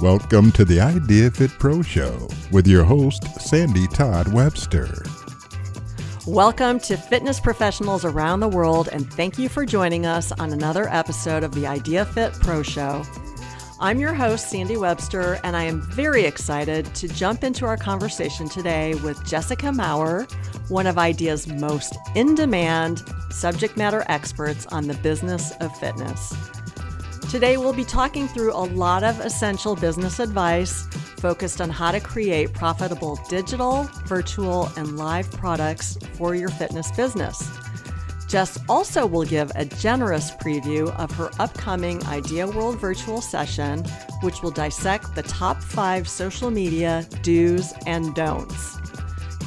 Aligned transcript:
Welcome 0.00 0.52
to 0.52 0.64
the 0.64 0.78
Idea 0.78 1.28
Fit 1.28 1.50
Pro 1.58 1.82
Show 1.82 2.28
with 2.52 2.68
your 2.68 2.84
host, 2.84 3.24
Sandy 3.40 3.88
Todd 3.88 4.32
Webster. 4.32 5.02
Welcome 6.24 6.78
to 6.80 6.96
fitness 6.96 7.40
professionals 7.40 8.04
around 8.04 8.38
the 8.38 8.48
world, 8.48 8.88
and 8.92 9.12
thank 9.12 9.40
you 9.40 9.48
for 9.48 9.66
joining 9.66 10.06
us 10.06 10.30
on 10.30 10.52
another 10.52 10.88
episode 10.88 11.42
of 11.42 11.52
the 11.52 11.66
Idea 11.66 12.04
Fit 12.04 12.32
Pro 12.34 12.62
Show. 12.62 13.02
I'm 13.80 13.98
your 13.98 14.14
host, 14.14 14.48
Sandy 14.48 14.76
Webster, 14.76 15.40
and 15.42 15.56
I 15.56 15.64
am 15.64 15.82
very 15.90 16.26
excited 16.26 16.94
to 16.94 17.08
jump 17.08 17.42
into 17.42 17.66
our 17.66 17.76
conversation 17.76 18.48
today 18.48 18.94
with 18.94 19.26
Jessica 19.26 19.72
Maurer, 19.72 20.28
one 20.68 20.86
of 20.86 20.96
Idea's 20.96 21.48
most 21.48 21.98
in 22.14 22.36
demand 22.36 23.02
subject 23.32 23.76
matter 23.76 24.04
experts 24.06 24.64
on 24.66 24.86
the 24.86 24.94
business 24.94 25.50
of 25.56 25.76
fitness. 25.76 26.32
Today, 27.28 27.58
we'll 27.58 27.74
be 27.74 27.84
talking 27.84 28.26
through 28.26 28.54
a 28.54 28.64
lot 28.72 29.04
of 29.04 29.20
essential 29.20 29.76
business 29.76 30.18
advice 30.18 30.86
focused 31.18 31.60
on 31.60 31.68
how 31.68 31.90
to 31.90 32.00
create 32.00 32.54
profitable 32.54 33.20
digital, 33.28 33.82
virtual, 34.06 34.72
and 34.78 34.96
live 34.96 35.30
products 35.32 35.98
for 36.14 36.34
your 36.34 36.48
fitness 36.48 36.90
business. 36.92 37.50
Jess 38.28 38.58
also 38.66 39.04
will 39.06 39.26
give 39.26 39.52
a 39.56 39.66
generous 39.66 40.30
preview 40.30 40.88
of 40.98 41.10
her 41.12 41.30
upcoming 41.38 42.02
Idea 42.06 42.46
World 42.46 42.80
virtual 42.80 43.20
session, 43.20 43.84
which 44.22 44.40
will 44.42 44.50
dissect 44.50 45.14
the 45.14 45.22
top 45.24 45.62
five 45.62 46.08
social 46.08 46.50
media 46.50 47.06
do's 47.22 47.74
and 47.84 48.14
don'ts. 48.14 48.77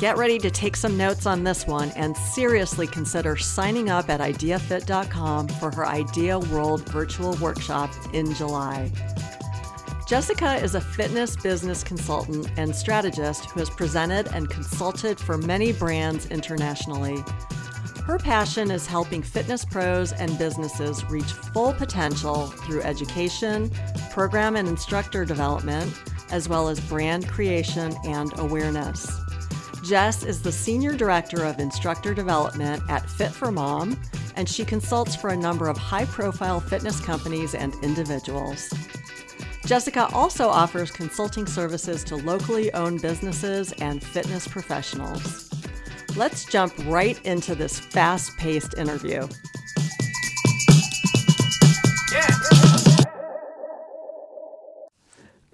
Get 0.01 0.17
ready 0.17 0.39
to 0.39 0.49
take 0.49 0.75
some 0.75 0.97
notes 0.97 1.27
on 1.27 1.43
this 1.43 1.67
one 1.67 1.91
and 1.91 2.17
seriously 2.17 2.87
consider 2.87 3.37
signing 3.37 3.91
up 3.91 4.09
at 4.09 4.19
ideafit.com 4.19 5.47
for 5.47 5.69
her 5.75 5.85
Idea 5.85 6.39
World 6.39 6.89
virtual 6.89 7.35
workshop 7.35 7.91
in 8.11 8.34
July. 8.34 8.91
Jessica 10.07 10.55
is 10.55 10.73
a 10.73 10.81
fitness 10.81 11.35
business 11.35 11.84
consultant 11.84 12.49
and 12.57 12.76
strategist 12.76 13.45
who 13.51 13.59
has 13.59 13.70
presented 13.70 14.26
and 14.34 14.49
consulted 14.49 15.20
for 15.20 15.37
many 15.37 15.71
brands 15.71 16.26
internationally. 16.31 17.23
Her 18.04 18.17
passion 18.17 18.71
is 18.71 18.87
helping 18.87 19.21
fitness 19.21 19.63
pros 19.63 20.13
and 20.13 20.35
businesses 20.39 21.07
reach 21.11 21.31
full 21.31 21.73
potential 21.73 22.48
through 22.48 22.81
education, 22.81 23.70
program 24.09 24.55
and 24.55 24.67
instructor 24.67 25.26
development, 25.26 25.93
as 26.31 26.49
well 26.49 26.70
as 26.70 26.79
brand 26.79 27.27
creation 27.27 27.93
and 28.04 28.35
awareness. 28.39 29.20
Jess 29.84 30.24
is 30.24 30.41
the 30.43 30.51
Senior 30.51 30.96
Director 30.96 31.43
of 31.43 31.60
Instructor 31.60 32.13
Development 32.13 32.84
at 32.87 33.04
FIT4MOM, 33.04 33.98
and 34.35 34.48
she 34.48 34.63
consults 34.63 35.15
for 35.15 35.29
a 35.29 35.38
number 35.38 35.68
of 35.68 35.77
high 35.77 36.05
profile 36.05 36.60
fitness 36.60 36.99
companies 36.99 37.55
and 37.55 37.73
individuals. 37.84 38.71
Jessica 39.65 40.07
also 40.13 40.48
offers 40.48 40.91
consulting 40.91 41.48
services 41.48 42.04
to 42.04 42.15
locally 42.15 42.71
owned 42.73 43.01
businesses 43.01 43.71
and 43.73 44.04
fitness 44.04 44.48
professionals. 44.48 45.49
Let's 46.16 46.45
jump 46.45 46.73
right 46.85 47.20
into 47.26 47.55
this 47.55 47.79
fast 47.79 48.38
paced 48.38 48.77
interview. 48.77 49.27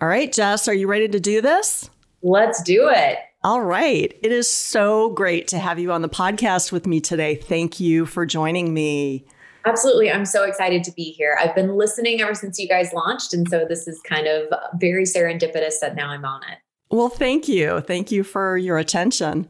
All 0.02 0.08
right, 0.08 0.32
Jess, 0.32 0.68
are 0.68 0.74
you 0.74 0.88
ready 0.88 1.08
to 1.08 1.20
do 1.20 1.42
this? 1.42 1.90
Let's 2.22 2.62
do 2.62 2.90
it. 2.90 3.20
All 3.48 3.62
right. 3.62 4.14
It 4.22 4.34
is 4.34 4.50
so 4.50 5.12
great 5.12 5.48
to 5.48 5.58
have 5.58 5.80
you 5.80 5.94
on 5.94 6.02
the 6.02 6.10
podcast 6.10 6.74
with 6.74 6.86
me 6.86 7.00
today. 7.00 7.36
Thank 7.36 7.80
you 7.80 8.06
for 8.06 8.26
joining 8.26 8.74
me. 8.74 9.26
Absolutely. 9.64 10.12
I'm 10.12 10.26
so 10.26 10.44
excited 10.44 10.84
to 10.84 10.92
be 10.92 11.04
here. 11.14 11.38
I've 11.40 11.56
been 11.56 11.78
listening 11.78 12.20
ever 12.20 12.36
since 12.36 12.60
you 12.60 12.68
guys 12.68 12.92
launched. 12.92 13.34
And 13.34 13.48
so 13.48 13.64
this 13.64 13.88
is 13.88 14.02
kind 14.02 14.28
of 14.28 14.54
very 14.82 15.06
serendipitous 15.06 15.76
that 15.80 15.96
now 15.96 16.10
I'm 16.10 16.26
on 16.26 16.42
it. 16.44 16.58
Well, 16.92 17.08
thank 17.08 17.48
you. 17.48 17.80
Thank 17.80 18.12
you 18.12 18.26
for 18.26 18.58
your 18.58 18.78
attention. 18.78 19.48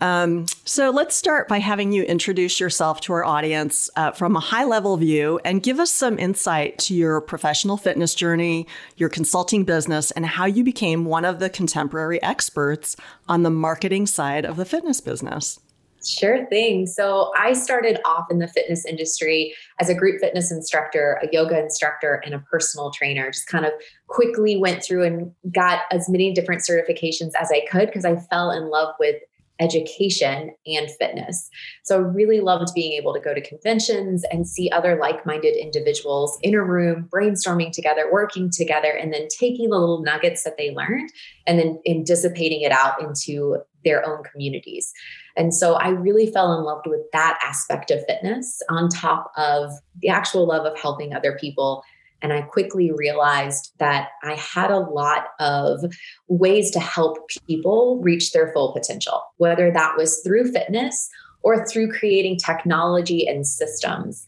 Um, 0.00 0.46
so 0.64 0.90
let's 0.90 1.14
start 1.14 1.46
by 1.46 1.58
having 1.58 1.92
you 1.92 2.02
introduce 2.02 2.58
yourself 2.58 3.00
to 3.02 3.12
our 3.12 3.24
audience 3.24 3.90
uh, 3.96 4.12
from 4.12 4.34
a 4.34 4.40
high 4.40 4.64
level 4.64 4.96
view 4.96 5.40
and 5.44 5.62
give 5.62 5.78
us 5.78 5.90
some 5.90 6.18
insight 6.18 6.78
to 6.78 6.94
your 6.94 7.20
professional 7.20 7.76
fitness 7.76 8.14
journey, 8.14 8.66
your 8.96 9.08
consulting 9.08 9.64
business, 9.64 10.10
and 10.12 10.24
how 10.24 10.46
you 10.46 10.64
became 10.64 11.04
one 11.04 11.24
of 11.24 11.38
the 11.38 11.50
contemporary 11.50 12.22
experts 12.22 12.96
on 13.28 13.42
the 13.42 13.50
marketing 13.50 14.06
side 14.06 14.44
of 14.44 14.56
the 14.56 14.64
fitness 14.64 15.00
business. 15.00 15.60
Sure 16.06 16.46
thing. 16.46 16.86
So 16.86 17.30
I 17.36 17.52
started 17.52 17.98
off 18.06 18.30
in 18.30 18.38
the 18.38 18.48
fitness 18.48 18.86
industry 18.86 19.54
as 19.80 19.90
a 19.90 19.94
group 19.94 20.18
fitness 20.20 20.50
instructor, 20.50 21.20
a 21.22 21.28
yoga 21.30 21.58
instructor, 21.58 22.22
and 22.24 22.34
a 22.34 22.38
personal 22.38 22.90
trainer. 22.90 23.30
Just 23.30 23.48
kind 23.48 23.66
of 23.66 23.72
quickly 24.06 24.56
went 24.56 24.82
through 24.82 25.04
and 25.04 25.32
got 25.52 25.82
as 25.90 26.08
many 26.08 26.32
different 26.32 26.62
certifications 26.62 27.32
as 27.38 27.52
I 27.52 27.66
could 27.70 27.86
because 27.86 28.06
I 28.06 28.16
fell 28.16 28.50
in 28.50 28.70
love 28.70 28.94
with 28.98 29.16
education 29.60 30.50
and 30.66 30.90
fitness. 30.98 31.48
So 31.84 31.96
I 31.96 31.98
really 31.98 32.40
loved 32.40 32.74
being 32.74 32.92
able 32.92 33.12
to 33.14 33.20
go 33.20 33.34
to 33.34 33.40
conventions 33.46 34.24
and 34.30 34.48
see 34.48 34.70
other 34.70 34.98
like-minded 35.00 35.56
individuals 35.56 36.38
in 36.42 36.54
a 36.54 36.64
room 36.64 37.08
brainstorming 37.12 37.72
together, 37.72 38.10
working 38.10 38.50
together, 38.50 38.90
and 38.90 39.12
then 39.12 39.28
taking 39.28 39.70
the 39.70 39.78
little 39.78 40.02
nuggets 40.02 40.42
that 40.44 40.56
they 40.56 40.70
learned 40.72 41.10
and 41.46 41.58
then 41.58 41.78
in 41.84 42.04
dissipating 42.04 42.62
it 42.62 42.72
out 42.72 43.00
into 43.02 43.58
their 43.84 44.06
own 44.06 44.22
communities. 44.24 44.92
And 45.36 45.54
so 45.54 45.74
I 45.74 45.90
really 45.90 46.30
fell 46.30 46.58
in 46.58 46.64
love 46.64 46.82
with 46.86 47.00
that 47.12 47.38
aspect 47.42 47.90
of 47.90 48.04
fitness 48.06 48.60
on 48.68 48.88
top 48.88 49.30
of 49.36 49.70
the 50.00 50.08
actual 50.08 50.46
love 50.46 50.66
of 50.66 50.78
helping 50.78 51.14
other 51.14 51.36
people 51.40 51.82
and 52.22 52.32
I 52.32 52.42
quickly 52.42 52.90
realized 52.92 53.72
that 53.78 54.08
I 54.22 54.34
had 54.34 54.70
a 54.70 54.78
lot 54.78 55.28
of 55.38 55.84
ways 56.28 56.70
to 56.72 56.80
help 56.80 57.28
people 57.46 58.00
reach 58.02 58.32
their 58.32 58.52
full 58.52 58.72
potential, 58.72 59.22
whether 59.38 59.70
that 59.70 59.96
was 59.96 60.20
through 60.20 60.52
fitness 60.52 61.08
or 61.42 61.66
through 61.66 61.92
creating 61.92 62.36
technology 62.36 63.26
and 63.26 63.46
systems. 63.46 64.26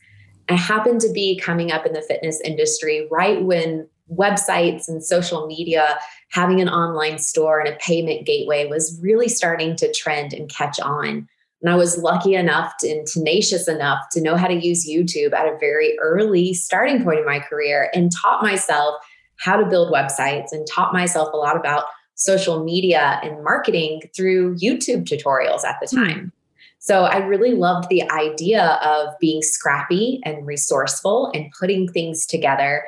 I 0.48 0.54
happened 0.54 1.00
to 1.02 1.12
be 1.12 1.38
coming 1.38 1.70
up 1.70 1.86
in 1.86 1.92
the 1.92 2.02
fitness 2.02 2.40
industry 2.40 3.06
right 3.10 3.42
when 3.42 3.88
websites 4.10 4.88
and 4.88 5.02
social 5.02 5.46
media 5.46 5.98
having 6.28 6.60
an 6.60 6.68
online 6.68 7.18
store 7.18 7.60
and 7.60 7.68
a 7.68 7.78
payment 7.78 8.26
gateway 8.26 8.66
was 8.66 8.98
really 9.00 9.28
starting 9.28 9.76
to 9.76 9.92
trend 9.92 10.32
and 10.32 10.48
catch 10.48 10.80
on. 10.80 11.28
And 11.62 11.70
I 11.70 11.76
was 11.76 11.96
lucky 11.96 12.34
enough 12.34 12.74
to, 12.80 12.90
and 12.90 13.06
tenacious 13.06 13.68
enough 13.68 14.00
to 14.12 14.20
know 14.20 14.36
how 14.36 14.48
to 14.48 14.54
use 14.54 14.88
YouTube 14.88 15.32
at 15.32 15.46
a 15.46 15.56
very 15.58 15.96
early 16.00 16.52
starting 16.54 17.04
point 17.04 17.20
in 17.20 17.24
my 17.26 17.38
career 17.38 17.90
and 17.94 18.10
taught 18.12 18.42
myself 18.42 18.96
how 19.38 19.56
to 19.56 19.66
build 19.66 19.92
websites 19.92 20.52
and 20.52 20.66
taught 20.66 20.92
myself 20.92 21.32
a 21.32 21.36
lot 21.36 21.56
about 21.56 21.84
social 22.14 22.64
media 22.64 23.20
and 23.22 23.42
marketing 23.42 24.02
through 24.14 24.56
YouTube 24.56 25.04
tutorials 25.04 25.64
at 25.64 25.76
the 25.80 25.88
hmm. 25.88 26.04
time. 26.04 26.32
So 26.78 27.04
I 27.04 27.18
really 27.18 27.54
loved 27.54 27.88
the 27.88 28.02
idea 28.10 28.80
of 28.82 29.16
being 29.20 29.40
scrappy 29.40 30.20
and 30.24 30.44
resourceful 30.44 31.30
and 31.32 31.52
putting 31.58 31.86
things 31.86 32.26
together 32.26 32.84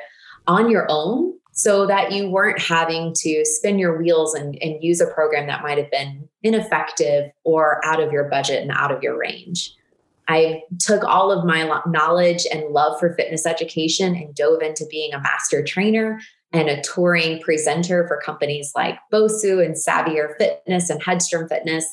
on 0.47 0.69
your 0.69 0.85
own 0.89 1.34
so 1.55 1.87
that 1.87 2.11
you 2.11 2.29
weren't 2.29 2.61
having 2.61 3.13
to 3.15 3.45
spin 3.45 3.79
your 3.79 3.97
wheels 3.97 4.33
and, 4.33 4.57
and 4.61 4.83
use 4.83 4.99
a 4.99 5.07
program 5.07 5.47
that 5.47 5.63
might 5.63 5.77
have 5.77 5.89
been 5.89 6.27
ineffective 6.43 7.31
or 7.45 7.83
out 7.85 8.01
of 8.01 8.11
your 8.11 8.25
budget 8.25 8.61
and 8.61 8.71
out 8.71 8.91
of 8.91 9.01
your 9.01 9.17
range. 9.17 9.73
I 10.27 10.63
took 10.79 11.05
all 11.05 11.31
of 11.31 11.45
my 11.45 11.81
knowledge 11.87 12.45
and 12.51 12.73
love 12.73 12.99
for 12.99 13.13
fitness 13.13 13.45
education 13.45 14.15
and 14.15 14.35
dove 14.35 14.61
into 14.61 14.85
being 14.91 15.13
a 15.13 15.21
master 15.21 15.63
trainer 15.63 16.19
and 16.51 16.67
a 16.67 16.81
touring 16.81 17.39
presenter 17.41 18.05
for 18.05 18.19
companies 18.21 18.73
like 18.75 18.99
Bosu 19.11 19.63
and 19.63 19.75
Savvier 19.75 20.35
Fitness 20.37 20.89
and 20.89 21.01
Headstrong 21.01 21.47
Fitness. 21.47 21.85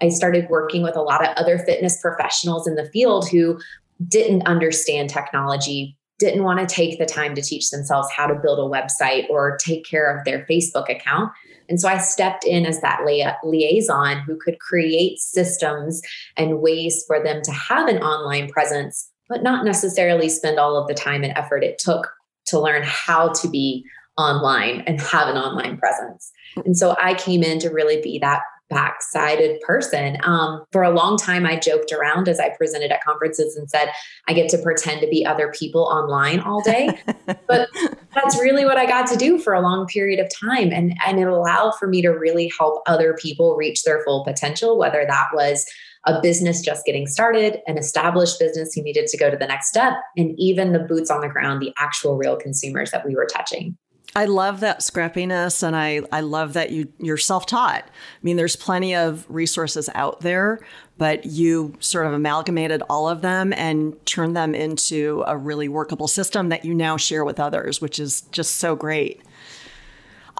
I 0.00 0.10
started 0.10 0.48
working 0.48 0.84
with 0.84 0.96
a 0.96 1.02
lot 1.02 1.26
of 1.26 1.34
other 1.36 1.58
fitness 1.58 2.00
professionals 2.00 2.68
in 2.68 2.76
the 2.76 2.88
field 2.90 3.28
who 3.28 3.58
didn't 4.06 4.46
understand 4.46 5.10
technology 5.10 5.97
didn't 6.18 6.42
want 6.42 6.58
to 6.58 6.66
take 6.66 6.98
the 6.98 7.06
time 7.06 7.34
to 7.34 7.42
teach 7.42 7.70
themselves 7.70 8.08
how 8.14 8.26
to 8.26 8.34
build 8.34 8.58
a 8.58 8.62
website 8.62 9.28
or 9.30 9.56
take 9.56 9.84
care 9.84 10.16
of 10.16 10.24
their 10.24 10.44
Facebook 10.46 10.88
account. 10.88 11.30
And 11.68 11.80
so 11.80 11.88
I 11.88 11.98
stepped 11.98 12.44
in 12.44 12.66
as 12.66 12.80
that 12.80 13.04
liaison 13.04 14.20
who 14.20 14.36
could 14.36 14.58
create 14.58 15.18
systems 15.18 16.02
and 16.36 16.60
ways 16.60 17.04
for 17.06 17.22
them 17.22 17.42
to 17.42 17.52
have 17.52 17.88
an 17.88 17.98
online 17.98 18.48
presence, 18.48 19.10
but 19.28 19.42
not 19.42 19.64
necessarily 19.64 20.28
spend 20.28 20.58
all 20.58 20.76
of 20.76 20.88
the 20.88 20.94
time 20.94 21.22
and 21.22 21.36
effort 21.36 21.62
it 21.62 21.78
took 21.78 22.10
to 22.46 22.58
learn 22.58 22.82
how 22.84 23.28
to 23.28 23.48
be 23.48 23.84
online 24.16 24.80
and 24.86 25.00
have 25.00 25.28
an 25.28 25.36
online 25.36 25.76
presence. 25.78 26.32
And 26.64 26.76
so 26.76 26.96
I 27.00 27.14
came 27.14 27.42
in 27.42 27.60
to 27.60 27.68
really 27.68 28.00
be 28.00 28.18
that 28.18 28.40
backsided 28.72 29.60
person. 29.60 30.18
Um, 30.22 30.64
for 30.72 30.82
a 30.82 30.90
long 30.90 31.16
time, 31.16 31.46
I 31.46 31.56
joked 31.56 31.92
around 31.92 32.28
as 32.28 32.38
I 32.38 32.50
presented 32.50 32.92
at 32.92 33.02
conferences 33.02 33.56
and 33.56 33.70
said, 33.70 33.90
I 34.26 34.32
get 34.32 34.48
to 34.50 34.58
pretend 34.58 35.00
to 35.00 35.08
be 35.08 35.24
other 35.24 35.52
people 35.58 35.82
online 35.82 36.40
all 36.40 36.62
day. 36.62 36.98
but 37.46 37.68
that's 38.14 38.38
really 38.40 38.64
what 38.64 38.76
I 38.76 38.86
got 38.86 39.06
to 39.08 39.16
do 39.16 39.38
for 39.38 39.54
a 39.54 39.60
long 39.60 39.86
period 39.86 40.20
of 40.20 40.30
time. 40.38 40.70
And, 40.72 40.96
and 41.06 41.18
it 41.18 41.28
allowed 41.28 41.74
for 41.78 41.88
me 41.88 42.02
to 42.02 42.10
really 42.10 42.52
help 42.58 42.82
other 42.86 43.14
people 43.14 43.56
reach 43.56 43.84
their 43.84 44.02
full 44.04 44.24
potential, 44.24 44.78
whether 44.78 45.04
that 45.06 45.28
was 45.32 45.66
a 46.06 46.20
business 46.20 46.62
just 46.62 46.86
getting 46.86 47.06
started, 47.06 47.58
an 47.66 47.76
established 47.76 48.38
business 48.38 48.72
who 48.74 48.82
needed 48.82 49.06
to 49.08 49.18
go 49.18 49.30
to 49.30 49.36
the 49.36 49.46
next 49.46 49.68
step, 49.68 49.94
and 50.16 50.34
even 50.38 50.72
the 50.72 50.78
boots 50.78 51.10
on 51.10 51.20
the 51.20 51.28
ground, 51.28 51.60
the 51.60 51.74
actual 51.78 52.16
real 52.16 52.36
consumers 52.36 52.90
that 52.92 53.04
we 53.04 53.14
were 53.14 53.26
touching. 53.26 53.76
I 54.16 54.24
love 54.24 54.60
that 54.60 54.80
scrappiness 54.80 55.62
and 55.62 55.76
I, 55.76 56.00
I 56.10 56.20
love 56.20 56.54
that 56.54 56.70
you, 56.70 56.92
you're 56.98 57.16
self 57.18 57.46
taught. 57.46 57.84
I 57.84 57.90
mean, 58.22 58.36
there's 58.36 58.56
plenty 58.56 58.94
of 58.94 59.26
resources 59.28 59.88
out 59.94 60.20
there, 60.20 60.60
but 60.96 61.26
you 61.26 61.74
sort 61.78 62.06
of 62.06 62.14
amalgamated 62.14 62.82
all 62.88 63.08
of 63.08 63.20
them 63.20 63.52
and 63.52 63.94
turned 64.06 64.36
them 64.36 64.54
into 64.54 65.22
a 65.26 65.36
really 65.36 65.68
workable 65.68 66.08
system 66.08 66.48
that 66.48 66.64
you 66.64 66.74
now 66.74 66.96
share 66.96 67.24
with 67.24 67.38
others, 67.38 67.80
which 67.80 67.98
is 67.98 68.22
just 68.32 68.56
so 68.56 68.74
great. 68.74 69.22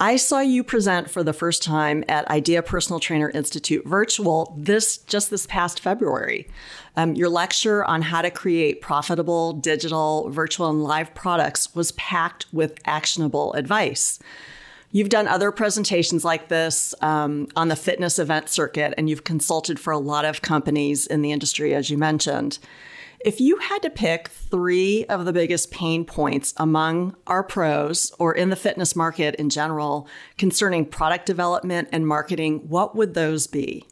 I 0.00 0.16
saw 0.16 0.38
you 0.38 0.62
present 0.62 1.10
for 1.10 1.24
the 1.24 1.32
first 1.32 1.60
time 1.60 2.04
at 2.08 2.28
Idea 2.30 2.62
Personal 2.62 3.00
Trainer 3.00 3.30
Institute 3.30 3.84
virtual 3.84 4.54
this 4.56 4.98
just 4.98 5.28
this 5.30 5.44
past 5.46 5.80
February. 5.80 6.48
Um, 6.98 7.14
your 7.14 7.28
lecture 7.28 7.84
on 7.84 8.02
how 8.02 8.22
to 8.22 8.30
create 8.30 8.80
profitable 8.80 9.52
digital, 9.52 10.30
virtual, 10.30 10.68
and 10.68 10.82
live 10.82 11.14
products 11.14 11.72
was 11.72 11.92
packed 11.92 12.46
with 12.52 12.76
actionable 12.86 13.52
advice. 13.52 14.18
You've 14.90 15.08
done 15.08 15.28
other 15.28 15.52
presentations 15.52 16.24
like 16.24 16.48
this 16.48 16.96
um, 17.00 17.46
on 17.54 17.68
the 17.68 17.76
fitness 17.76 18.18
event 18.18 18.48
circuit, 18.48 18.94
and 18.98 19.08
you've 19.08 19.22
consulted 19.22 19.78
for 19.78 19.92
a 19.92 19.98
lot 19.98 20.24
of 20.24 20.42
companies 20.42 21.06
in 21.06 21.22
the 21.22 21.30
industry, 21.30 21.72
as 21.72 21.88
you 21.88 21.96
mentioned. 21.96 22.58
If 23.20 23.40
you 23.40 23.58
had 23.58 23.80
to 23.82 23.90
pick 23.90 24.26
three 24.26 25.04
of 25.04 25.24
the 25.24 25.32
biggest 25.32 25.70
pain 25.70 26.04
points 26.04 26.52
among 26.56 27.14
our 27.28 27.44
pros 27.44 28.10
or 28.18 28.34
in 28.34 28.50
the 28.50 28.56
fitness 28.56 28.96
market 28.96 29.36
in 29.36 29.50
general 29.50 30.08
concerning 30.36 30.84
product 30.84 31.26
development 31.26 31.90
and 31.92 32.08
marketing, 32.08 32.68
what 32.68 32.96
would 32.96 33.14
those 33.14 33.46
be? 33.46 33.86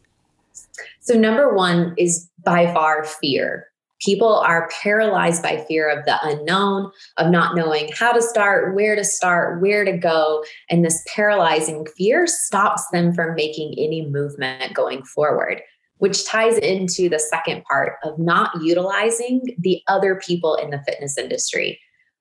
So, 1.01 1.13
number 1.15 1.53
one 1.53 1.93
is 1.97 2.29
by 2.43 2.71
far 2.73 3.03
fear. 3.03 3.67
People 3.99 4.35
are 4.35 4.69
paralyzed 4.83 5.41
by 5.41 5.65
fear 5.67 5.89
of 5.89 6.05
the 6.05 6.19
unknown, 6.21 6.91
of 7.17 7.31
not 7.31 7.55
knowing 7.55 7.89
how 7.97 8.11
to 8.11 8.21
start, 8.21 8.75
where 8.75 8.95
to 8.95 9.03
start, 9.03 9.59
where 9.59 9.83
to 9.83 9.97
go. 9.97 10.43
And 10.69 10.85
this 10.85 11.03
paralyzing 11.07 11.87
fear 11.97 12.27
stops 12.27 12.87
them 12.91 13.13
from 13.13 13.33
making 13.33 13.73
any 13.77 14.05
movement 14.07 14.75
going 14.75 15.03
forward 15.03 15.61
which 15.99 16.25
ties 16.25 16.57
into 16.57 17.09
the 17.09 17.19
second 17.19 17.63
part 17.63 17.93
of 18.03 18.17
not 18.19 18.51
utilizing 18.61 19.41
the 19.57 19.81
other 19.87 20.15
people 20.15 20.55
in 20.55 20.69
the 20.69 20.81
fitness 20.85 21.17
industry. 21.17 21.79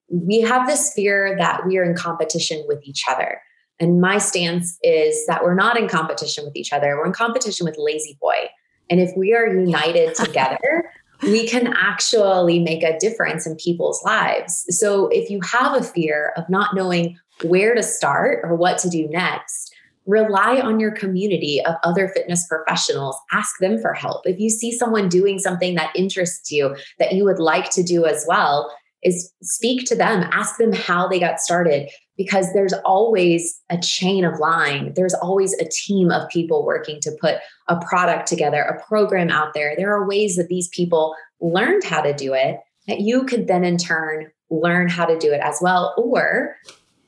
We 0.08 0.40
have 0.40 0.66
this 0.66 0.92
fear 0.94 1.36
that 1.38 1.66
we 1.66 1.78
are 1.78 1.84
in 1.84 1.94
competition 1.94 2.64
with 2.68 2.80
each 2.84 3.04
other. 3.10 3.40
And 3.78 4.00
my 4.00 4.18
stance 4.18 4.78
is 4.82 5.26
that 5.26 5.44
we're 5.44 5.54
not 5.54 5.78
in 5.78 5.88
competition 5.88 6.44
with 6.44 6.56
each 6.56 6.72
other, 6.72 6.96
we're 6.96 7.06
in 7.06 7.12
competition 7.12 7.66
with 7.66 7.76
La-Z-Boy. 7.78 8.48
And 8.88 9.00
if 9.00 9.10
we 9.16 9.34
are 9.34 9.46
united 9.46 10.14
together, 10.14 10.90
we 11.22 11.46
can 11.46 11.74
actually 11.76 12.58
make 12.58 12.82
a 12.82 12.98
difference 12.98 13.46
in 13.46 13.56
people's 13.56 14.02
lives. 14.04 14.64
So 14.68 15.08
if 15.08 15.30
you 15.30 15.40
have 15.42 15.74
a 15.74 15.82
fear 15.82 16.32
of 16.36 16.48
not 16.48 16.74
knowing 16.74 17.18
where 17.42 17.74
to 17.74 17.82
start 17.82 18.40
or 18.42 18.54
what 18.54 18.78
to 18.78 18.90
do 18.90 19.08
next, 19.08 19.74
rely 20.06 20.60
on 20.60 20.78
your 20.78 20.92
community 20.92 21.60
of 21.64 21.74
other 21.82 22.08
fitness 22.08 22.46
professionals. 22.46 23.16
Ask 23.32 23.58
them 23.58 23.78
for 23.80 23.92
help. 23.92 24.26
If 24.26 24.38
you 24.38 24.48
see 24.50 24.72
someone 24.72 25.08
doing 25.08 25.38
something 25.38 25.74
that 25.74 25.94
interests 25.96 26.50
you 26.52 26.76
that 26.98 27.12
you 27.12 27.24
would 27.24 27.40
like 27.40 27.70
to 27.70 27.82
do 27.82 28.06
as 28.06 28.24
well, 28.26 28.72
is 29.02 29.32
speak 29.42 29.86
to 29.86 29.94
them, 29.94 30.28
ask 30.32 30.56
them 30.56 30.72
how 30.72 31.06
they 31.06 31.20
got 31.20 31.40
started 31.40 31.88
because 32.16 32.52
there's 32.54 32.72
always 32.84 33.60
a 33.70 33.78
chain 33.78 34.24
of 34.24 34.38
line. 34.38 34.92
There's 34.94 35.14
always 35.14 35.52
a 35.54 35.68
team 35.68 36.10
of 36.10 36.28
people 36.30 36.64
working 36.64 36.98
to 37.02 37.12
put 37.20 37.36
a 37.68 37.78
product 37.84 38.26
together, 38.26 38.62
a 38.62 38.82
program 38.86 39.30
out 39.30 39.54
there. 39.54 39.74
There 39.76 39.94
are 39.94 40.08
ways 40.08 40.36
that 40.36 40.48
these 40.48 40.68
people 40.68 41.14
learned 41.40 41.84
how 41.84 42.00
to 42.00 42.14
do 42.14 42.32
it 42.32 42.58
that 42.88 43.00
you 43.00 43.24
could 43.24 43.48
then 43.48 43.64
in 43.64 43.76
turn 43.76 44.30
learn 44.50 44.88
how 44.88 45.04
to 45.04 45.18
do 45.18 45.32
it 45.32 45.40
as 45.42 45.58
well 45.60 45.94
or 45.98 46.56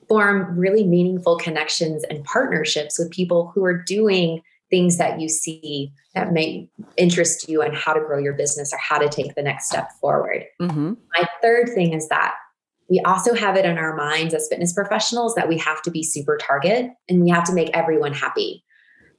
form 0.08 0.58
really 0.58 0.84
meaningful 0.84 1.36
connections 1.36 2.04
and 2.10 2.24
partnerships 2.24 2.98
with 2.98 3.10
people 3.10 3.52
who 3.54 3.64
are 3.64 3.82
doing 3.82 4.40
things 4.70 4.98
that 4.98 5.20
you 5.20 5.28
see 5.28 5.92
that 6.14 6.32
may 6.32 6.68
interest 6.96 7.48
you 7.48 7.62
and 7.62 7.74
how 7.74 7.92
to 7.92 8.00
grow 8.00 8.18
your 8.18 8.34
business 8.34 8.72
or 8.72 8.78
how 8.78 8.98
to 8.98 9.08
take 9.08 9.34
the 9.34 9.42
next 9.42 9.66
step 9.68 9.90
forward. 10.00 10.44
Mm-hmm. 10.60 10.94
My 11.16 11.28
third 11.42 11.70
thing 11.74 11.94
is 11.94 12.08
that 12.08 12.34
we 12.88 13.00
also 13.00 13.34
have 13.34 13.56
it 13.56 13.64
in 13.64 13.78
our 13.78 13.94
minds 13.96 14.34
as 14.34 14.48
fitness 14.48 14.72
professionals 14.72 15.34
that 15.34 15.48
we 15.48 15.58
have 15.58 15.82
to 15.82 15.90
be 15.90 16.02
super 16.02 16.38
target 16.38 16.90
and 17.08 17.22
we 17.22 17.30
have 17.30 17.44
to 17.44 17.52
make 17.52 17.70
everyone 17.74 18.14
happy. 18.14 18.64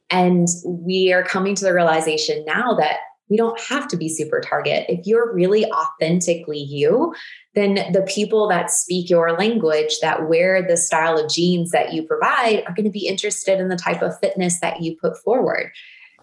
And 0.09 0.47
we 0.65 1.13
are 1.13 1.23
coming 1.23 1.53
to 1.55 1.65
the 1.65 1.73
realization 1.73 2.43
now 2.45 2.73
that 2.75 2.97
we 3.29 3.37
don't 3.37 3.59
have 3.59 3.87
to 3.89 3.97
be 3.97 4.09
super 4.09 4.39
target. 4.39 4.85
If 4.89 5.05
you're 5.05 5.33
really 5.33 5.65
authentically 5.71 6.59
you, 6.59 7.13
then 7.55 7.91
the 7.93 8.05
people 8.07 8.47
that 8.49 8.71
speak 8.71 9.09
your 9.09 9.37
language, 9.37 9.99
that 10.01 10.27
wear 10.27 10.65
the 10.67 10.77
style 10.77 11.17
of 11.17 11.29
jeans 11.29 11.71
that 11.71 11.93
you 11.93 12.03
provide, 12.03 12.63
are 12.65 12.73
going 12.73 12.85
to 12.85 12.91
be 12.91 13.07
interested 13.07 13.59
in 13.59 13.69
the 13.69 13.75
type 13.75 14.01
of 14.01 14.19
fitness 14.19 14.59
that 14.61 14.81
you 14.81 14.95
put 14.99 15.17
forward. 15.17 15.71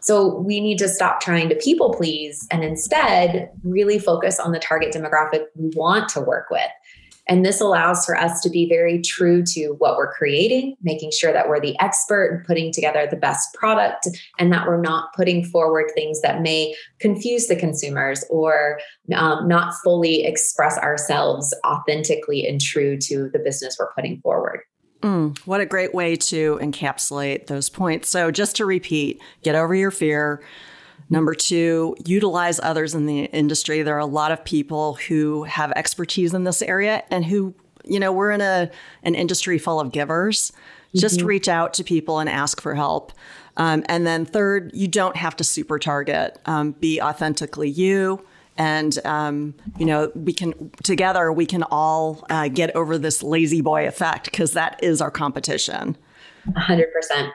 So 0.00 0.38
we 0.38 0.60
need 0.60 0.78
to 0.78 0.88
stop 0.88 1.20
trying 1.20 1.48
to 1.48 1.56
people 1.56 1.92
please 1.92 2.46
and 2.50 2.62
instead 2.62 3.50
really 3.64 3.98
focus 3.98 4.38
on 4.38 4.52
the 4.52 4.58
target 4.58 4.94
demographic 4.94 5.46
we 5.54 5.70
want 5.74 6.08
to 6.10 6.20
work 6.20 6.50
with. 6.50 6.70
And 7.28 7.44
this 7.44 7.60
allows 7.60 8.06
for 8.06 8.16
us 8.16 8.40
to 8.42 8.50
be 8.50 8.68
very 8.68 9.00
true 9.00 9.42
to 9.46 9.70
what 9.78 9.96
we're 9.96 10.12
creating, 10.12 10.76
making 10.82 11.10
sure 11.10 11.32
that 11.32 11.48
we're 11.48 11.60
the 11.60 11.78
expert 11.80 12.26
and 12.26 12.46
putting 12.46 12.72
together 12.72 13.06
the 13.10 13.16
best 13.16 13.52
product 13.54 14.08
and 14.38 14.52
that 14.52 14.66
we're 14.66 14.80
not 14.80 15.12
putting 15.14 15.44
forward 15.44 15.90
things 15.94 16.20
that 16.22 16.40
may 16.40 16.74
confuse 17.00 17.46
the 17.46 17.56
consumers 17.56 18.24
or 18.30 18.78
um, 19.14 19.48
not 19.48 19.74
fully 19.82 20.24
express 20.24 20.78
ourselves 20.78 21.54
authentically 21.66 22.46
and 22.46 22.60
true 22.60 22.96
to 22.98 23.28
the 23.32 23.38
business 23.38 23.76
we're 23.78 23.92
putting 23.92 24.20
forward. 24.20 24.60
Mm, 25.02 25.38
what 25.40 25.60
a 25.60 25.66
great 25.66 25.94
way 25.94 26.16
to 26.16 26.58
encapsulate 26.62 27.48
those 27.48 27.68
points. 27.68 28.08
So, 28.08 28.30
just 28.30 28.56
to 28.56 28.64
repeat, 28.64 29.20
get 29.42 29.54
over 29.54 29.74
your 29.74 29.90
fear 29.90 30.42
Number 31.08 31.34
two, 31.34 31.94
utilize 32.04 32.58
others 32.60 32.94
in 32.94 33.06
the 33.06 33.24
industry. 33.26 33.82
There 33.82 33.94
are 33.94 34.00
a 34.00 34.06
lot 34.06 34.32
of 34.32 34.44
people 34.44 34.94
who 34.94 35.44
have 35.44 35.72
expertise 35.72 36.34
in 36.34 36.44
this 36.44 36.62
area 36.62 37.04
and 37.10 37.24
who, 37.24 37.54
you 37.84 38.00
know, 38.00 38.12
we're 38.12 38.32
in 38.32 38.40
a 38.40 38.70
an 39.04 39.14
industry 39.14 39.58
full 39.58 39.78
of 39.78 39.92
givers. 39.92 40.50
Mm-hmm. 40.50 40.98
Just 40.98 41.22
reach 41.22 41.48
out 41.48 41.74
to 41.74 41.84
people 41.84 42.18
and 42.18 42.28
ask 42.28 42.60
for 42.60 42.74
help. 42.74 43.12
Um, 43.56 43.84
and 43.88 44.06
then 44.06 44.26
third, 44.26 44.72
you 44.74 44.88
don't 44.88 45.16
have 45.16 45.36
to 45.36 45.44
super 45.44 45.78
target. 45.78 46.38
Um, 46.46 46.72
be 46.72 47.00
authentically 47.00 47.70
you. 47.70 48.24
And 48.58 48.98
um, 49.04 49.54
you 49.78 49.86
know, 49.86 50.10
we 50.14 50.32
can 50.32 50.70
together 50.82 51.30
we 51.30 51.46
can 51.46 51.62
all 51.64 52.24
uh, 52.30 52.48
get 52.48 52.74
over 52.74 52.98
this 52.98 53.22
La-Z-Boy 53.22 53.86
effect 53.86 54.24
because 54.24 54.52
that 54.52 54.82
is 54.82 55.00
our 55.00 55.10
competition. 55.10 55.96
hundred 56.56 56.92
percent. 56.92 57.28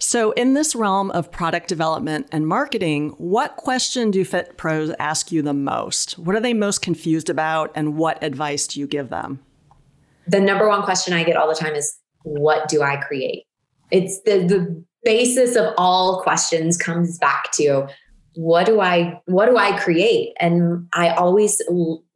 So, 0.00 0.32
in 0.32 0.54
this 0.54 0.74
realm 0.74 1.10
of 1.10 1.30
product 1.30 1.68
development 1.68 2.28
and 2.30 2.46
marketing, 2.46 3.10
what 3.18 3.56
question 3.56 4.10
do 4.10 4.24
Fit 4.24 4.56
Pros 4.56 4.90
ask 4.98 5.32
you 5.32 5.42
the 5.42 5.54
most? 5.54 6.18
What 6.18 6.36
are 6.36 6.40
they 6.40 6.54
most 6.54 6.82
confused 6.82 7.28
about, 7.28 7.72
and 7.74 7.96
what 7.96 8.22
advice 8.22 8.66
do 8.66 8.80
you 8.80 8.86
give 8.86 9.10
them? 9.10 9.40
The 10.26 10.40
number 10.40 10.68
one 10.68 10.82
question 10.82 11.14
I 11.14 11.24
get 11.24 11.36
all 11.36 11.48
the 11.48 11.54
time 11.54 11.74
is, 11.74 11.98
What 12.22 12.68
do 12.68 12.82
I 12.82 12.96
create? 12.96 13.44
It's 13.90 14.20
the, 14.22 14.38
the 14.46 14.84
basis 15.02 15.56
of 15.56 15.72
all 15.78 16.20
questions 16.22 16.76
comes 16.76 17.18
back 17.18 17.50
to 17.52 17.88
what 18.34 18.66
do 18.66 18.80
i 18.80 19.20
what 19.26 19.46
do 19.46 19.56
i 19.56 19.76
create 19.80 20.32
and 20.38 20.86
i 20.92 21.08
always 21.10 21.60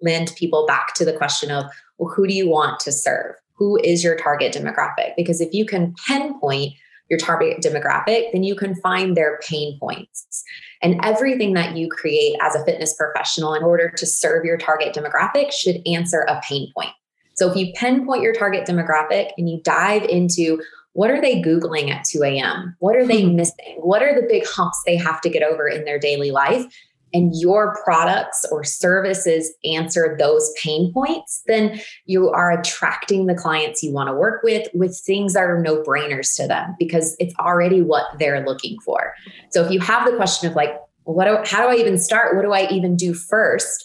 land 0.01 0.33
people 0.37 0.67
back 0.67 0.95
to 0.95 1.05
the 1.05 1.13
question 1.13 1.51
of 1.51 1.65
well 1.99 2.13
who 2.15 2.27
do 2.27 2.35
you 2.35 2.49
want 2.49 2.79
to 2.79 2.93
serve 2.93 3.35
who 3.55 3.77
is 3.83 4.05
your 4.05 4.17
target 4.17 4.53
demographic 4.55 5.17
because 5.17 5.41
if 5.41 5.53
you 5.53 5.65
can 5.65 5.95
pinpoint 6.07 6.73
your 7.13 7.19
target 7.19 7.59
demographic, 7.61 8.33
then 8.33 8.43
you 8.43 8.57
can 8.57 8.75
find 8.77 9.15
their 9.15 9.39
pain 9.47 9.79
points. 9.79 10.43
And 10.81 10.99
everything 11.05 11.53
that 11.53 11.77
you 11.77 11.89
create 11.89 12.37
as 12.41 12.57
a 12.57 12.65
fitness 12.65 12.95
professional 12.95 13.53
in 13.53 13.63
order 13.63 13.91
to 13.91 14.07
serve 14.07 14.47
your 14.47 14.57
target 14.57 14.95
demographic 14.95 15.53
should 15.53 15.87
answer 15.87 16.23
a 16.23 16.41
pain 16.41 16.73
point. 16.75 16.91
So 17.35 17.51
if 17.51 17.57
you 17.57 17.73
pinpoint 17.75 18.23
your 18.23 18.33
target 18.33 18.67
demographic 18.67 19.31
and 19.37 19.49
you 19.49 19.61
dive 19.63 20.05
into 20.05 20.63
what 20.95 21.11
are 21.11 21.21
they 21.21 21.43
Googling 21.43 21.91
at 21.91 22.05
2 22.05 22.23
a.m., 22.23 22.77
what 22.79 22.97
are 22.97 23.07
they 23.07 23.25
hmm. 23.25 23.37
missing, 23.37 23.77
what 23.79 24.03
are 24.03 24.19
the 24.19 24.27
big 24.27 24.47
humps 24.47 24.81
they 24.87 24.97
have 24.97 25.21
to 25.21 25.29
get 25.29 25.43
over 25.43 25.69
in 25.69 25.85
their 25.85 25.99
daily 25.99 26.31
life, 26.31 26.65
and 27.13 27.33
your 27.35 27.77
products 27.85 28.45
or 28.51 28.65
services 28.65 29.53
answer 29.65 30.17
those 30.19 30.53
pain 30.63 30.93
points, 30.93 31.43
then 31.47 31.81
you 32.07 32.31
are 32.31 32.51
attracting 32.51 33.27
the 33.27 33.35
clients 33.35 33.83
you 33.83 33.93
want 33.93 34.09
to 34.09 34.15
work 34.15 34.43
with 34.43 34.69
with 34.75 34.99
things 34.99 35.35
that 35.35 35.45
are 35.45 35.61
no 35.61 35.83
brainers 35.83 36.37
to 36.37 36.47
them 36.47 36.75
because 36.79 37.17
it's 37.19 37.35
already 37.39 37.83
what 37.83 38.07
they're 38.19 38.45
looking 38.47 38.79
for. 38.81 39.15
So 39.51 39.65
if 39.65 39.71
you 39.71 39.81
have 39.81 40.11
the 40.11 40.17
question 40.17 40.49
of 40.49 40.57
like, 40.57 40.75
what 41.05 41.25
do, 41.25 41.39
how 41.45 41.63
do 41.67 41.77
I 41.77 41.81
even 41.81 41.99
start? 41.99 42.37
What 42.37 42.43
do 42.43 42.53
I 42.53 42.69
even 42.69 42.97
do 42.97 43.15
first? 43.15 43.85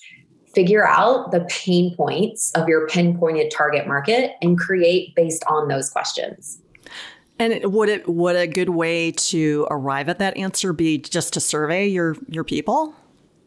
Figure 0.54 0.88
out 0.88 1.32
the 1.32 1.42
pain 1.50 1.96
points 1.96 2.52
of 2.54 2.68
your 2.68 2.88
pinpointed 2.88 3.52
target 3.52 3.88
market 3.88 4.36
and 4.42 4.58
create 4.58 5.14
based 5.16 5.44
on 5.48 5.68
those 5.68 5.90
questions. 5.90 6.60
And 7.40 7.72
would 7.72 7.90
it 7.90 8.08
would 8.10 8.36
a 8.36 8.48
good 8.48 8.70
way 8.70 9.12
to 9.12 9.68
arrive 9.70 10.10
at 10.10 10.20
that 10.20 10.36
answer 10.38 10.74
be 10.74 10.98
just 10.98 11.34
to 11.34 11.40
survey 11.40 11.88
your 11.88 12.16
your 12.28 12.44
people? 12.44 12.96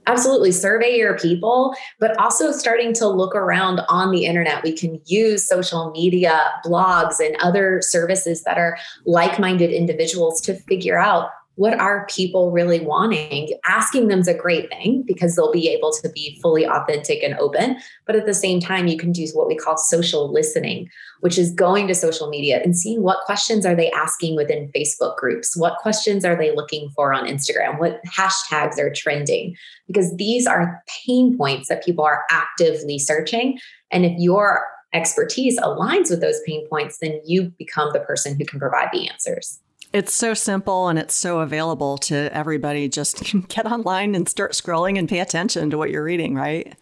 Absolutely. 0.07 0.51
Survey 0.51 0.97
your 0.97 1.17
people, 1.19 1.75
but 1.99 2.17
also 2.19 2.53
starting 2.53 2.93
to 2.95 3.07
look 3.07 3.35
around 3.35 3.81
on 3.89 4.11
the 4.11 4.25
internet. 4.25 4.63
We 4.65 4.73
can 4.73 5.01
use 5.07 5.47
social 5.47 5.91
media, 5.91 6.51
blogs, 6.65 7.21
and 7.21 7.37
other 7.41 7.81
services 7.83 8.43
that 8.45 8.59
are 8.59 8.77
like 9.05 9.39
minded 9.39 9.71
individuals 9.71 10.41
to 10.43 10.55
figure 10.55 10.99
out 10.99 11.31
what 11.61 11.79
are 11.79 12.07
people 12.07 12.53
really 12.53 12.81
wanting? 12.81 13.51
Asking 13.67 14.09
them 14.09 14.21
is 14.21 14.29
a 14.29 14.33
great 14.33 14.71
thing 14.71 15.05
because 15.07 15.37
they'll 15.37 15.53
be 15.53 15.69
able 15.69 15.93
to 15.93 16.09
be 16.09 16.39
fully 16.41 16.67
authentic 16.67 17.23
and 17.23 17.35
open. 17.35 17.77
But 18.07 18.17
at 18.17 18.25
the 18.25 18.33
same 18.33 18.61
time, 18.61 18.87
you 18.87 18.97
can 18.97 19.13
do 19.13 19.27
what 19.35 19.47
we 19.47 19.57
call 19.57 19.77
social 19.77 20.33
listening, 20.33 20.89
which 21.21 21.37
is 21.37 21.53
going 21.53 21.87
to 21.89 21.95
social 21.95 22.31
media 22.31 22.63
and 22.65 22.75
seeing 22.75 23.03
what 23.03 23.27
questions 23.27 23.67
are 23.67 23.75
they 23.75 23.91
asking 23.91 24.37
within 24.37 24.73
Facebook 24.75 25.19
groups? 25.19 25.55
What 25.55 25.77
questions 25.83 26.25
are 26.25 26.35
they 26.35 26.57
looking 26.57 26.89
for 26.97 27.13
on 27.13 27.27
Instagram? 27.27 27.79
What 27.79 28.01
hashtags 28.07 28.79
are 28.79 28.91
trending? 28.91 29.55
Because 29.87 30.17
these 30.17 30.47
are 30.47 30.83
pain 31.05 31.37
points 31.37 31.69
that 31.69 31.85
people 31.85 32.07
are 32.07 32.25
actively 32.31 32.99
searching. 32.99 33.59
And 33.91 34.07
if 34.07 34.19
your 34.19 34.65
expertise 34.95 35.61
aligns 35.61 36.09
with 36.09 36.23
those 36.23 36.41
pain 36.47 36.67
points, 36.71 36.97
then 37.03 37.21
you 37.27 37.53
become 37.59 37.91
the 37.93 38.01
person 38.01 38.39
who 38.39 38.47
can 38.47 38.59
provide 38.59 38.89
the 38.95 39.11
answers. 39.11 39.60
It's 39.93 40.15
so 40.15 40.35
simple 40.35 40.89
and 40.89 40.99
it's 40.99 41.15
so 41.15 41.41
available 41.41 41.99
to 41.99 42.33
everybody. 42.35 42.89
Just 42.89 43.23
get 43.49 43.67
online 43.67 44.15
and 44.15 44.29
start 44.29 44.53
scrolling 44.53 44.99
and 44.99 45.09
pay 45.09 45.19
attention 45.19 45.71
to 45.71 45.79
what 45.79 45.91
you're 45.91 46.05
reading, 46.05 46.35
right? 46.35 46.75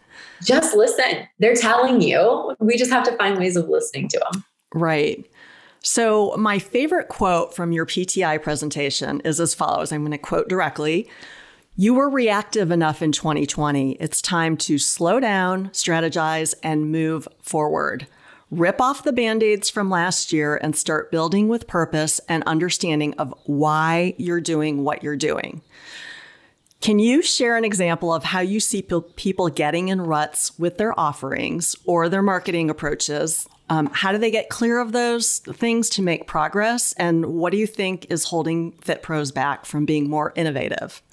Just 0.43 0.75
listen. 0.75 1.27
They're 1.39 1.55
telling 1.55 2.01
you. 2.01 2.55
We 2.59 2.77
just 2.77 2.91
have 2.91 3.03
to 3.05 3.15
find 3.17 3.37
ways 3.37 3.55
of 3.55 3.67
listening 3.67 4.09
to 4.09 4.19
them. 4.19 4.43
Right. 4.73 5.25
So, 5.81 6.35
my 6.37 6.59
favorite 6.59 7.07
quote 7.07 7.55
from 7.55 7.71
your 7.71 7.85
PTI 7.85 8.41
presentation 8.41 9.21
is 9.21 9.39
as 9.39 9.55
follows 9.55 9.91
I'm 9.91 10.01
going 10.01 10.11
to 10.11 10.17
quote 10.17 10.49
directly. 10.49 11.09
You 11.77 11.93
were 11.93 12.09
reactive 12.09 12.71
enough 12.71 13.01
in 13.01 13.13
2020. 13.13 13.93
It's 13.93 14.21
time 14.21 14.57
to 14.57 14.77
slow 14.77 15.21
down, 15.21 15.69
strategize, 15.69 16.53
and 16.61 16.91
move 16.91 17.27
forward 17.41 18.07
rip 18.51 18.81
off 18.81 19.03
the 19.03 19.13
band 19.13 19.43
aids 19.43 19.69
from 19.69 19.89
last 19.89 20.33
year 20.33 20.57
and 20.57 20.75
start 20.75 21.11
building 21.11 21.47
with 21.47 21.67
purpose 21.67 22.19
and 22.27 22.43
understanding 22.43 23.13
of 23.15 23.33
why 23.45 24.15
you're 24.17 24.41
doing 24.41 24.83
what 24.83 25.03
you're 25.03 25.15
doing. 25.15 25.61
Can 26.81 26.97
you 26.97 27.21
share 27.21 27.57
an 27.57 27.65
example 27.65 28.13
of 28.13 28.23
how 28.23 28.39
you 28.39 28.59
see 28.61 28.81
people 28.81 29.49
getting 29.49 29.89
in 29.89 30.01
ruts 30.01 30.57
with 30.57 30.77
their 30.77 30.97
offerings 30.97 31.75
or 31.85 32.07
their 32.07 32.21
marketing 32.21 32.69
approaches? 32.69 33.47
Um, 33.69 33.89
how 33.93 34.13
do 34.13 34.17
they 34.17 34.31
get 34.31 34.49
clear 34.49 34.79
of 34.79 34.93
those 34.93 35.39
things 35.39 35.89
to 35.91 36.01
make 36.01 36.25
progress? 36.25 36.93
And 36.93 37.25
what 37.25 37.51
do 37.51 37.57
you 37.57 37.67
think 37.67 38.09
is 38.09 38.23
holding 38.23 38.71
Fit 38.79 39.03
Pros 39.03 39.31
back 39.31 39.65
from 39.65 39.85
being 39.85 40.09
more 40.09 40.31
innovative? 40.35 41.03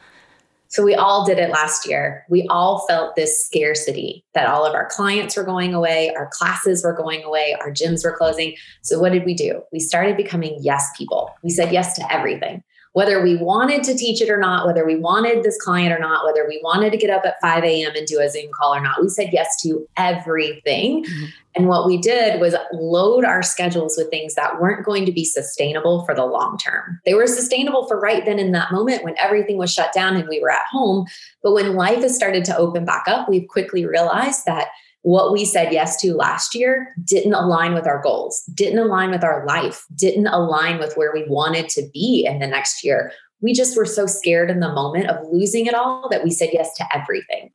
So 0.69 0.83
we 0.83 0.95
all 0.95 1.25
did 1.25 1.39
it 1.39 1.51
last 1.51 1.89
year. 1.89 2.25
We 2.29 2.47
all 2.49 2.85
felt 2.87 3.17
this 3.17 3.45
scarcity 3.45 4.25
that 4.35 4.49
all 4.49 4.65
of 4.65 4.75
our 4.75 4.89
clients 4.89 5.37
were 5.37 5.45
going 5.45 5.75
away, 5.75 6.13
our 6.17 6.29
classes 6.33 6.83
were 6.85 6.95
going 6.95 7.23
away, 7.25 7.57
our 7.61 7.71
gyms 7.71 8.05
were 8.05 8.17
closing. 8.17 8.55
So 8.83 8.99
what 8.99 9.13
did 9.13 9.25
we 9.25 9.35
do? 9.35 9.63
We 9.73 9.81
started 9.81 10.17
becoming 10.17 10.59
yes 10.61 10.91
people. 10.97 11.31
We 11.43 11.51
said 11.51 11.73
yes 11.73 11.95
to 11.95 12.13
everything 12.13 12.63
whether 12.97 13.23
we 13.23 13.37
wanted 13.37 13.85
to 13.85 13.95
teach 13.95 14.23
it 14.23 14.31
or 14.31 14.39
not, 14.39 14.65
whether 14.67 14.87
we 14.87 14.97
wanted 14.97 15.43
this 15.43 15.61
client 15.61 15.93
or 15.93 15.99
not, 15.99 16.25
whether 16.25 16.49
we 16.49 16.59
wanted 16.65 16.91
to 16.91 16.97
get 16.97 17.11
up 17.11 17.27
at 17.27 17.39
5 17.43 17.63
a.m. 17.63 17.93
and 17.95 18.07
do 18.07 18.21
a 18.21 18.31
Zoom 18.31 18.51
call 18.55 18.75
or 18.75 18.81
not, 18.81 19.03
we 19.03 19.11
said 19.11 19.29
yes 19.35 19.61
to 19.61 19.87
everything. 19.99 21.05
Mm-hmm. 21.05 21.25
And 21.57 21.69
what 21.69 21.85
we 21.85 21.99
did 21.99 22.41
was 22.41 22.55
load 22.73 23.27
our 23.27 23.43
schedules 23.43 23.97
with 23.99 24.09
things 24.09 24.35
that 24.37 24.63
weren't 24.63 24.87
going 24.87 25.05
to 25.05 25.13
be 25.13 25.27
sustainable 25.27 26.07
for 26.07 26.15
the 26.15 26.25
long 26.25 26.57
term. 26.57 26.99
They 27.05 27.13
were 27.13 27.27
sustainable 27.27 27.87
for 27.87 28.01
right 28.01 28.25
then 28.25 28.39
in 28.39 28.53
that 28.53 28.73
moment 28.73 29.05
when 29.05 29.15
everything 29.23 29.59
was 29.59 29.71
shut 29.71 29.93
down 29.93 30.17
and 30.17 30.27
we 30.27 30.41
were 30.41 30.51
at 30.51 30.65
home. 30.71 31.05
But 31.43 31.53
when 31.53 31.75
life 31.75 32.01
has 32.01 32.17
started 32.17 32.47
to 32.47 32.57
open 32.57 32.87
back 32.87 33.05
up, 33.09 33.29
we've 33.29 33.47
quickly 33.47 33.85
realized 33.85 34.47
that 34.47 34.69
what 35.07 35.33
we 35.33 35.45
said 35.45 35.73
yes 35.73 36.01
to 36.01 36.15
last 36.15 36.53
year 36.53 36.93
didn't 37.05 37.33
align 37.33 37.75
with 37.75 37.87
our 37.87 38.03
goals, 38.03 38.43
didn't 38.53 38.81
align 38.81 39.13
with 39.13 39.23
our 39.23 39.47
life, 39.47 39.85
didn't 39.95 40.27
align 40.27 40.81
with 40.81 40.97
where 40.97 41.13
we 41.15 41.25
wanted 41.29 41.69
to 41.69 41.89
be 41.95 42.27
in 42.29 42.41
the 42.41 42.47
next 42.49 42.83
year. 42.83 43.13
We 43.41 43.53
just 43.53 43.77
were 43.77 43.85
so 43.85 44.07
scared 44.07 44.51
in 44.51 44.59
the 44.59 44.73
moment 44.73 45.07
of 45.07 45.25
losing 45.31 45.67
it 45.67 45.75
all 45.75 46.09
that 46.09 46.25
we 46.25 46.33
said 46.33 46.51
yes 46.53 46.75
to 46.79 46.85
everything. 46.93 47.53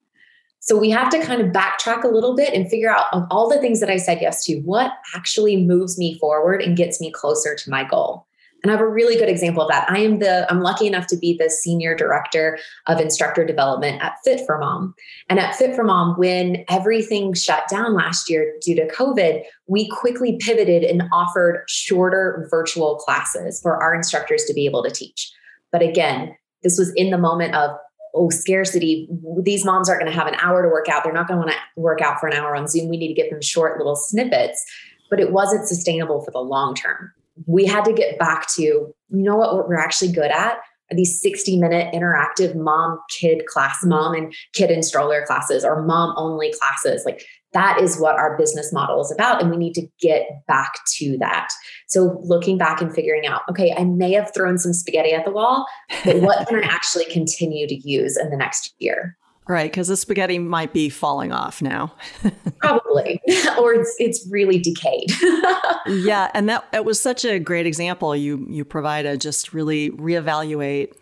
So 0.61 0.77
we 0.77 0.91
have 0.91 1.09
to 1.09 1.21
kind 1.21 1.41
of 1.41 1.47
backtrack 1.51 2.05
a 2.05 2.07
little 2.07 2.37
bit 2.37 2.53
and 2.53 2.69
figure 2.69 2.89
out 2.89 3.07
of 3.11 3.23
all 3.29 3.49
the 3.49 3.59
things 3.59 3.81
that 3.81 3.89
I 3.89 3.97
said 3.97 4.19
yes 4.21 4.45
to, 4.45 4.61
what 4.61 4.93
actually 5.13 5.57
moves 5.57 5.97
me 5.97 6.17
forward 6.19 6.61
and 6.61 6.77
gets 6.77 7.01
me 7.01 7.11
closer 7.11 7.53
to 7.53 7.69
my 7.69 7.83
goal. 7.83 8.27
And 8.63 8.71
I 8.71 8.75
have 8.75 8.81
a 8.81 8.87
really 8.87 9.15
good 9.15 9.29
example 9.29 9.63
of 9.63 9.69
that. 9.69 9.89
I 9.89 9.99
am 9.99 10.19
the, 10.19 10.45
I'm 10.51 10.61
lucky 10.61 10.85
enough 10.85 11.07
to 11.07 11.17
be 11.17 11.35
the 11.37 11.49
senior 11.49 11.95
director 11.95 12.59
of 12.87 12.99
instructor 12.99 13.45
development 13.45 14.01
at 14.01 14.17
FIT4MOM. 14.25 14.93
And 15.29 15.39
at 15.39 15.55
FIT4MOM, 15.55 16.17
when 16.17 16.63
everything 16.69 17.33
shut 17.33 17.67
down 17.69 17.95
last 17.95 18.29
year 18.29 18.53
due 18.61 18.75
to 18.75 18.87
COVID, 18.87 19.43
we 19.67 19.89
quickly 19.89 20.37
pivoted 20.39 20.83
and 20.83 21.03
offered 21.11 21.63
shorter 21.67 22.47
virtual 22.51 22.97
classes 22.97 23.59
for 23.61 23.81
our 23.81 23.95
instructors 23.95 24.43
to 24.45 24.53
be 24.53 24.65
able 24.65 24.83
to 24.83 24.91
teach. 24.91 25.31
But 25.71 25.81
again, 25.81 26.35
this 26.63 26.77
was 26.77 26.93
in 26.95 27.09
the 27.09 27.17
moment 27.17 27.55
of 27.55 27.71
oh 28.13 28.29
scarcity 28.29 29.07
these 29.41 29.63
moms 29.63 29.89
aren't 29.89 30.01
going 30.01 30.11
to 30.11 30.17
have 30.17 30.27
an 30.27 30.35
hour 30.41 30.61
to 30.61 30.67
work 30.67 30.89
out 30.89 31.01
they're 31.01 31.13
not 31.13 31.29
going 31.29 31.39
to 31.39 31.45
want 31.45 31.51
to 31.51 31.81
work 31.81 32.01
out 32.01 32.19
for 32.19 32.27
an 32.27 32.33
hour 32.33 32.55
on 32.57 32.67
zoom 32.67 32.89
we 32.89 32.97
need 32.97 33.07
to 33.07 33.13
give 33.13 33.29
them 33.29 33.41
short 33.41 33.77
little 33.77 33.95
snippets 33.95 34.63
but 35.09 35.19
it 35.19 35.31
wasn't 35.31 35.65
sustainable 35.65 36.21
for 36.21 36.31
the 36.31 36.39
long 36.39 36.75
term 36.75 37.13
we 37.45 37.65
had 37.65 37.85
to 37.85 37.93
get 37.93 38.19
back 38.19 38.47
to, 38.55 38.61
you 38.61 38.93
know 39.09 39.35
what, 39.35 39.55
what 39.55 39.67
we're 39.67 39.79
actually 39.79 40.11
good 40.11 40.31
at 40.31 40.57
are 40.91 40.95
these 40.95 41.21
60 41.21 41.57
minute 41.57 41.93
interactive 41.93 42.55
mom 42.55 42.99
kid 43.09 43.45
class, 43.45 43.77
mom 43.83 44.13
and 44.13 44.33
kid 44.53 44.69
and 44.69 44.83
stroller 44.83 45.25
classes 45.25 45.63
or 45.63 45.83
mom 45.83 46.13
only 46.17 46.53
classes. 46.59 47.03
Like 47.05 47.25
that 47.53 47.81
is 47.81 47.99
what 47.99 48.15
our 48.15 48.37
business 48.37 48.71
model 48.71 49.01
is 49.01 49.11
about. 49.11 49.41
And 49.41 49.49
we 49.49 49.57
need 49.57 49.73
to 49.73 49.87
get 49.99 50.27
back 50.47 50.73
to 50.97 51.17
that. 51.19 51.49
So 51.87 52.19
looking 52.23 52.57
back 52.57 52.81
and 52.81 52.93
figuring 52.93 53.25
out, 53.25 53.41
okay, 53.49 53.73
I 53.77 53.83
may 53.83 54.13
have 54.13 54.33
thrown 54.33 54.57
some 54.57 54.73
spaghetti 54.73 55.13
at 55.13 55.25
the 55.25 55.31
wall, 55.31 55.65
but 56.05 56.21
what 56.21 56.47
can 56.47 56.63
I 56.63 56.67
actually 56.69 57.05
continue 57.05 57.67
to 57.67 57.75
use 57.75 58.17
in 58.17 58.29
the 58.29 58.37
next 58.37 58.73
year? 58.79 59.17
Right, 59.51 59.69
because 59.69 59.89
the 59.89 59.97
spaghetti 59.97 60.39
might 60.39 60.71
be 60.71 60.87
falling 60.87 61.33
off 61.33 61.61
now. 61.61 61.93
Probably, 62.59 63.19
or 63.59 63.73
it's 63.73 63.93
it's 63.99 64.25
really 64.31 64.57
decayed. 64.57 65.11
yeah, 65.87 66.31
and 66.33 66.47
that 66.47 66.65
it 66.71 66.85
was 66.85 67.01
such 67.01 67.25
a 67.25 67.37
great 67.37 67.67
example 67.67 68.15
you 68.15 68.47
you 68.49 68.63
provided. 68.63 69.19
Just 69.19 69.51
really 69.51 69.89
reevaluate 69.91 70.93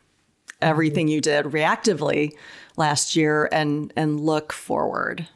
everything 0.64 1.06
mm-hmm. 1.06 1.14
you 1.14 1.22
did 1.22 1.46
reactively 1.46 2.34
last 2.76 3.16
year 3.16 3.50
and 3.52 3.94
and 3.96 4.20
look 4.20 4.52
forward. 4.52 5.28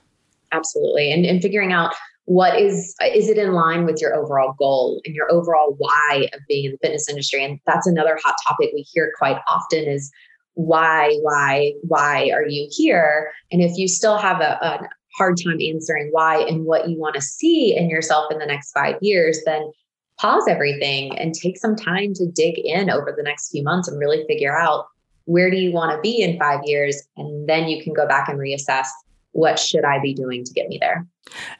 Absolutely, 0.51 1.11
and 1.11 1.23
and 1.23 1.39
figuring 1.39 1.71
out 1.71 1.93
what 2.25 2.59
is 2.59 2.95
is 3.13 3.29
it 3.29 3.37
in 3.37 3.53
line 3.53 3.85
with 3.85 4.01
your 4.01 4.15
overall 4.15 4.55
goal 4.57 4.99
and 5.05 5.13
your 5.13 5.31
overall 5.31 5.75
why 5.77 6.27
of 6.33 6.39
being 6.47 6.65
in 6.65 6.71
the 6.71 6.77
fitness 6.79 7.07
industry 7.07 7.43
and 7.43 7.59
that's 7.67 7.85
another 7.85 8.17
hot 8.23 8.33
topic 8.47 8.71
we 8.73 8.81
hear 8.93 9.11
quite 9.19 9.37
often 9.49 9.83
is 9.83 10.09
why, 10.55 11.17
why, 11.21 11.73
why 11.81 12.29
are 12.33 12.47
you 12.47 12.67
here? 12.71 13.31
And 13.51 13.61
if 13.61 13.77
you 13.77 13.87
still 13.87 14.17
have 14.17 14.39
a, 14.41 14.57
a 14.61 14.89
hard 15.17 15.37
time 15.43 15.59
answering 15.61 16.09
why 16.11 16.41
and 16.41 16.65
what 16.65 16.89
you 16.89 16.97
want 16.97 17.15
to 17.15 17.21
see 17.21 17.75
in 17.75 17.89
yourself 17.89 18.31
in 18.31 18.39
the 18.39 18.45
next 18.45 18.71
five 18.71 18.95
years, 19.01 19.39
then 19.45 19.71
pause 20.19 20.47
everything 20.47 21.17
and 21.17 21.33
take 21.33 21.57
some 21.57 21.75
time 21.75 22.13
to 22.13 22.27
dig 22.27 22.57
in 22.59 22.89
over 22.89 23.13
the 23.15 23.23
next 23.23 23.49
few 23.49 23.63
months 23.63 23.87
and 23.87 23.99
really 23.99 24.23
figure 24.27 24.57
out 24.57 24.85
where 25.25 25.49
do 25.49 25.57
you 25.57 25.71
want 25.71 25.91
to 25.91 26.01
be 26.01 26.21
in 26.21 26.37
five 26.37 26.59
years 26.65 27.01
and 27.17 27.47
then 27.47 27.67
you 27.67 27.83
can 27.83 27.93
go 27.93 28.07
back 28.07 28.27
and 28.27 28.39
reassess 28.39 28.87
what 29.31 29.57
should 29.57 29.83
i 29.83 29.99
be 29.99 30.13
doing 30.13 30.43
to 30.43 30.53
get 30.53 30.67
me 30.67 30.77
there 30.79 31.07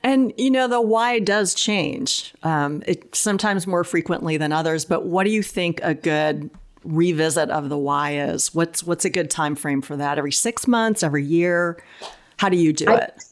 and 0.04 0.34
you 0.38 0.52
know 0.52 0.68
the 0.68 0.82
why 0.82 1.20
does 1.20 1.54
change 1.54 2.34
um, 2.44 2.84
it 2.86 3.16
sometimes 3.16 3.66
more 3.66 3.84
frequently 3.84 4.38
than 4.38 4.52
others 4.52 4.86
but 4.86 5.06
what 5.06 5.24
do 5.24 5.32
you 5.32 5.42
think 5.42 5.80
a 5.82 5.94
good 5.94 6.52
revisit 6.84 7.50
of 7.50 7.70
the 7.70 7.78
why 7.78 8.16
is? 8.16 8.54
What's 8.54 8.84
what's 8.84 9.06
a 9.06 9.10
good 9.10 9.30
time 9.30 9.56
frame 9.56 9.82
for 9.82 9.98
that? 9.98 10.18
Every 10.18 10.32
six 10.32 10.68
months, 10.68 11.04
every 11.04 11.24
year? 11.24 11.82
How 12.38 12.50
do 12.50 12.58
you 12.58 12.74
do 12.74 12.90
I, 12.90 12.96
it? 12.96 13.24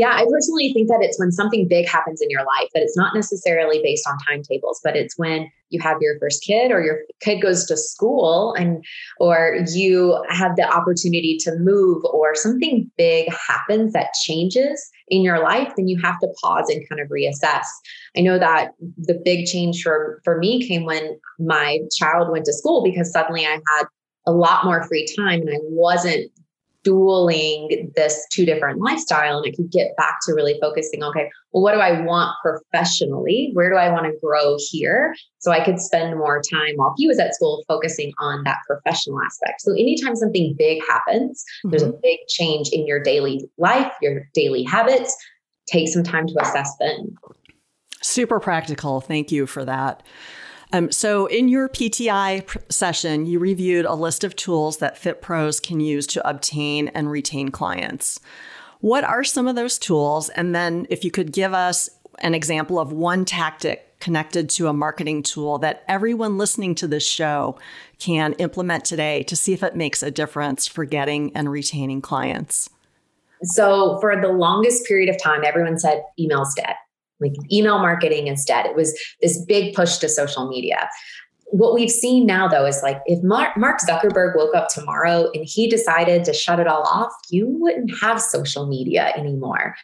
Yeah, 0.00 0.14
I 0.14 0.24
personally 0.32 0.72
think 0.72 0.88
that 0.88 1.02
it's 1.02 1.18
when 1.18 1.30
something 1.30 1.68
big 1.68 1.86
happens 1.86 2.22
in 2.22 2.30
your 2.30 2.40
life, 2.40 2.70
that 2.72 2.82
it's 2.82 2.96
not 2.96 3.14
necessarily 3.14 3.82
based 3.82 4.08
on 4.08 4.16
timetables, 4.26 4.80
but 4.82 4.96
it's 4.96 5.18
when 5.18 5.52
you 5.68 5.78
have 5.82 5.98
your 6.00 6.18
first 6.18 6.42
kid 6.42 6.72
or 6.72 6.80
your 6.80 7.00
kid 7.20 7.42
goes 7.42 7.66
to 7.66 7.76
school 7.76 8.54
and 8.54 8.82
or 9.18 9.58
you 9.74 10.18
have 10.30 10.56
the 10.56 10.66
opportunity 10.66 11.36
to 11.40 11.54
move 11.58 12.02
or 12.06 12.34
something 12.34 12.90
big 12.96 13.28
happens 13.46 13.92
that 13.92 14.14
changes 14.24 14.88
in 15.08 15.20
your 15.20 15.38
life, 15.38 15.70
then 15.76 15.86
you 15.86 16.00
have 16.02 16.18
to 16.20 16.28
pause 16.42 16.70
and 16.70 16.88
kind 16.88 17.02
of 17.02 17.08
reassess. 17.08 17.66
I 18.16 18.22
know 18.22 18.38
that 18.38 18.70
the 18.96 19.20
big 19.22 19.44
change 19.44 19.82
for 19.82 20.22
for 20.24 20.38
me 20.38 20.66
came 20.66 20.86
when 20.86 21.20
my 21.38 21.80
child 21.94 22.30
went 22.30 22.46
to 22.46 22.54
school 22.54 22.82
because 22.82 23.12
suddenly 23.12 23.44
I 23.44 23.60
had 23.76 23.84
a 24.26 24.32
lot 24.32 24.64
more 24.64 24.82
free 24.88 25.06
time 25.14 25.40
and 25.40 25.50
I 25.50 25.58
wasn't 25.64 26.30
dueling 26.82 27.92
this 27.94 28.26
two 28.32 28.46
different 28.46 28.80
lifestyle 28.80 29.38
and 29.38 29.46
it 29.46 29.54
could 29.54 29.70
get 29.70 29.94
back 29.96 30.16
to 30.22 30.32
really 30.32 30.56
focusing 30.60 31.02
okay 31.02 31.28
well 31.52 31.62
what 31.62 31.72
do 31.72 31.78
i 31.78 32.00
want 32.02 32.34
professionally 32.42 33.50
where 33.52 33.70
do 33.70 33.76
i 33.76 33.90
want 33.90 34.06
to 34.06 34.12
grow 34.22 34.56
here 34.70 35.14
so 35.38 35.50
i 35.50 35.62
could 35.62 35.78
spend 35.78 36.16
more 36.16 36.40
time 36.50 36.74
while 36.76 36.94
he 36.96 37.06
was 37.06 37.18
at 37.18 37.34
school 37.34 37.62
focusing 37.68 38.12
on 38.18 38.42
that 38.44 38.58
professional 38.66 39.20
aspect 39.20 39.60
so 39.60 39.72
anytime 39.72 40.16
something 40.16 40.54
big 40.56 40.80
happens 40.88 41.44
mm-hmm. 41.58 41.70
there's 41.70 41.82
a 41.82 41.88
mm-hmm. 41.88 42.00
big 42.02 42.18
change 42.28 42.70
in 42.72 42.86
your 42.86 43.02
daily 43.02 43.48
life 43.58 43.92
your 44.00 44.26
daily 44.34 44.62
habits 44.62 45.14
take 45.66 45.88
some 45.88 46.02
time 46.02 46.26
to 46.26 46.34
assess 46.40 46.76
them. 46.78 47.14
super 48.00 48.40
practical 48.40 49.00
thank 49.00 49.30
you 49.30 49.46
for 49.46 49.64
that 49.64 50.02
um, 50.72 50.92
so, 50.92 51.26
in 51.26 51.48
your 51.48 51.68
PTI 51.68 52.46
pr- 52.46 52.58
session, 52.68 53.26
you 53.26 53.38
reviewed 53.38 53.84
a 53.84 53.94
list 53.94 54.22
of 54.22 54.36
tools 54.36 54.78
that 54.78 54.96
Fit 54.96 55.20
Pros 55.20 55.58
can 55.58 55.80
use 55.80 56.06
to 56.08 56.28
obtain 56.28 56.88
and 56.88 57.10
retain 57.10 57.48
clients. 57.48 58.20
What 58.80 59.04
are 59.04 59.24
some 59.24 59.48
of 59.48 59.56
those 59.56 59.78
tools? 59.78 60.28
And 60.30 60.54
then, 60.54 60.86
if 60.88 61.04
you 61.04 61.10
could 61.10 61.32
give 61.32 61.52
us 61.52 61.90
an 62.18 62.34
example 62.34 62.78
of 62.78 62.92
one 62.92 63.24
tactic 63.24 63.98
connected 63.98 64.48
to 64.48 64.68
a 64.68 64.72
marketing 64.72 65.22
tool 65.22 65.58
that 65.58 65.84
everyone 65.86 66.38
listening 66.38 66.74
to 66.74 66.88
this 66.88 67.06
show 67.06 67.58
can 67.98 68.32
implement 68.34 68.84
today 68.84 69.22
to 69.24 69.36
see 69.36 69.52
if 69.52 69.62
it 69.62 69.76
makes 69.76 70.02
a 70.02 70.10
difference 70.10 70.66
for 70.66 70.84
getting 70.84 71.34
and 71.36 71.50
retaining 71.50 72.00
clients. 72.00 72.70
So, 73.42 73.98
for 74.00 74.20
the 74.20 74.28
longest 74.28 74.86
period 74.86 75.08
of 75.08 75.20
time, 75.20 75.44
everyone 75.44 75.78
said 75.78 76.04
email's 76.18 76.54
dead 76.54 76.76
like 77.20 77.32
email 77.52 77.78
marketing 77.78 78.26
instead. 78.26 78.66
It 78.66 78.76
was 78.76 78.98
this 79.20 79.42
big 79.44 79.74
push 79.74 79.98
to 79.98 80.08
social 80.08 80.48
media. 80.48 80.88
What 81.52 81.74
we've 81.74 81.90
seen 81.90 82.26
now, 82.26 82.46
though, 82.46 82.64
is 82.64 82.80
like 82.82 83.00
if 83.06 83.22
Mark, 83.24 83.56
Zuckerberg 83.80 84.36
woke 84.36 84.54
up 84.54 84.68
tomorrow 84.68 85.28
and 85.34 85.44
he 85.44 85.68
decided 85.68 86.24
to 86.24 86.32
shut 86.32 86.60
it 86.60 86.68
all 86.68 86.82
off, 86.82 87.12
you 87.28 87.48
wouldn't 87.48 87.90
have 88.00 88.20
social 88.20 88.66
media 88.66 89.12
anymore. 89.16 89.74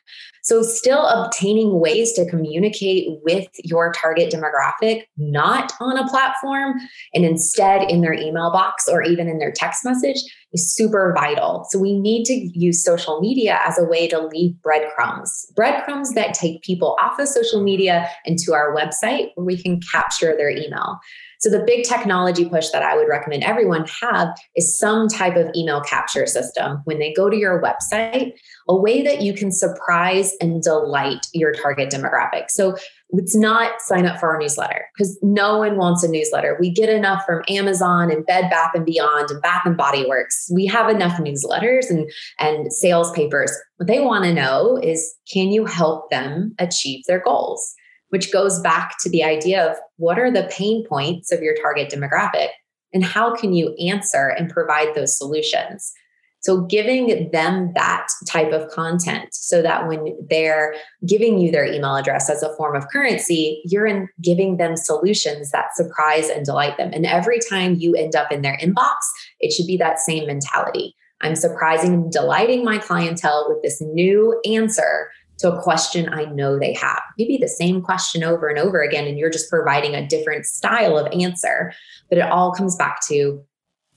So, 0.47 0.63
still 0.63 1.05
obtaining 1.09 1.81
ways 1.81 2.13
to 2.13 2.25
communicate 2.25 3.09
with 3.25 3.49
your 3.65 3.93
target 3.93 4.33
demographic, 4.33 5.03
not 5.17 5.73
on 5.81 5.99
a 5.99 6.07
platform 6.07 6.75
and 7.13 7.25
instead 7.25 7.91
in 7.91 8.01
their 8.01 8.13
email 8.13 8.53
box 8.53 8.89
or 8.89 9.03
even 9.03 9.27
in 9.27 9.39
their 9.39 9.51
text 9.51 9.85
message, 9.85 10.23
is 10.53 10.73
super 10.73 11.13
vital. 11.19 11.67
So, 11.71 11.81
we 11.81 11.99
need 11.99 12.27
to 12.27 12.33
use 12.33 12.85
social 12.85 13.21
media 13.21 13.59
as 13.65 13.77
a 13.77 13.85
way 13.85 14.07
to 14.07 14.21
leave 14.21 14.55
breadcrumbs, 14.63 15.47
breadcrumbs 15.57 16.15
that 16.15 16.33
take 16.33 16.63
people 16.63 16.97
off 17.03 17.19
of 17.19 17.27
social 17.27 17.61
media 17.61 18.09
into 18.25 18.55
our 18.55 18.73
website 18.73 19.31
where 19.35 19.47
we 19.47 19.61
can 19.61 19.81
capture 19.93 20.37
their 20.37 20.51
email. 20.51 21.01
So, 21.47 21.57
the 21.57 21.63
big 21.65 21.85
technology 21.85 22.49
push 22.49 22.71
that 22.71 22.83
I 22.83 22.97
would 22.97 23.07
recommend 23.07 23.45
everyone 23.45 23.87
have 24.03 24.37
is 24.57 24.77
some 24.77 25.07
type 25.07 25.37
of 25.37 25.47
email 25.55 25.81
capture 25.81 26.27
system. 26.27 26.81
When 26.87 26.99
they 26.99 27.13
go 27.13 27.31
to 27.31 27.37
your 27.37 27.63
website, 27.63 28.33
a 28.69 28.77
way 28.77 29.01
that 29.03 29.23
you 29.23 29.33
can 29.33 29.53
surprise 29.53 30.35
and 30.41 30.61
delight 30.61 31.25
your 31.33 31.53
target 31.53 31.93
demographic. 31.93 32.51
So, 32.51 32.77
it's 33.11 33.37
not 33.37 33.81
sign 33.81 34.07
up 34.07 34.19
for 34.19 34.29
our 34.29 34.41
newsletter 34.41 34.87
because 34.93 35.17
no 35.23 35.59
one 35.59 35.77
wants 35.77 36.03
a 36.03 36.09
newsletter. 36.09 36.57
We 36.59 36.69
get 36.69 36.89
enough 36.89 37.25
from 37.25 37.45
Amazon 37.49 38.11
and 38.11 38.27
Bed 38.27 38.51
Bath 38.51 38.73
and 38.75 38.85
Beyond 38.85 39.31
and 39.31 39.41
Bath 39.41 39.63
and 39.65 39.77
Body 39.77 40.05
Works. 40.09 40.51
We 40.53 40.67
have 40.67 40.91
enough 40.91 41.17
newsletters 41.21 41.89
and, 41.89 42.11
and 42.41 42.73
sales 42.73 43.13
papers. 43.13 43.57
What 43.77 43.87
they 43.87 44.01
want 44.01 44.25
to 44.25 44.35
know 44.35 44.81
is 44.83 45.15
can 45.33 45.53
you 45.53 45.65
help 45.65 46.11
them 46.11 46.57
achieve 46.59 47.05
their 47.07 47.23
goals? 47.23 47.73
Which 48.11 48.33
goes 48.33 48.61
back 48.61 48.95
to 49.01 49.11
the 49.11 49.25
idea 49.25 49.65
of 49.71 49.77
what 49.97 50.19
are 50.19 50.31
the 50.31 50.49
pain 50.51 50.85
points 50.87 51.33
of 51.33 51.43
your 51.43 51.55
target 51.61 51.91
demographic 51.91 52.49
and 52.93 53.05
how 53.05 53.35
can 53.35 53.53
you 53.53 53.75
answer 53.75 54.29
and 54.29 54.51
provide 54.51 54.95
those 54.95 55.17
solutions. 55.17 55.93
So, 56.41 56.61
giving 56.61 57.31
them 57.33 57.73
that 57.75 58.07
type 58.29 58.53
of 58.53 58.71
content 58.71 59.31
so 59.33 59.63
that 59.63 59.89
when 59.89 60.17
they're 60.31 60.75
giving 61.05 61.41
you 61.41 61.51
their 61.51 61.65
email 61.65 61.97
address 61.97 62.31
as 62.31 62.43
a 62.43 62.55
form 62.57 62.77
of 62.77 62.87
currency, 62.89 63.63
you're 63.65 63.87
in 63.87 64.09
giving 64.23 64.57
them 64.57 64.77
solutions 64.77 65.51
that 65.51 65.75
surprise 65.75 66.29
and 66.29 66.45
delight 66.45 66.77
them. 66.77 66.91
And 66.93 67.05
every 67.05 67.41
time 67.51 67.75
you 67.77 67.97
end 67.97 68.15
up 68.15 68.31
in 68.31 68.43
their 68.43 68.57
inbox, 68.59 68.95
it 69.41 69.53
should 69.53 69.67
be 69.67 69.77
that 69.79 69.99
same 69.99 70.27
mentality. 70.27 70.95
I'm 71.21 71.35
surprising 71.35 71.95
and 71.95 72.13
delighting 72.13 72.65
my 72.65 72.79
clientele 72.79 73.47
with 73.49 73.63
this 73.63 73.81
new 73.81 74.41
answer 74.45 75.11
to 75.39 75.53
a 75.53 75.63
question 75.63 76.09
I 76.09 76.25
know 76.25 76.59
they 76.59 76.73
have. 76.75 77.03
Maybe 77.19 77.37
the 77.37 77.49
same 77.49 77.83
question 77.83 78.25
over 78.25 78.49
and 78.49 78.59
over 78.59 78.81
again, 78.81 79.07
and 79.07 79.19
you're 79.19 79.31
just 79.31 79.51
providing 79.51 79.95
a 79.95 80.07
different 80.07 80.47
style 80.47 80.97
of 80.97 81.13
answer. 81.13 81.73
But 82.09 82.19
it 82.19 82.31
all 82.31 82.53
comes 82.53 82.77
back 82.77 83.01
to 83.09 83.43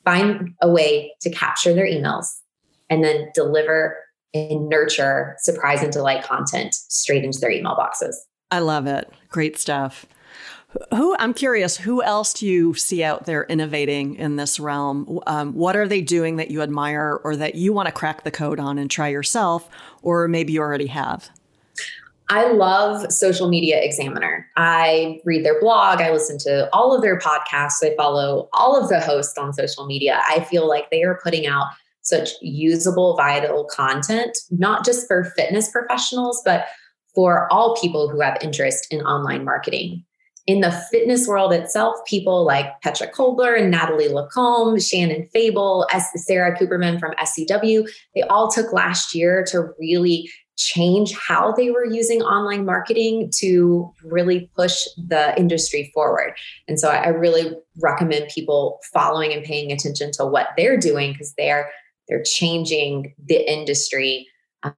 find 0.04 0.54
a 0.62 0.70
way 0.70 1.14
to 1.22 1.30
capture 1.30 1.74
their 1.74 1.86
emails 1.86 2.26
and 2.90 3.04
then 3.04 3.30
deliver 3.34 3.98
and 4.34 4.70
nurture 4.70 5.36
surprise 5.40 5.82
and 5.82 5.92
delight 5.92 6.24
content 6.24 6.74
straight 6.74 7.24
into 7.24 7.40
their 7.40 7.52
email 7.52 7.76
boxes. 7.76 8.26
I 8.52 8.60
love 8.60 8.88
it. 8.88 9.12
Great 9.30 9.58
stuff. 9.58 10.06
Who 10.94 11.16
I'm 11.18 11.34
curious, 11.34 11.78
who 11.78 12.04
else 12.04 12.34
do 12.34 12.46
you 12.46 12.76
see 12.76 13.04
out 13.04 13.26
there 13.26 13.44
innovating 13.46 14.16
in 14.16 14.36
this 14.36 14.60
realm? 14.60 15.20
Um, 15.26 15.54
what 15.54 15.76
are 15.76 15.88
they 15.88 16.02
doing 16.02 16.36
that 16.36 16.52
you 16.52 16.62
admire 16.62 17.20
or 17.24 17.36
that 17.38 17.56
you 17.56 17.74
want 17.74 17.88
to 17.88 17.92
crack 17.92 18.24
the 18.24 18.30
code 18.30 18.60
on 18.60 18.78
and 18.78 18.90
try 18.90 19.08
yourself, 19.08 19.68
or 20.04 20.28
maybe 20.28 20.54
you 20.54 20.62
already 20.62 20.86
have? 20.88 21.30
I 22.30 22.52
love 22.52 23.12
Social 23.12 23.50
Media 23.50 23.82
Examiner. 23.82 24.46
I 24.56 25.20
read 25.26 25.44
their 25.44 25.60
blog, 25.60 26.02
I 26.02 26.12
listen 26.12 26.38
to 26.40 26.70
all 26.72 26.96
of 26.96 27.02
their 27.02 27.18
podcasts, 27.18 27.84
I 27.84 27.96
follow 27.98 28.48
all 28.54 28.80
of 28.80 28.90
the 28.90 29.00
hosts 29.00 29.40
on 29.40 29.54
social 29.54 29.88
media. 29.88 30.22
I 30.28 30.42
feel 30.42 30.68
like 30.68 30.92
they 30.92 31.02
are 31.02 31.20
putting 31.24 31.48
out 31.48 31.66
such 32.04 32.30
usable, 32.42 33.16
vital 33.16 33.66
content, 33.66 34.38
not 34.52 34.86
just 34.86 35.08
for 35.08 35.26
fitness 35.36 35.72
professionals, 35.72 36.44
but 36.46 36.68
for 37.16 37.52
all 37.52 37.76
people 37.76 38.08
who 38.08 38.22
have 38.22 38.38
interest 38.44 38.86
in 38.92 39.02
online 39.02 39.44
marketing 39.44 40.06
in 40.50 40.62
the 40.62 40.72
fitness 40.90 41.28
world 41.28 41.54
itself, 41.54 41.96
people 42.08 42.44
like 42.44 42.82
Petra 42.82 43.08
Kolber 43.08 43.56
and 43.56 43.70
Natalie 43.70 44.08
Lacombe, 44.08 44.80
Shannon 44.80 45.30
Fable, 45.32 45.86
Sara 46.16 46.58
Kooperman 46.58 47.00
from 47.00 47.14
SCW, 47.22 47.88
they 48.16 48.24
all 48.24 48.50
took 48.50 48.74
last 48.74 49.14
year 49.14 49.46
to 49.50 49.70
really 49.80 50.28
change 50.58 51.16
how 51.16 51.52
they 51.52 51.70
were 51.70 51.86
using 51.86 52.24
online 52.24 52.66
marketing 52.66 53.32
to 53.38 53.94
really 54.04 54.50
push 54.56 54.86
the 54.98 55.38
industry 55.38 55.92
forward. 55.94 56.34
And 56.68 56.80
so 56.80 56.90
I, 56.90 57.10
really 57.10 57.56
recommend 57.80 58.32
people 58.34 58.80
following 58.92 59.32
and 59.32 59.44
paying 59.44 59.72
attention 59.72 60.10
to 60.14 60.26
what 60.26 60.48
they're 60.58 60.78
doing 60.78 61.12
because 61.12 61.36
they're 61.38 61.70
they're 62.08 62.24
changing 62.24 63.14
the 63.24 63.48
industry 63.50 64.28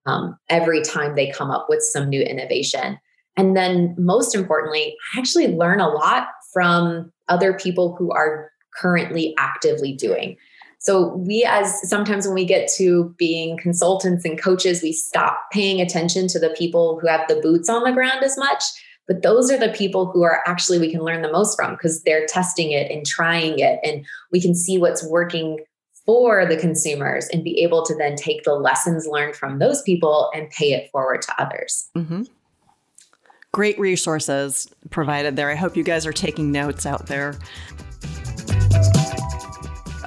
um, 0.05 0.37
every 0.49 0.81
time 0.81 1.15
they 1.15 1.31
come 1.31 1.49
up 1.49 1.67
with 1.69 1.81
some 1.81 2.09
new 2.09 2.21
innovation. 2.21 2.99
And 3.37 3.55
then, 3.55 3.95
most 3.97 4.35
importantly, 4.35 4.95
I 5.15 5.19
actually 5.19 5.47
learn 5.47 5.79
a 5.79 5.89
lot 5.89 6.27
from 6.53 7.11
other 7.29 7.53
people 7.53 7.95
who 7.97 8.11
are 8.11 8.51
currently 8.75 9.33
actively 9.37 9.93
doing. 9.93 10.37
So, 10.79 11.15
we, 11.15 11.45
as 11.47 11.87
sometimes 11.87 12.25
when 12.25 12.35
we 12.35 12.45
get 12.45 12.69
to 12.77 13.13
being 13.17 13.57
consultants 13.57 14.25
and 14.25 14.41
coaches, 14.41 14.81
we 14.81 14.91
stop 14.91 15.39
paying 15.51 15.79
attention 15.79 16.27
to 16.29 16.39
the 16.39 16.49
people 16.49 16.99
who 16.99 17.07
have 17.07 17.27
the 17.27 17.39
boots 17.41 17.69
on 17.69 17.83
the 17.83 17.91
ground 17.91 18.23
as 18.23 18.37
much. 18.37 18.63
But 19.07 19.23
those 19.23 19.51
are 19.51 19.57
the 19.57 19.73
people 19.73 20.11
who 20.11 20.23
are 20.23 20.41
actually 20.45 20.79
we 20.79 20.91
can 20.91 21.01
learn 21.01 21.21
the 21.21 21.31
most 21.31 21.55
from 21.55 21.71
because 21.71 22.03
they're 22.03 22.25
testing 22.27 22.71
it 22.71 22.91
and 22.91 23.05
trying 23.05 23.59
it, 23.59 23.79
and 23.83 24.05
we 24.31 24.41
can 24.41 24.55
see 24.55 24.77
what's 24.77 25.07
working 25.07 25.59
for 26.05 26.45
the 26.45 26.57
consumers 26.57 27.27
and 27.31 27.43
be 27.43 27.61
able 27.61 27.85
to 27.85 27.95
then 27.95 28.15
take 28.15 28.43
the 28.43 28.53
lessons 28.53 29.05
learned 29.05 29.35
from 29.35 29.59
those 29.59 29.81
people 29.83 30.31
and 30.33 30.49
pay 30.49 30.73
it 30.73 30.89
forward 30.91 31.21
to 31.21 31.41
others. 31.41 31.89
Mm-hmm. 31.95 32.23
Great 33.53 33.77
resources 33.77 34.73
provided 34.91 35.35
there. 35.35 35.49
I 35.49 35.55
hope 35.55 35.75
you 35.75 35.83
guys 35.83 36.05
are 36.05 36.13
taking 36.13 36.51
notes 36.51 36.85
out 36.85 37.07
there. 37.07 37.37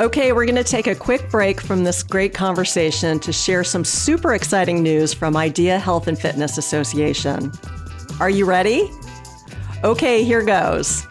Okay, 0.01 0.33
we're 0.33 0.47
going 0.47 0.57
to 0.57 0.65
take 0.65 0.87
a 0.87 0.95
quick 0.95 1.31
break 1.31 1.61
from 1.61 1.85
this 1.85 2.03
great 2.03 2.35
conversation 2.35 3.21
to 3.21 3.33
share 3.33 3.63
some 3.63 3.85
super 3.85 4.35
exciting 4.35 4.83
news 4.83 5.13
from 5.13 5.37
Idea 5.37 5.79
Health 5.79 6.09
and 6.09 6.19
Fitness 6.19 6.59
Association. 6.59 7.53
Are 8.19 8.31
you 8.31 8.47
ready? 8.47 8.91
Okay, 9.85 10.25
here 10.25 10.43
goes. 10.43 11.07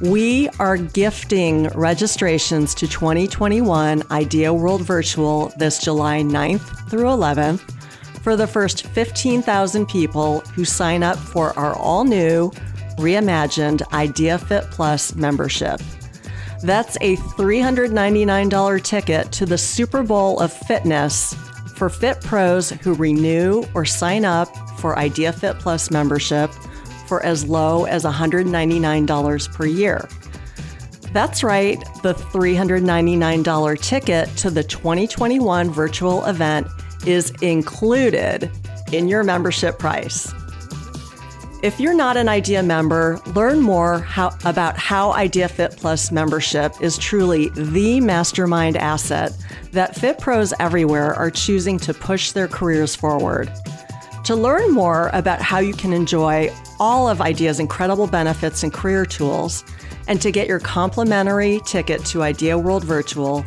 We 0.00 0.48
are 0.58 0.76
gifting 0.76 1.68
registrations 1.68 2.74
to 2.74 2.88
2021 2.88 4.02
Idea 4.10 4.52
World 4.52 4.82
Virtual 4.82 5.52
this 5.56 5.78
July 5.78 6.22
9th 6.22 6.90
through 6.90 7.04
11th 7.04 7.79
for 8.22 8.36
the 8.36 8.46
first 8.46 8.86
15,000 8.86 9.86
people 9.86 10.40
who 10.40 10.64
sign 10.64 11.02
up 11.02 11.18
for 11.18 11.58
our 11.58 11.74
all 11.76 12.04
new, 12.04 12.50
reimagined 12.98 13.82
Idea 13.92 14.38
Fit 14.38 14.64
Plus 14.70 15.14
membership. 15.14 15.80
That's 16.62 16.96
a 17.00 17.16
$399 17.16 18.82
ticket 18.82 19.32
to 19.32 19.46
the 19.46 19.56
Super 19.56 20.02
Bowl 20.02 20.38
of 20.40 20.52
fitness 20.52 21.34
for 21.74 21.88
fit 21.88 22.20
pros 22.20 22.70
who 22.70 22.92
renew 22.94 23.64
or 23.74 23.86
sign 23.86 24.26
up 24.26 24.54
for 24.78 24.98
Idea 24.98 25.32
Fit 25.32 25.58
Plus 25.58 25.90
membership 25.90 26.50
for 27.06 27.22
as 27.22 27.48
low 27.48 27.86
as 27.86 28.04
$199 28.04 29.54
per 29.54 29.66
year. 29.66 30.06
That's 31.12 31.42
right, 31.42 31.78
the 32.02 32.14
$399 32.14 33.80
ticket 33.80 34.28
to 34.36 34.50
the 34.50 34.62
2021 34.62 35.70
virtual 35.70 36.24
event 36.26 36.66
is 37.06 37.30
included 37.42 38.50
in 38.92 39.08
your 39.08 39.22
membership 39.22 39.78
price. 39.78 40.32
If 41.62 41.78
you're 41.78 41.94
not 41.94 42.16
an 42.16 42.26
IDEA 42.26 42.62
member, 42.62 43.20
learn 43.34 43.60
more 43.60 43.98
how, 43.98 44.30
about 44.46 44.78
how 44.78 45.10
IDEA 45.10 45.48
Fit 45.48 45.76
Plus 45.76 46.10
membership 46.10 46.72
is 46.80 46.96
truly 46.96 47.50
the 47.50 48.00
mastermind 48.00 48.78
asset 48.78 49.32
that 49.72 49.94
Fit 49.94 50.18
Pros 50.18 50.54
everywhere 50.58 51.14
are 51.14 51.30
choosing 51.30 51.78
to 51.80 51.92
push 51.92 52.32
their 52.32 52.48
careers 52.48 52.96
forward. 52.96 53.52
To 54.24 54.34
learn 54.36 54.72
more 54.72 55.10
about 55.12 55.42
how 55.42 55.58
you 55.58 55.74
can 55.74 55.92
enjoy 55.92 56.50
all 56.78 57.08
of 57.08 57.20
IDEA's 57.20 57.60
incredible 57.60 58.06
benefits 58.06 58.62
and 58.62 58.72
career 58.72 59.04
tools, 59.04 59.62
and 60.08 60.20
to 60.22 60.30
get 60.30 60.48
your 60.48 60.60
complimentary 60.60 61.60
ticket 61.66 62.04
to 62.06 62.22
IDEA 62.22 62.56
World 62.56 62.84
Virtual, 62.84 63.44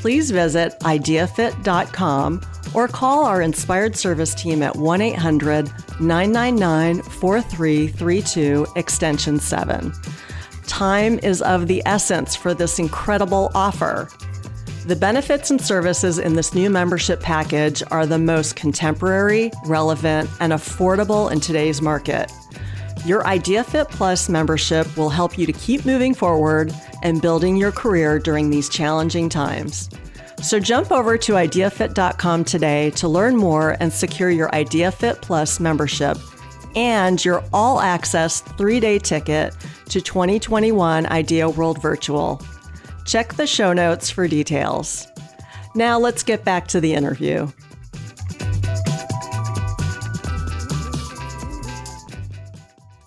please 0.00 0.30
visit 0.30 0.78
ideafit.com 0.80 2.40
or 2.74 2.88
call 2.88 3.24
our 3.24 3.42
inspired 3.42 3.96
service 3.96 4.34
team 4.34 4.62
at 4.62 4.76
1 4.76 5.00
800 5.00 5.70
999 6.00 7.02
4332, 7.02 8.66
extension 8.76 9.38
7. 9.38 9.92
Time 10.66 11.18
is 11.20 11.42
of 11.42 11.68
the 11.68 11.82
essence 11.86 12.34
for 12.34 12.52
this 12.52 12.78
incredible 12.78 13.50
offer. 13.54 14.08
The 14.86 14.96
benefits 14.96 15.50
and 15.50 15.60
services 15.60 16.18
in 16.18 16.34
this 16.34 16.54
new 16.54 16.70
membership 16.70 17.20
package 17.20 17.82
are 17.90 18.06
the 18.06 18.18
most 18.18 18.54
contemporary, 18.54 19.50
relevant, 19.64 20.30
and 20.38 20.52
affordable 20.52 21.32
in 21.32 21.40
today's 21.40 21.82
market. 21.82 22.30
Your 23.04 23.26
Idea 23.26 23.64
Fit 23.64 23.88
Plus 23.88 24.28
membership 24.28 24.96
will 24.96 25.10
help 25.10 25.38
you 25.38 25.46
to 25.46 25.52
keep 25.52 25.84
moving 25.84 26.14
forward 26.14 26.72
and 27.02 27.22
building 27.22 27.56
your 27.56 27.72
career 27.72 28.18
during 28.18 28.50
these 28.50 28.68
challenging 28.68 29.28
times. 29.28 29.88
So 30.42 30.60
jump 30.60 30.92
over 30.92 31.16
to 31.18 31.32
ideafit.com 31.32 32.44
today 32.44 32.90
to 32.90 33.08
learn 33.08 33.36
more 33.36 33.76
and 33.80 33.92
secure 33.92 34.30
your 34.30 34.54
Idea 34.54 34.92
Fit 34.92 35.20
Plus 35.22 35.58
membership 35.58 36.18
and 36.76 37.24
your 37.24 37.42
all 37.52 37.80
access 37.80 38.42
three 38.42 38.78
day 38.78 38.98
ticket 38.98 39.54
to 39.88 40.00
2021 40.00 41.06
Idea 41.06 41.48
World 41.48 41.80
Virtual. 41.80 42.40
Check 43.06 43.34
the 43.34 43.46
show 43.46 43.72
notes 43.72 44.10
for 44.10 44.28
details. 44.28 45.08
Now 45.74 45.98
let's 45.98 46.22
get 46.22 46.44
back 46.44 46.68
to 46.68 46.80
the 46.80 46.92
interview. 46.92 47.48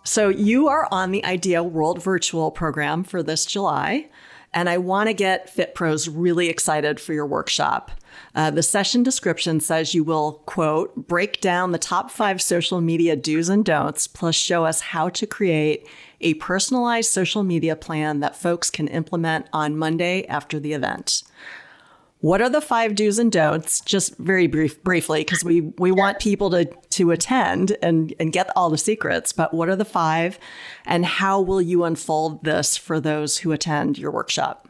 So, 0.04 0.30
you 0.30 0.68
are 0.68 0.88
on 0.92 1.12
the 1.12 1.24
Idea 1.24 1.64
World 1.64 2.02
Virtual 2.02 2.50
program 2.50 3.04
for 3.04 3.22
this 3.22 3.46
July. 3.46 4.08
And 4.54 4.68
I 4.68 4.78
want 4.78 5.08
to 5.08 5.14
get 5.14 5.50
Fit 5.50 5.76
Pros 5.76 6.08
really 6.08 6.50
excited 6.50 7.00
for 7.00 7.14
your 7.14 7.26
workshop. 7.26 7.92
Uh, 8.34 8.50
the 8.50 8.64
session 8.64 9.04
description 9.04 9.60
says 9.60 9.94
you 9.94 10.04
will, 10.04 10.42
quote, 10.46 11.08
break 11.08 11.40
down 11.42 11.72
the 11.72 11.78
top 11.78 12.10
five 12.10 12.42
social 12.42 12.82
media 12.82 13.16
do's 13.16 13.50
and 13.50 13.64
don'ts, 13.64 14.08
plus 14.08 14.36
show 14.36 14.66
us 14.66 14.82
how 14.82 15.10
to 15.10 15.28
create 15.28 15.88
a 16.22 16.34
personalized 16.36 17.12
social 17.12 17.44
media 17.44 17.76
plan 17.76 18.20
that 18.20 18.36
folks 18.36 18.70
can 18.70 18.88
implement 18.88 19.48
on 19.54 19.78
Monday 19.78 20.26
after 20.26 20.60
the 20.60 20.74
event. 20.74 21.24
What 22.22 22.42
are 22.42 22.50
the 22.50 22.60
five 22.60 22.96
do's 22.96 23.18
and 23.18 23.32
don'ts? 23.32 23.80
Just 23.80 24.18
very 24.18 24.48
brief, 24.48 24.84
briefly, 24.84 25.22
because 25.22 25.44
we 25.44 25.62
we 25.78 25.92
want 25.92 26.20
people 26.20 26.50
to 26.50 26.66
to 26.66 27.12
attend 27.12 27.78
and 27.82 28.14
and 28.20 28.34
get 28.34 28.50
all 28.58 28.70
the 28.70 28.78
secrets. 28.78 29.32
But 29.32 29.54
what 29.54 29.70
are 29.70 29.76
the 29.78 29.86
five, 29.86 30.38
and 30.86 31.06
how 31.06 31.40
will 31.40 31.62
you 31.62 31.86
unfold 31.86 32.44
this 32.44 32.76
for 32.76 33.00
those 33.00 33.38
who 33.38 33.54
attend 33.54 33.98
your 33.98 34.12
workshop? 34.12 34.68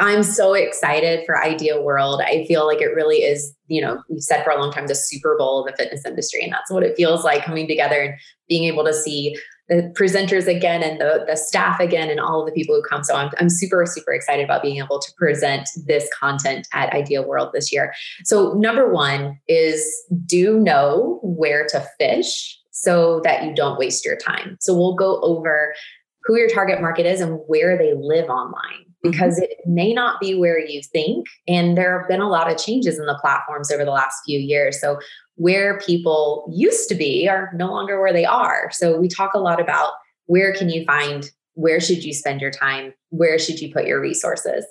I'm 0.00 0.22
so 0.22 0.54
excited 0.54 1.26
for 1.26 1.42
Idea 1.42 1.80
World. 1.80 2.22
I 2.24 2.44
feel 2.46 2.64
like 2.64 2.80
it 2.80 2.94
really 2.94 3.24
is, 3.24 3.52
you 3.66 3.82
know, 3.82 4.00
we've 4.08 4.22
said 4.22 4.44
for 4.44 4.50
a 4.50 4.60
long 4.60 4.72
time 4.72 4.86
the 4.86 4.94
Super 4.94 5.36
Bowl 5.36 5.60
of 5.60 5.66
the 5.66 5.76
fitness 5.76 6.04
industry, 6.06 6.44
and 6.44 6.52
that's 6.52 6.70
what 6.70 6.84
it 6.84 6.96
feels 6.96 7.24
like 7.24 7.44
coming 7.44 7.66
together 7.66 8.00
and 8.00 8.14
being 8.48 8.64
able 8.64 8.84
to 8.84 8.94
see 8.94 9.36
the 9.68 9.92
presenters 9.98 10.46
again 10.46 10.82
and 10.82 11.00
the, 11.00 11.24
the 11.26 11.36
staff 11.36 11.78
again 11.78 12.08
and 12.08 12.20
all 12.20 12.40
of 12.40 12.46
the 12.46 12.52
people 12.52 12.74
who 12.74 12.82
come. 12.82 13.04
So 13.04 13.14
I'm, 13.14 13.30
I'm 13.38 13.50
super, 13.50 13.84
super 13.86 14.12
excited 14.12 14.44
about 14.44 14.62
being 14.62 14.78
able 14.78 14.98
to 14.98 15.12
present 15.16 15.68
this 15.86 16.08
content 16.18 16.66
at 16.72 16.92
Idea 16.92 17.22
World 17.22 17.50
this 17.52 17.72
year. 17.72 17.92
So, 18.24 18.54
number 18.54 18.90
one 18.90 19.38
is 19.46 19.86
do 20.26 20.58
know 20.58 21.20
where 21.22 21.66
to 21.66 21.86
fish 21.98 22.58
so 22.70 23.20
that 23.24 23.44
you 23.44 23.54
don't 23.54 23.78
waste 23.78 24.04
your 24.04 24.16
time. 24.16 24.56
So, 24.60 24.74
we'll 24.74 24.94
go 24.94 25.20
over 25.20 25.74
who 26.24 26.36
your 26.38 26.48
target 26.48 26.80
market 26.80 27.06
is 27.06 27.20
and 27.20 27.40
where 27.46 27.76
they 27.76 27.94
live 27.94 28.28
online 28.28 28.86
because 29.02 29.34
mm-hmm. 29.34 29.44
it 29.44 29.58
may 29.66 29.92
not 29.92 30.20
be 30.20 30.34
where 30.34 30.58
you 30.58 30.82
think. 30.82 31.26
And 31.46 31.76
there 31.76 31.98
have 31.98 32.08
been 32.08 32.20
a 32.20 32.28
lot 32.28 32.50
of 32.50 32.58
changes 32.58 32.98
in 32.98 33.06
the 33.06 33.18
platforms 33.20 33.70
over 33.70 33.84
the 33.84 33.90
last 33.90 34.22
few 34.24 34.38
years. 34.38 34.80
So, 34.80 34.98
where 35.38 35.78
people 35.78 36.50
used 36.52 36.88
to 36.88 36.96
be 36.96 37.28
are 37.28 37.50
no 37.54 37.70
longer 37.70 38.00
where 38.00 38.12
they 38.12 38.24
are. 38.24 38.70
So 38.72 38.98
we 38.98 39.08
talk 39.08 39.34
a 39.34 39.38
lot 39.38 39.60
about 39.60 39.92
where 40.26 40.52
can 40.52 40.68
you 40.68 40.84
find, 40.84 41.30
where 41.54 41.80
should 41.80 42.02
you 42.02 42.12
spend 42.12 42.40
your 42.40 42.50
time, 42.50 42.92
where 43.10 43.38
should 43.38 43.60
you 43.60 43.72
put 43.72 43.86
your 43.86 44.00
resources. 44.00 44.66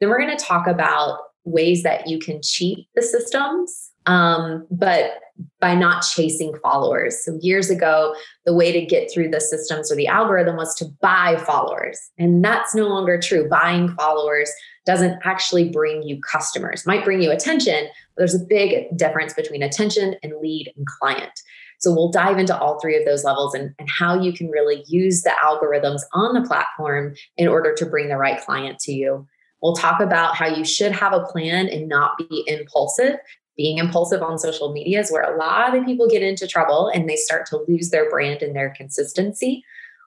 Then 0.00 0.08
we're 0.08 0.20
going 0.20 0.36
to 0.36 0.44
talk 0.44 0.66
about 0.66 1.20
ways 1.44 1.84
that 1.84 2.08
you 2.08 2.18
can 2.18 2.40
cheat 2.42 2.88
the 2.96 3.02
systems, 3.02 3.89
um, 4.06 4.66
but 4.70 5.12
by 5.60 5.74
not 5.74 6.02
chasing 6.02 6.54
followers. 6.62 7.24
So 7.24 7.38
years 7.40 7.70
ago, 7.70 8.14
the 8.44 8.54
way 8.54 8.72
to 8.72 8.84
get 8.84 9.10
through 9.12 9.30
the 9.30 9.40
systems 9.40 9.90
or 9.90 9.96
the 9.96 10.06
algorithm 10.06 10.56
was 10.56 10.74
to 10.76 10.86
buy 11.00 11.36
followers. 11.46 11.98
And 12.18 12.44
that's 12.44 12.74
no 12.74 12.88
longer 12.88 13.18
true. 13.18 13.48
Buying 13.48 13.88
followers 13.90 14.50
doesn't 14.86 15.18
actually 15.24 15.68
bring 15.68 16.02
you 16.02 16.20
customers, 16.20 16.86
might 16.86 17.04
bring 17.04 17.22
you 17.22 17.30
attention, 17.30 17.86
but 17.86 18.18
there's 18.18 18.34
a 18.34 18.44
big 18.44 18.96
difference 18.96 19.34
between 19.34 19.62
attention 19.62 20.14
and 20.22 20.34
lead 20.40 20.72
and 20.76 20.86
client. 20.86 21.40
So 21.78 21.92
we'll 21.94 22.10
dive 22.10 22.38
into 22.38 22.58
all 22.58 22.78
three 22.78 22.96
of 22.96 23.06
those 23.06 23.24
levels 23.24 23.54
and, 23.54 23.74
and 23.78 23.88
how 23.88 24.20
you 24.20 24.32
can 24.34 24.50
really 24.50 24.84
use 24.86 25.22
the 25.22 25.32
algorithms 25.42 26.02
on 26.12 26.34
the 26.34 26.46
platform 26.46 27.14
in 27.38 27.48
order 27.48 27.74
to 27.74 27.86
bring 27.86 28.08
the 28.08 28.18
right 28.18 28.40
client 28.40 28.78
to 28.80 28.92
you. 28.92 29.26
We'll 29.62 29.74
talk 29.74 30.00
about 30.00 30.36
how 30.36 30.46
you 30.46 30.64
should 30.64 30.92
have 30.92 31.12
a 31.12 31.24
plan 31.24 31.68
and 31.68 31.88
not 31.88 32.16
be 32.18 32.44
impulsive. 32.46 33.16
Being 33.56 33.78
impulsive 33.78 34.22
on 34.22 34.38
social 34.38 34.72
media 34.72 35.00
is 35.00 35.10
where 35.10 35.22
a 35.22 35.36
lot 35.36 35.76
of 35.76 35.84
people 35.84 36.08
get 36.08 36.22
into 36.22 36.46
trouble 36.46 36.88
and 36.88 37.08
they 37.08 37.16
start 37.16 37.46
to 37.46 37.64
lose 37.68 37.90
their 37.90 38.08
brand 38.08 38.42
and 38.42 38.56
their 38.56 38.70
consistency. 38.70 39.64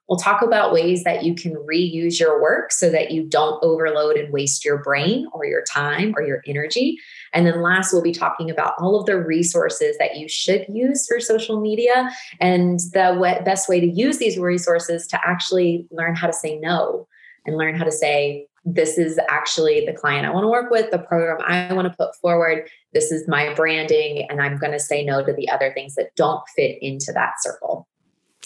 We'll 0.10 0.19
talk 0.19 0.41
about 0.41 0.73
ways 0.73 1.06
that 1.06 1.23
you 1.23 1.34
can 1.34 1.53
reuse 1.56 2.19
your 2.19 2.41
work 2.41 2.73
so 2.73 2.89
that 2.89 3.12
you 3.12 3.23
don't 3.23 3.63
overload 3.63 4.17
and 4.17 4.34
waste 4.34 4.65
your 4.65 4.84
brain 4.84 5.27
or 5.32 5.45
your 5.45 5.63
time 5.63 6.13
or 6.17 6.23
your 6.23 6.41
energy. 6.45 6.97
And 7.32 7.45
then 7.45 7.62
last, 7.62 7.93
we'll 7.93 8.01
be 8.01 8.12
talking 8.12 8.51
about 8.51 8.73
all 8.79 8.99
of 8.99 9.06
the 9.06 9.17
resources 9.17 9.97
that 9.99 10.17
you 10.17 10.27
should 10.27 10.65
use 10.67 11.08
for 11.08 11.21
social 11.21 11.62
media 11.62 12.12
and 12.41 12.79
the 12.91 13.41
best 13.45 13.69
way 13.69 13.79
to 13.79 13.88
use 13.88 14.17
these 14.17 14.38
resources 14.38 15.08
to 15.08 15.19
actually 15.25 15.88
learn 15.89 16.15
how 16.15 16.27
to 16.27 16.34
say 16.34 16.58
no 16.60 17.08
and 17.45 17.58
learn 17.58 17.75
how 17.75 17.86
to 17.86 17.91
say, 17.91 18.47
this 18.65 18.97
is 18.97 19.19
actually 19.30 19.86
the 19.86 19.93
client 19.93 20.26
I 20.26 20.30
want 20.30 20.43
to 20.43 20.47
work 20.47 20.71
with, 20.71 20.89
the 20.91 20.99
program 20.99 21.38
I 21.45 21.73
want 21.73 21.91
to 21.91 21.95
put 21.97 22.15
forward. 22.15 22.69
This 22.93 23.12
is 23.12 23.28
my 23.28 23.54
branding, 23.54 24.26
and 24.30 24.41
I'm 24.41 24.58
going 24.58 24.71
to 24.71 24.80
say 24.80 25.04
no 25.04 25.23
to 25.23 25.34
the 25.34 25.49
other 25.49 25.73
things 25.73 25.95
that 25.95 26.15
don't 26.15 26.41
fit 26.56 26.78
into 26.82 27.12
that 27.13 27.34
circle. 27.41 27.88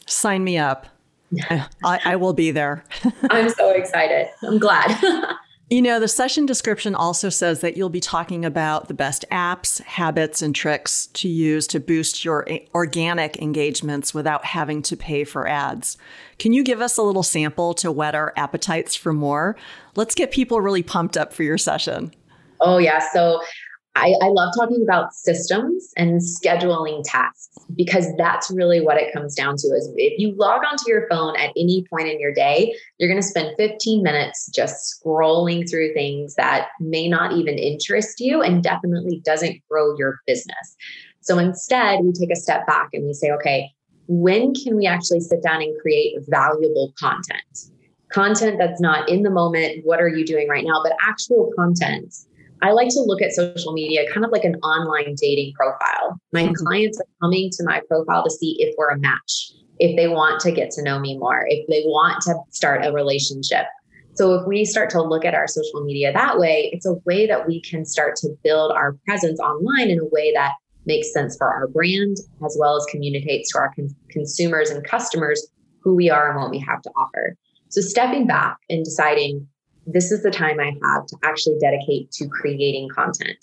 Sign 0.08 0.44
me 0.44 0.58
up. 0.58 0.88
I, 1.50 2.00
I 2.06 2.16
will 2.16 2.34
be 2.34 2.52
there. 2.52 2.84
I'm 3.30 3.50
so 3.50 3.72
excited. 3.72 4.28
I'm 4.44 4.58
glad. 4.58 4.98
you 5.70 5.82
know, 5.82 6.00
the 6.00 6.08
session 6.08 6.46
description 6.46 6.96
also 6.96 7.28
says 7.28 7.60
that 7.60 7.76
you'll 7.76 7.90
be 7.90 8.00
talking 8.00 8.46
about 8.46 8.88
the 8.88 8.94
best 8.94 9.26
apps, 9.32 9.82
habits, 9.82 10.42
and 10.42 10.56
tricks 10.56 11.08
to 11.08 11.28
use 11.28 11.68
to 11.68 11.80
boost 11.82 12.24
your 12.24 12.50
eh, 12.50 12.60
organic 12.74 13.38
engagements 13.42 14.14
without 14.14 14.46
having 14.46 14.82
to 14.84 14.96
pay 14.96 15.26
for 15.26 15.46
ads. 15.46 15.98
Can 16.40 16.54
you 16.54 16.64
give 16.64 16.80
us 16.80 16.98
a 16.98 17.04
little 17.04 17.24
sample 17.24 17.74
to 17.76 17.92
whet 17.92 18.16
our 18.16 18.32
appetites 18.38 18.96
for 18.96 19.12
more? 19.12 19.58
Let's 19.96 20.16
get 20.16 20.32
people 20.32 20.62
really 20.62 20.84
pumped 20.84 21.18
up 21.18 21.34
for 21.34 21.44
your 21.44 21.58
session. 21.58 22.14
Oh, 22.62 22.78
yeah. 22.78 23.00
So 23.12 23.42
I, 23.98 24.14
I, 24.22 24.28
love 24.28 24.54
talking 24.56 24.82
about 24.84 25.14
systems 25.14 25.92
and 25.98 26.22
scheduling 26.22 27.02
tasks 27.04 27.58
because 27.76 28.08
that's 28.18 28.52
really 28.52 28.80
what 28.80 28.98
it 28.98 29.12
comes 29.12 29.34
down 29.34 29.56
to 29.58 29.68
is 29.70 29.92
if 29.96 30.20
you 30.20 30.36
log 30.36 30.62
onto 30.70 30.84
your 30.88 31.08
phone 31.10 31.36
at 31.38 31.50
any 31.58 31.86
point 31.90 32.08
in 32.08 32.20
your 32.20 32.34
day 32.34 32.76
you're 32.98 33.10
going 33.10 33.22
to 33.22 33.28
spend 33.28 33.56
15 33.58 34.04
minutes 34.04 34.50
just 34.54 35.02
scrolling 35.04 35.70
through 35.70 35.94
things 35.94 36.36
that 36.36 36.68
may 36.80 37.10
not 37.10 37.34
even 37.34 37.58
interest 37.58 38.20
you 38.20 38.42
and 38.42 38.64
definitely 38.64 39.22
doesn't 39.26 39.62
grow 39.70 39.96
your 39.98 40.20
business. 40.28 40.76
So 41.22 41.40
instead 41.40 42.02
we 42.04 42.14
take 42.14 42.32
a 42.32 42.36
step 42.36 42.68
back 42.68 42.90
and 42.94 43.06
we 43.06 43.14
say 43.14 43.32
okay 43.32 43.72
when 44.08 44.54
can 44.54 44.78
we 44.78 44.86
actually 44.86 45.20
sit 45.20 45.44
down 45.44 45.62
and 45.62 45.78
create 45.82 46.16
valuable 46.30 46.94
content? 46.98 47.72
Content 48.10 48.58
that's 48.58 48.80
not 48.80 49.10
in 49.10 49.24
the 49.24 49.30
moment 49.30 49.82
what 49.84 50.00
are 50.00 50.08
you 50.08 50.26
doing 50.26 50.48
right 50.48 50.64
now 50.66 50.82
but 50.84 50.94
actual 51.02 51.52
content 51.58 52.14
I 52.62 52.72
like 52.72 52.90
to 52.90 53.02
look 53.02 53.22
at 53.22 53.32
social 53.32 53.74
media 53.74 54.12
kind 54.12 54.26
of 54.26 54.32
like 54.32 54.44
an 54.44 54.56
online 54.56 55.16
dating 55.16 55.54
profile. 55.54 56.20
My 56.34 56.44
mm-hmm. 56.44 56.54
clients 56.54 57.00
are 57.00 57.06
coming 57.22 57.50
to 57.52 57.64
my 57.64 57.82
profile 57.88 58.24
to 58.24 58.32
see 58.32 58.56
if 58.60 58.74
we're 58.78 58.90
a 58.90 58.98
match, 58.98 59.52
if 59.80 59.96
they 59.96 60.08
want 60.08 60.40
to 60.42 60.52
get 60.52 60.72
to 60.72 60.84
know 60.84 61.00
me 61.00 61.18
more, 61.18 61.46
if 61.48 61.68
they 61.68 61.84
want 61.86 62.22
to 62.24 62.36
start 62.52 62.86
a 62.86 62.92
relationship. 62.92 63.66
So 64.16 64.34
if 64.34 64.48
we 64.48 64.66
start 64.66 64.90
to 64.92 65.02
look 65.02 65.26
at 65.26 65.36
our 65.36 65.48
social 65.48 65.84
media 65.84 66.12
that 66.12 66.40
way, 66.40 66.72
it's 66.74 66.88
a 66.88 66.96
way 67.06 67.28
that 67.28 67.48
we 67.48 67.62
can 67.62 67.86
start 67.86 68.16
to 68.18 68.30
build 68.44 68.72
our 68.72 68.98
presence 69.06 69.40
online 69.40 69.92
in 69.92 70.00
a 70.00 70.06
way 70.06 70.34
that 70.34 70.54
makes 70.88 71.14
sense 71.14 71.38
for 71.38 71.48
our 71.48 71.68
brand 71.68 72.18
as 72.44 72.58
well 72.60 72.76
as 72.78 72.86
communicates 72.90 73.52
to 73.52 73.60
our 73.60 73.72
con- 73.76 73.96
consumers 74.10 74.72
and 74.72 74.84
customers 74.84 75.46
who 75.82 75.96
we 75.96 76.10
are 76.10 76.32
and 76.32 76.42
what 76.42 76.50
we 76.50 76.58
have 76.58 76.82
to 76.82 76.90
offer. 76.98 77.36
So 77.70 77.82
stepping 77.82 78.26
back 78.26 78.58
and 78.70 78.84
deciding 78.84 79.48
this 79.88 80.12
is 80.12 80.22
the 80.22 80.30
time 80.30 80.60
I 80.60 80.74
have 80.84 81.06
to 81.08 81.18
actually 81.24 81.58
dedicate 81.60 82.12
to 82.12 82.28
creating 82.28 82.90
content. 82.94 83.38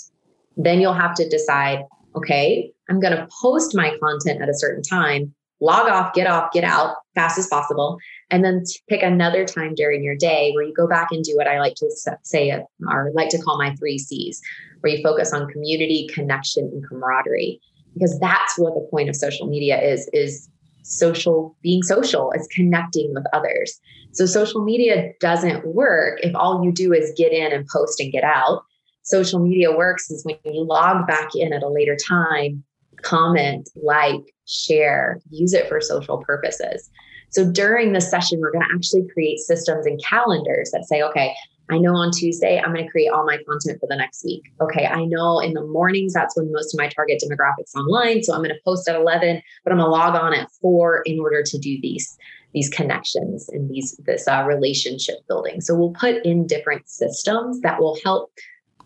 Then 0.56 0.80
you'll 0.80 0.92
have 0.92 1.14
to 1.14 1.28
decide, 1.28 1.84
okay, 2.14 2.70
I'm 2.88 3.00
going 3.00 3.16
to 3.16 3.26
post 3.42 3.74
my 3.74 3.96
content 3.98 4.42
at 4.42 4.48
a 4.48 4.54
certain 4.54 4.82
time, 4.82 5.34
log 5.60 5.88
off, 5.88 6.12
get 6.12 6.26
off, 6.26 6.52
get 6.52 6.62
out 6.62 6.96
fast 7.14 7.38
as 7.38 7.46
possible, 7.46 7.98
and 8.30 8.44
then 8.44 8.62
pick 8.88 9.02
another 9.02 9.46
time 9.46 9.74
during 9.74 10.04
your 10.04 10.14
day 10.14 10.52
where 10.52 10.64
you 10.64 10.74
go 10.74 10.86
back 10.86 11.08
and 11.10 11.24
do 11.24 11.34
what 11.34 11.48
I 11.48 11.58
like 11.58 11.74
to 11.76 11.90
say 12.22 12.50
or 12.50 13.10
like 13.14 13.30
to 13.30 13.38
call 13.38 13.56
my 13.56 13.74
three 13.76 13.98
C's, 13.98 14.42
where 14.80 14.92
you 14.94 15.02
focus 15.02 15.32
on 15.32 15.48
community, 15.48 16.08
connection, 16.12 16.64
and 16.64 16.86
camaraderie. 16.86 17.58
Because 17.94 18.18
that's 18.18 18.58
what 18.58 18.74
the 18.74 18.86
point 18.90 19.08
of 19.08 19.16
social 19.16 19.46
media 19.46 19.80
is, 19.80 20.10
is 20.12 20.48
social, 20.84 21.56
being 21.62 21.82
social, 21.82 22.32
is 22.32 22.46
connecting 22.54 23.12
with 23.14 23.24
others. 23.32 23.80
So 24.12 24.26
social 24.26 24.62
media 24.62 25.12
doesn't 25.20 25.66
work 25.66 26.20
if 26.22 26.34
all 26.36 26.64
you 26.64 26.72
do 26.72 26.92
is 26.92 27.12
get 27.16 27.32
in 27.32 27.52
and 27.52 27.66
post 27.66 27.98
and 27.98 28.12
get 28.12 28.22
out. 28.22 28.62
Social 29.02 29.40
media 29.40 29.76
works 29.76 30.10
is 30.10 30.24
when 30.24 30.36
you 30.44 30.64
log 30.64 31.06
back 31.06 31.30
in 31.34 31.52
at 31.52 31.62
a 31.62 31.68
later 31.68 31.96
time, 31.96 32.62
comment, 33.02 33.68
like, 33.82 34.20
share, 34.46 35.20
use 35.30 35.52
it 35.52 35.68
for 35.68 35.80
social 35.80 36.18
purposes. 36.18 36.88
So 37.30 37.50
during 37.50 37.92
the 37.92 38.00
session, 38.00 38.40
we're 38.40 38.52
going 38.52 38.64
to 38.64 38.74
actually 38.74 39.06
create 39.12 39.38
systems 39.40 39.86
and 39.86 40.00
calendars 40.02 40.70
that 40.72 40.84
say, 40.84 41.02
okay, 41.02 41.34
I 41.70 41.78
know 41.78 41.94
on 41.94 42.10
Tuesday, 42.10 42.60
I'm 42.60 42.72
going 42.74 42.84
to 42.84 42.90
create 42.90 43.08
all 43.08 43.24
my 43.24 43.38
content 43.48 43.80
for 43.80 43.86
the 43.88 43.96
next 43.96 44.24
week. 44.24 44.42
Okay, 44.60 44.86
I 44.86 45.04
know 45.04 45.40
in 45.40 45.54
the 45.54 45.64
mornings, 45.64 46.12
that's 46.12 46.36
when 46.36 46.52
most 46.52 46.74
of 46.74 46.78
my 46.78 46.88
target 46.88 47.22
demographics 47.24 47.74
online. 47.74 48.22
So 48.22 48.34
I'm 48.34 48.40
going 48.40 48.50
to 48.50 48.60
post 48.64 48.88
at 48.88 48.96
11, 48.96 49.40
but 49.64 49.72
I'm 49.72 49.78
going 49.78 49.86
to 49.86 49.90
log 49.90 50.14
on 50.14 50.34
at 50.34 50.50
four 50.60 51.02
in 51.06 51.18
order 51.20 51.42
to 51.42 51.58
do 51.58 51.78
these 51.80 52.16
these 52.52 52.68
connections 52.68 53.48
and 53.48 53.68
these 53.68 54.00
this 54.06 54.28
uh, 54.28 54.44
relationship 54.46 55.16
building. 55.26 55.60
So 55.60 55.74
we'll 55.74 55.92
put 55.92 56.24
in 56.24 56.46
different 56.46 56.88
systems 56.88 57.60
that 57.62 57.80
will 57.80 57.98
help 58.04 58.30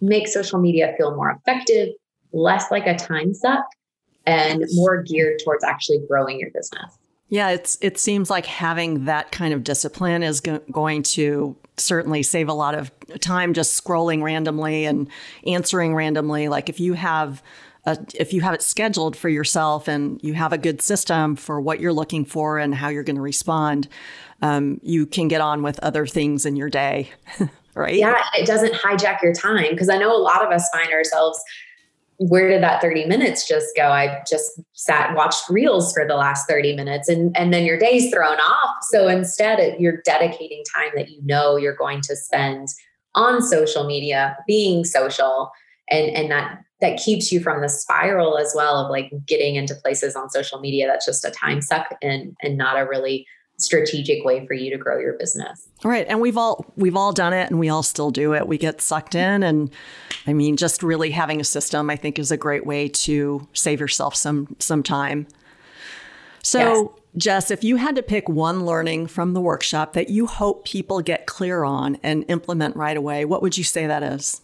make 0.00 0.26
social 0.26 0.58
media 0.58 0.94
feel 0.96 1.14
more 1.14 1.30
effective, 1.30 1.90
less 2.32 2.70
like 2.70 2.86
a 2.86 2.96
time 2.96 3.34
suck, 3.34 3.66
and 4.24 4.64
more 4.72 5.02
geared 5.02 5.40
towards 5.44 5.64
actually 5.64 6.00
growing 6.08 6.40
your 6.40 6.50
business. 6.50 6.98
Yeah, 7.28 7.50
it's 7.50 7.76
it 7.80 7.98
seems 7.98 8.30
like 8.30 8.46
having 8.46 9.04
that 9.04 9.32
kind 9.32 9.52
of 9.52 9.62
discipline 9.62 10.22
is 10.22 10.40
go- 10.40 10.62
going 10.72 11.02
to 11.04 11.56
certainly 11.76 12.22
save 12.22 12.48
a 12.48 12.54
lot 12.54 12.74
of 12.74 12.90
time 13.20 13.54
just 13.54 13.82
scrolling 13.82 14.22
randomly 14.22 14.86
and 14.86 15.08
answering 15.46 15.94
randomly. 15.94 16.48
Like 16.48 16.68
if 16.68 16.80
you 16.80 16.94
have 16.94 17.42
a, 17.84 17.98
if 18.14 18.32
you 18.32 18.40
have 18.40 18.54
it 18.54 18.62
scheduled 18.62 19.16
for 19.16 19.28
yourself 19.28 19.88
and 19.88 20.20
you 20.22 20.34
have 20.34 20.52
a 20.52 20.58
good 20.58 20.80
system 20.80 21.36
for 21.36 21.60
what 21.60 21.80
you're 21.80 21.92
looking 21.92 22.24
for 22.24 22.58
and 22.58 22.74
how 22.74 22.88
you're 22.88 23.02
going 23.02 23.16
to 23.16 23.22
respond, 23.22 23.88
um, 24.42 24.80
you 24.82 25.06
can 25.06 25.28
get 25.28 25.40
on 25.40 25.62
with 25.62 25.78
other 25.80 26.06
things 26.06 26.46
in 26.46 26.56
your 26.56 26.70
day, 26.70 27.10
right? 27.74 27.94
Yeah, 27.94 28.22
it 28.34 28.46
doesn't 28.46 28.74
hijack 28.74 29.22
your 29.22 29.34
time 29.34 29.70
because 29.70 29.88
I 29.88 29.98
know 29.98 30.14
a 30.14 30.18
lot 30.18 30.44
of 30.44 30.50
us 30.50 30.68
find 30.72 30.92
ourselves 30.92 31.42
where 32.18 32.48
did 32.48 32.62
that 32.62 32.82
30 32.82 33.06
minutes 33.06 33.46
just 33.46 33.68
go? 33.76 33.90
I 33.90 34.22
just 34.28 34.60
sat 34.72 35.14
watched 35.14 35.48
reels 35.48 35.92
for 35.92 36.06
the 36.06 36.16
last 36.16 36.48
30 36.48 36.74
minutes 36.74 37.08
and 37.08 37.36
and 37.36 37.54
then 37.54 37.64
your 37.64 37.78
day's 37.78 38.10
thrown 38.12 38.38
off. 38.38 38.76
So 38.90 39.08
instead 39.08 39.76
you're 39.78 40.02
dedicating 40.04 40.62
time 40.74 40.90
that 40.96 41.10
you 41.10 41.20
know 41.24 41.56
you're 41.56 41.76
going 41.76 42.00
to 42.02 42.16
spend 42.16 42.68
on 43.14 43.40
social 43.40 43.86
media, 43.86 44.36
being 44.46 44.84
social 44.84 45.50
and 45.90 46.10
and 46.10 46.30
that 46.30 46.60
that 46.80 46.98
keeps 46.98 47.32
you 47.32 47.40
from 47.40 47.60
the 47.60 47.68
spiral 47.68 48.38
as 48.38 48.52
well 48.54 48.76
of 48.76 48.90
like 48.90 49.12
getting 49.26 49.56
into 49.56 49.74
places 49.74 50.14
on 50.14 50.30
social 50.30 50.60
media 50.60 50.86
that's 50.86 51.06
just 51.06 51.24
a 51.24 51.30
time 51.30 51.60
suck 51.60 51.88
and 52.02 52.36
and 52.42 52.56
not 52.56 52.78
a 52.78 52.86
really 52.86 53.26
strategic 53.58 54.24
way 54.24 54.46
for 54.46 54.54
you 54.54 54.70
to 54.70 54.78
grow 54.78 54.98
your 54.98 55.14
business. 55.14 55.68
Right. 55.84 56.06
And 56.08 56.20
we've 56.20 56.36
all 56.36 56.64
we've 56.76 56.96
all 56.96 57.12
done 57.12 57.32
it 57.32 57.50
and 57.50 57.58
we 57.58 57.68
all 57.68 57.82
still 57.82 58.10
do 58.10 58.34
it. 58.34 58.46
We 58.46 58.56
get 58.56 58.80
sucked 58.80 59.14
in 59.14 59.42
and 59.42 59.70
I 60.26 60.32
mean 60.32 60.56
just 60.56 60.82
really 60.82 61.10
having 61.10 61.40
a 61.40 61.44
system 61.44 61.90
I 61.90 61.96
think 61.96 62.18
is 62.18 62.30
a 62.30 62.36
great 62.36 62.64
way 62.64 62.88
to 62.88 63.46
save 63.52 63.80
yourself 63.80 64.14
some 64.14 64.56
some 64.58 64.82
time. 64.82 65.26
So 66.42 66.60
yes. 66.60 66.88
Jess, 67.16 67.50
if 67.50 67.64
you 67.64 67.76
had 67.76 67.96
to 67.96 68.02
pick 68.02 68.28
one 68.28 68.64
learning 68.64 69.08
from 69.08 69.34
the 69.34 69.40
workshop 69.40 69.92
that 69.94 70.08
you 70.08 70.26
hope 70.26 70.64
people 70.64 71.00
get 71.00 71.26
clear 71.26 71.64
on 71.64 71.98
and 72.02 72.24
implement 72.28 72.76
right 72.76 72.96
away, 72.96 73.24
what 73.24 73.42
would 73.42 73.58
you 73.58 73.64
say 73.64 73.86
that 73.88 74.04
is? 74.04 74.40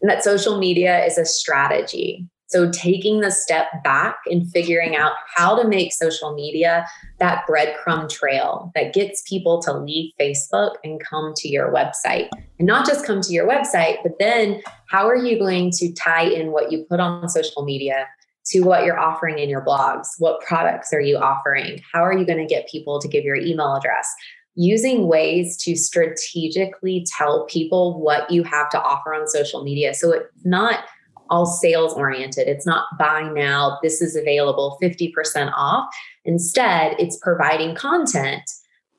And 0.00 0.10
that 0.10 0.24
social 0.24 0.58
media 0.58 1.04
is 1.04 1.18
a 1.18 1.26
strategy. 1.26 2.26
So, 2.48 2.70
taking 2.70 3.20
the 3.20 3.30
step 3.30 3.66
back 3.82 4.18
and 4.26 4.48
figuring 4.50 4.94
out 4.94 5.12
how 5.34 5.60
to 5.60 5.66
make 5.66 5.92
social 5.92 6.34
media 6.34 6.86
that 7.18 7.44
breadcrumb 7.48 8.08
trail 8.08 8.70
that 8.74 8.94
gets 8.94 9.22
people 9.28 9.60
to 9.62 9.72
leave 9.72 10.12
Facebook 10.20 10.76
and 10.84 11.00
come 11.00 11.32
to 11.36 11.48
your 11.48 11.72
website. 11.72 12.28
And 12.58 12.66
not 12.66 12.86
just 12.86 13.04
come 13.04 13.20
to 13.20 13.32
your 13.32 13.48
website, 13.48 13.96
but 14.02 14.12
then 14.20 14.62
how 14.88 15.08
are 15.08 15.16
you 15.16 15.38
going 15.38 15.72
to 15.72 15.92
tie 15.92 16.26
in 16.26 16.52
what 16.52 16.70
you 16.70 16.86
put 16.88 17.00
on 17.00 17.28
social 17.28 17.64
media 17.64 18.06
to 18.46 18.60
what 18.60 18.84
you're 18.84 18.98
offering 18.98 19.38
in 19.38 19.48
your 19.48 19.64
blogs? 19.64 20.06
What 20.18 20.40
products 20.40 20.92
are 20.92 21.00
you 21.00 21.16
offering? 21.16 21.80
How 21.92 22.04
are 22.04 22.16
you 22.16 22.24
going 22.24 22.38
to 22.38 22.46
get 22.46 22.68
people 22.68 23.00
to 23.00 23.08
give 23.08 23.24
your 23.24 23.36
email 23.36 23.74
address? 23.74 24.08
Using 24.54 25.08
ways 25.08 25.56
to 25.64 25.74
strategically 25.74 27.04
tell 27.18 27.44
people 27.46 28.00
what 28.00 28.30
you 28.30 28.44
have 28.44 28.70
to 28.70 28.80
offer 28.80 29.12
on 29.12 29.26
social 29.26 29.64
media. 29.64 29.92
So 29.92 30.12
it's 30.12 30.44
not 30.44 30.84
all 31.30 31.46
sales 31.46 31.94
oriented. 31.94 32.48
It's 32.48 32.66
not 32.66 32.86
buy 32.98 33.30
now, 33.34 33.78
this 33.82 34.00
is 34.00 34.16
available 34.16 34.78
50% 34.82 35.52
off. 35.54 35.88
Instead, 36.24 36.96
it's 36.98 37.16
providing 37.16 37.74
content. 37.74 38.42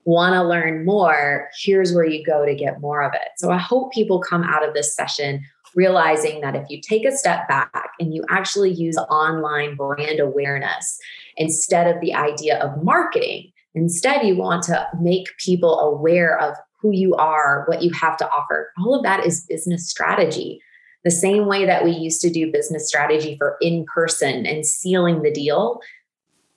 Want 0.05 0.33
to 0.33 0.43
learn 0.43 0.85
more? 0.85 1.49
Here's 1.61 1.93
where 1.93 2.05
you 2.05 2.23
go 2.23 2.45
to 2.45 2.55
get 2.55 2.79
more 2.79 3.01
of 3.03 3.13
it. 3.13 3.29
So 3.37 3.51
I 3.51 3.57
hope 3.57 3.91
people 3.91 4.19
come 4.19 4.43
out 4.43 4.65
of 4.65 4.73
this 4.73 4.95
session 4.95 5.43
realizing 5.75 6.41
that 6.41 6.55
if 6.55 6.69
you 6.69 6.79
take 6.81 7.05
a 7.05 7.15
step 7.15 7.47
back 7.47 7.91
and 7.99 8.13
you 8.13 8.23
actually 8.29 8.71
use 8.71 8.97
online 8.97 9.75
brand 9.75 10.19
awareness 10.19 10.97
instead 11.35 11.93
of 11.93 12.01
the 12.01 12.13
idea 12.15 12.57
of 12.59 12.83
marketing, 12.83 13.51
instead 13.75 14.25
you 14.25 14.37
want 14.37 14.63
to 14.63 14.87
make 15.01 15.27
people 15.37 15.79
aware 15.79 16.39
of 16.39 16.55
who 16.79 16.91
you 16.93 17.15
are, 17.15 17.65
what 17.67 17.81
you 17.81 17.91
have 17.91 18.17
to 18.17 18.29
offer. 18.29 18.71
All 18.79 18.95
of 18.95 19.03
that 19.03 19.25
is 19.25 19.45
business 19.45 19.89
strategy 19.89 20.61
the 21.03 21.11
same 21.11 21.45
way 21.45 21.65
that 21.65 21.83
we 21.83 21.91
used 21.91 22.21
to 22.21 22.29
do 22.29 22.51
business 22.51 22.87
strategy 22.87 23.35
for 23.37 23.57
in 23.61 23.85
person 23.85 24.45
and 24.45 24.65
sealing 24.65 25.21
the 25.21 25.31
deal, 25.31 25.79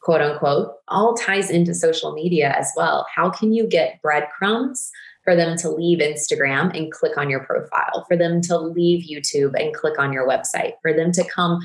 quote 0.01 0.21
unquote, 0.21 0.73
all 0.89 1.15
ties 1.15 1.51
into 1.51 1.75
social 1.75 2.13
media 2.13 2.55
as 2.59 2.73
well. 2.77 3.07
How 3.15 3.31
can 3.31 3.53
you 3.53 3.67
get 3.67 4.01
breadcrumbs 4.03 4.91
for 5.25 5.37
them 5.37 5.57
to 5.59 5.71
leave 5.71 5.99
Instagram 5.99 6.77
and 6.77 6.91
click 6.91 7.17
on 7.19 7.29
your 7.29 7.45
profile, 7.45 8.05
for 8.09 8.17
them 8.17 8.41
to 8.43 8.59
leave 8.59 9.05
YouTube 9.09 9.55
and 9.61 9.75
click 9.75 9.99
on 9.99 10.13
your 10.13 10.27
website, 10.27 10.73
for 10.83 10.93
them 10.93 11.13
to 11.13 11.25
come 11.25 11.61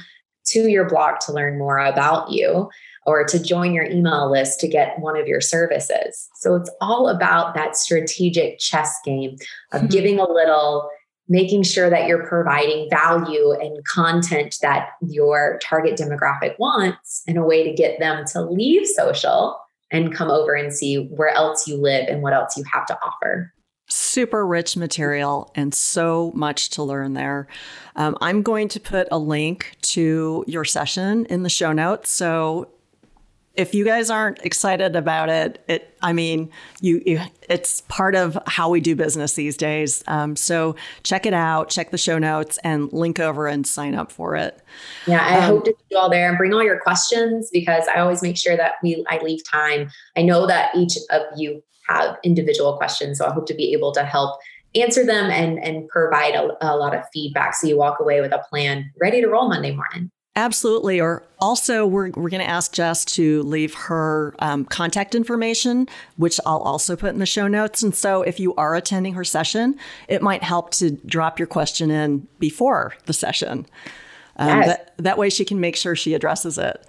to 0.47 0.69
your 0.69 0.87
blog 0.87 1.19
to 1.21 1.33
learn 1.33 1.57
more 1.57 1.79
about 1.79 2.29
you 2.29 2.69
or 3.05 3.23
to 3.23 3.41
join 3.41 3.73
your 3.73 3.85
email 3.85 4.29
list 4.29 4.59
to 4.59 4.67
get 4.67 4.99
one 4.99 5.17
of 5.17 5.27
your 5.27 5.41
services. 5.41 6.27
So 6.35 6.55
it's 6.55 6.69
all 6.81 7.07
about 7.07 7.55
that 7.55 7.75
strategic 7.75 8.59
chess 8.59 8.95
game 9.03 9.37
of 9.71 9.81
mm-hmm. 9.81 9.87
giving 9.87 10.19
a 10.19 10.29
little 10.29 10.89
making 11.27 11.63
sure 11.63 11.89
that 11.89 12.07
you're 12.07 12.27
providing 12.27 12.89
value 12.89 13.51
and 13.53 13.83
content 13.85 14.57
that 14.61 14.89
your 15.01 15.59
target 15.61 15.97
demographic 15.97 16.57
wants 16.59 17.23
in 17.27 17.37
a 17.37 17.45
way 17.45 17.63
to 17.63 17.73
get 17.73 17.99
them 17.99 18.23
to 18.25 18.41
leave 18.41 18.85
social 18.87 19.59
and 19.91 20.13
come 20.13 20.29
over 20.29 20.53
and 20.53 20.73
see 20.73 21.05
where 21.05 21.29
else 21.29 21.67
you 21.67 21.77
live 21.77 22.07
and 22.07 22.21
what 22.21 22.33
else 22.33 22.57
you 22.57 22.63
have 22.71 22.85
to 22.85 22.97
offer. 23.03 23.51
Super 23.87 24.45
rich 24.45 24.75
material 24.75 25.51
and 25.55 25.73
so 25.73 26.31
much 26.35 26.71
to 26.71 26.83
learn 26.83 27.13
there. 27.13 27.47
Um, 27.95 28.17
I'm 28.19 28.41
going 28.41 28.67
to 28.69 28.79
put 28.79 29.07
a 29.11 29.19
link 29.19 29.77
to 29.81 30.43
your 30.47 30.65
session 30.65 31.25
in 31.25 31.43
the 31.43 31.49
show 31.49 31.71
notes. 31.71 32.09
So 32.09 32.67
if 33.57 33.73
you 33.73 33.85
guys 33.85 34.09
aren't 34.09 34.39
excited 34.45 34.95
about 34.95 35.29
it, 35.29 35.63
it 35.67 35.97
I 36.01 36.13
mean, 36.13 36.51
you, 36.81 37.01
you 37.05 37.21
it's 37.49 37.81
part 37.81 38.15
of 38.15 38.37
how 38.47 38.69
we 38.69 38.81
do 38.81 38.95
business 38.95 39.33
these 39.33 39.55
days. 39.57 40.03
Um, 40.07 40.35
so 40.35 40.75
check 41.03 41.25
it 41.25 41.33
out, 41.33 41.69
check 41.69 41.91
the 41.91 41.97
show 41.97 42.17
notes, 42.17 42.57
and 42.63 42.91
link 42.91 43.19
over 43.19 43.47
and 43.47 43.65
sign 43.65 43.95
up 43.95 44.11
for 44.11 44.35
it. 44.35 44.61
Yeah, 45.07 45.25
I 45.25 45.39
um, 45.39 45.55
hope 45.55 45.65
to 45.65 45.71
see 45.71 45.85
you 45.91 45.97
all 45.97 46.09
there 46.09 46.27
and 46.27 46.37
bring 46.37 46.53
all 46.53 46.63
your 46.63 46.79
questions 46.79 47.49
because 47.51 47.85
I 47.87 47.99
always 47.99 48.21
make 48.21 48.37
sure 48.37 48.57
that 48.57 48.73
we 48.83 49.05
I 49.09 49.19
leave 49.19 49.41
time. 49.49 49.89
I 50.15 50.21
know 50.21 50.47
that 50.47 50.75
each 50.75 50.97
of 51.09 51.21
you 51.37 51.63
have 51.87 52.17
individual 52.23 52.77
questions, 52.77 53.19
so 53.19 53.25
I 53.25 53.33
hope 53.33 53.47
to 53.47 53.53
be 53.53 53.73
able 53.73 53.91
to 53.93 54.03
help 54.03 54.39
answer 54.75 55.05
them 55.05 55.31
and 55.31 55.63
and 55.63 55.87
provide 55.87 56.35
a, 56.35 56.49
a 56.61 56.75
lot 56.75 56.95
of 56.95 57.03
feedback 57.13 57.55
so 57.55 57.67
you 57.67 57.77
walk 57.77 57.99
away 57.99 58.21
with 58.21 58.33
a 58.33 58.43
plan 58.49 58.91
ready 58.99 59.21
to 59.21 59.27
roll 59.27 59.47
Monday 59.47 59.71
morning. 59.71 60.11
Absolutely. 60.37 60.99
Or 60.99 61.23
also, 61.39 61.85
we're, 61.85 62.09
we're 62.09 62.29
going 62.29 62.43
to 62.43 62.49
ask 62.49 62.73
Jess 62.73 63.05
to 63.05 63.41
leave 63.43 63.73
her 63.73 64.35
um, 64.39 64.65
contact 64.65 65.15
information, 65.15 65.87
which 66.17 66.39
I'll 66.45 66.59
also 66.59 66.97
put 66.97 67.13
in 67.13 67.19
the 67.19 67.25
show 67.25 67.47
notes. 67.47 67.81
And 67.81 67.95
so, 67.95 68.21
if 68.21 68.39
you 68.39 68.53
are 68.55 68.75
attending 68.75 69.13
her 69.13 69.23
session, 69.23 69.79
it 70.09 70.21
might 70.21 70.43
help 70.43 70.71
to 70.71 70.91
drop 70.91 71.39
your 71.39 71.47
question 71.47 71.89
in 71.89 72.27
before 72.39 72.95
the 73.05 73.13
session. 73.13 73.65
Um, 74.35 74.47
yes. 74.49 74.67
that, 74.67 74.93
that 74.97 75.17
way, 75.17 75.29
she 75.29 75.45
can 75.45 75.61
make 75.61 75.77
sure 75.77 75.95
she 75.95 76.13
addresses 76.13 76.57
it. 76.57 76.85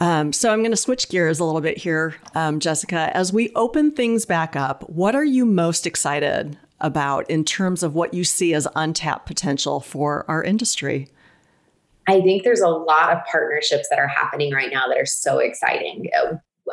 Um, 0.00 0.32
so, 0.32 0.52
I'm 0.52 0.58
going 0.60 0.72
to 0.72 0.76
switch 0.76 1.08
gears 1.08 1.38
a 1.38 1.44
little 1.44 1.60
bit 1.60 1.78
here, 1.78 2.16
um, 2.34 2.58
Jessica. 2.58 3.16
As 3.16 3.32
we 3.32 3.52
open 3.54 3.92
things 3.92 4.26
back 4.26 4.56
up, 4.56 4.88
what 4.90 5.14
are 5.14 5.24
you 5.24 5.46
most 5.46 5.86
excited 5.86 6.58
about 6.80 7.30
in 7.30 7.44
terms 7.44 7.84
of 7.84 7.94
what 7.94 8.12
you 8.12 8.24
see 8.24 8.54
as 8.54 8.66
untapped 8.74 9.26
potential 9.26 9.78
for 9.78 10.24
our 10.26 10.42
industry? 10.42 11.08
I 12.08 12.20
think 12.20 12.42
there's 12.42 12.60
a 12.60 12.68
lot 12.68 13.12
of 13.12 13.18
partnerships 13.30 13.88
that 13.88 13.98
are 13.98 14.08
happening 14.08 14.52
right 14.52 14.72
now 14.72 14.88
that 14.88 14.98
are 14.98 15.06
so 15.06 15.38
exciting. 15.38 16.10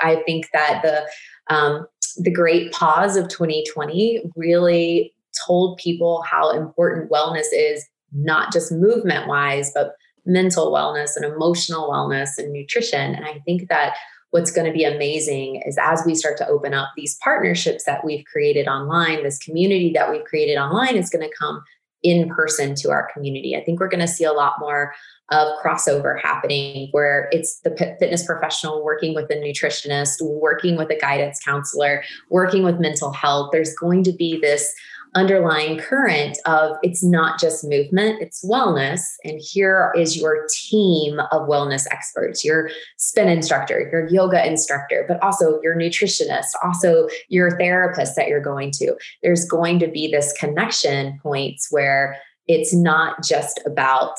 I 0.01 0.17
think 0.25 0.49
that 0.53 0.81
the 0.83 1.53
um, 1.53 1.87
the 2.17 2.31
great 2.31 2.71
pause 2.71 3.15
of 3.15 3.27
2020 3.29 4.23
really 4.35 5.13
told 5.47 5.77
people 5.77 6.23
how 6.29 6.51
important 6.51 7.11
wellness 7.11 7.47
is, 7.51 7.87
not 8.11 8.51
just 8.51 8.71
movement 8.71 9.27
wise, 9.27 9.71
but 9.73 9.95
mental 10.25 10.71
wellness 10.71 11.15
and 11.15 11.25
emotional 11.25 11.89
wellness 11.89 12.37
and 12.37 12.51
nutrition. 12.51 13.15
And 13.15 13.25
I 13.25 13.39
think 13.45 13.69
that 13.69 13.95
what's 14.31 14.51
going 14.51 14.67
to 14.67 14.73
be 14.73 14.83
amazing 14.83 15.61
is 15.65 15.77
as 15.81 16.03
we 16.05 16.13
start 16.13 16.37
to 16.37 16.47
open 16.47 16.73
up 16.73 16.89
these 16.95 17.17
partnerships 17.23 17.85
that 17.85 18.05
we've 18.05 18.25
created 18.25 18.67
online, 18.67 19.23
this 19.23 19.39
community 19.39 19.91
that 19.93 20.11
we've 20.11 20.23
created 20.23 20.57
online 20.57 20.95
is 20.95 21.09
going 21.09 21.27
to 21.27 21.35
come 21.35 21.63
in 22.03 22.29
person 22.29 22.75
to 22.75 22.91
our 22.91 23.09
community. 23.11 23.55
I 23.55 23.63
think 23.63 23.79
we're 23.79 23.89
going 23.89 23.99
to 23.99 24.07
see 24.07 24.23
a 24.23 24.31
lot 24.31 24.53
more 24.59 24.93
of 25.31 25.47
crossover 25.63 26.19
happening 26.19 26.87
where 26.91 27.29
it's 27.31 27.59
the 27.59 27.71
fitness 27.99 28.25
professional 28.25 28.83
working 28.83 29.13
with 29.15 29.29
a 29.29 29.35
nutritionist, 29.35 30.21
working 30.21 30.77
with 30.77 30.89
a 30.89 30.97
guidance 30.97 31.39
counselor, 31.39 32.03
working 32.29 32.63
with 32.63 32.79
mental 32.79 33.11
health. 33.11 33.49
There's 33.51 33.73
going 33.75 34.03
to 34.03 34.11
be 34.11 34.39
this 34.39 34.73
underlying 35.15 35.77
current 35.79 36.37
of 36.45 36.77
it's 36.83 37.03
not 37.03 37.39
just 37.39 37.63
movement, 37.63 38.21
it's 38.21 38.45
wellness. 38.45 39.01
And 39.23 39.41
here 39.41 39.91
is 39.97 40.15
your 40.15 40.45
team 40.53 41.19
of 41.31 41.47
wellness 41.47 41.87
experts, 41.91 42.45
your 42.45 42.69
spin 42.97 43.27
instructor, 43.27 43.89
your 43.91 44.07
yoga 44.09 44.45
instructor, 44.45 45.05
but 45.07 45.21
also 45.23 45.59
your 45.63 45.75
nutritionist, 45.75 46.49
also 46.63 47.07
your 47.27 47.57
therapist 47.57 48.15
that 48.15 48.27
you're 48.27 48.39
going 48.39 48.71
to. 48.73 48.95
There's 49.23 49.45
going 49.45 49.79
to 49.79 49.87
be 49.87 50.11
this 50.11 50.31
connection 50.33 51.19
points 51.23 51.67
where 51.71 52.17
it's 52.47 52.73
not 52.73 53.23
just 53.23 53.59
about 53.65 54.15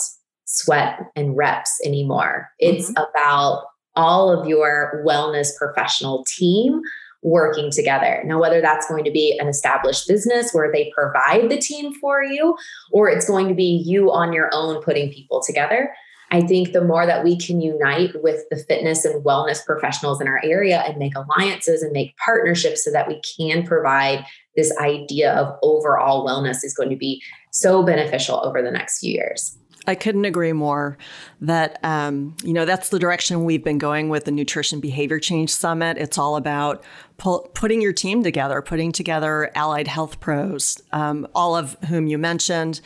sweat 0.52 0.98
and 1.14 1.36
reps 1.36 1.80
anymore. 1.84 2.50
It's 2.58 2.90
mm-hmm. 2.90 3.02
about 3.10 3.66
all 3.94 4.30
of 4.30 4.48
your 4.48 5.02
wellness 5.06 5.56
professional 5.56 6.24
team 6.24 6.80
working 7.22 7.70
together. 7.70 8.22
Now, 8.24 8.40
whether 8.40 8.60
that's 8.60 8.88
going 8.88 9.04
to 9.04 9.10
be 9.10 9.38
an 9.38 9.46
established 9.46 10.08
business 10.08 10.52
where 10.52 10.72
they 10.72 10.90
provide 10.94 11.50
the 11.50 11.58
team 11.58 11.92
for 12.00 12.24
you, 12.24 12.56
or 12.92 13.08
it's 13.08 13.28
going 13.28 13.46
to 13.48 13.54
be 13.54 13.82
you 13.84 14.10
on 14.10 14.32
your 14.32 14.50
own 14.52 14.82
putting 14.82 15.12
people 15.12 15.42
together. 15.42 15.94
I 16.32 16.40
think 16.40 16.72
the 16.72 16.84
more 16.84 17.06
that 17.06 17.24
we 17.24 17.36
can 17.36 17.60
unite 17.60 18.12
with 18.22 18.44
the 18.50 18.56
fitness 18.56 19.04
and 19.04 19.24
wellness 19.24 19.64
professionals 19.64 20.20
in 20.20 20.28
our 20.28 20.40
area 20.44 20.82
and 20.86 20.96
make 20.96 21.14
alliances 21.16 21.82
and 21.82 21.92
make 21.92 22.16
partnerships 22.16 22.84
so 22.84 22.92
that 22.92 23.08
we 23.08 23.20
can 23.36 23.66
provide 23.66 24.24
this 24.56 24.72
idea 24.78 25.32
of 25.32 25.58
overall 25.62 26.26
wellness 26.26 26.64
is 26.64 26.74
going 26.74 26.90
to 26.90 26.96
be 26.96 27.20
so 27.50 27.82
beneficial 27.82 28.40
over 28.44 28.62
the 28.62 28.70
next 28.70 29.00
few 29.00 29.12
years. 29.12 29.58
I 29.86 29.94
couldn't 29.94 30.26
agree 30.26 30.52
more 30.52 30.98
that, 31.40 31.78
um, 31.82 32.36
you 32.44 32.52
know, 32.52 32.64
that's 32.64 32.90
the 32.90 32.98
direction 32.98 33.44
we've 33.44 33.64
been 33.64 33.78
going 33.78 34.08
with 34.10 34.24
the 34.24 34.30
Nutrition 34.30 34.78
Behavior 34.78 35.18
Change 35.18 35.50
Summit. 35.50 35.96
It's 35.96 36.18
all 36.18 36.36
about 36.36 36.84
pu- 37.16 37.48
putting 37.54 37.80
your 37.80 37.92
team 37.92 38.22
together, 38.22 38.60
putting 38.60 38.92
together 38.92 39.50
allied 39.54 39.88
health 39.88 40.20
pros, 40.20 40.82
um, 40.92 41.26
all 41.34 41.56
of 41.56 41.76
whom 41.88 42.06
you 42.06 42.18
mentioned. 42.18 42.80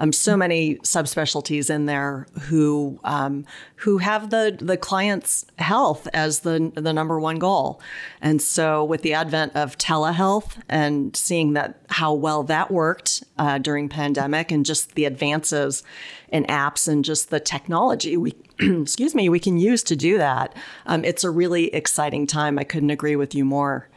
Um, 0.00 0.14
so 0.14 0.34
many 0.34 0.76
subspecialties 0.76 1.68
in 1.68 1.84
there 1.84 2.26
who 2.40 2.98
um, 3.04 3.44
who 3.76 3.98
have 3.98 4.30
the 4.30 4.56
the 4.58 4.78
client's 4.78 5.44
health 5.58 6.08
as 6.14 6.40
the 6.40 6.72
the 6.74 6.92
number 6.92 7.20
one 7.20 7.38
goal, 7.38 7.82
and 8.22 8.40
so 8.40 8.82
with 8.82 9.02
the 9.02 9.12
advent 9.12 9.54
of 9.54 9.76
telehealth 9.76 10.56
and 10.70 11.14
seeing 11.14 11.52
that 11.52 11.82
how 11.90 12.14
well 12.14 12.42
that 12.44 12.70
worked 12.70 13.22
uh, 13.38 13.58
during 13.58 13.90
pandemic 13.90 14.50
and 14.50 14.64
just 14.64 14.94
the 14.94 15.04
advances 15.04 15.82
in 16.30 16.44
apps 16.46 16.88
and 16.88 17.04
just 17.04 17.28
the 17.28 17.40
technology 17.40 18.16
we 18.16 18.34
excuse 18.58 19.14
me, 19.14 19.28
we 19.28 19.38
can 19.38 19.58
use 19.58 19.82
to 19.82 19.96
do 19.96 20.16
that. 20.16 20.56
Um, 20.86 21.04
it's 21.04 21.24
a 21.24 21.30
really 21.30 21.74
exciting 21.74 22.26
time. 22.26 22.58
I 22.58 22.64
couldn't 22.64 22.90
agree 22.90 23.16
with 23.16 23.34
you 23.34 23.44
more. 23.44 23.88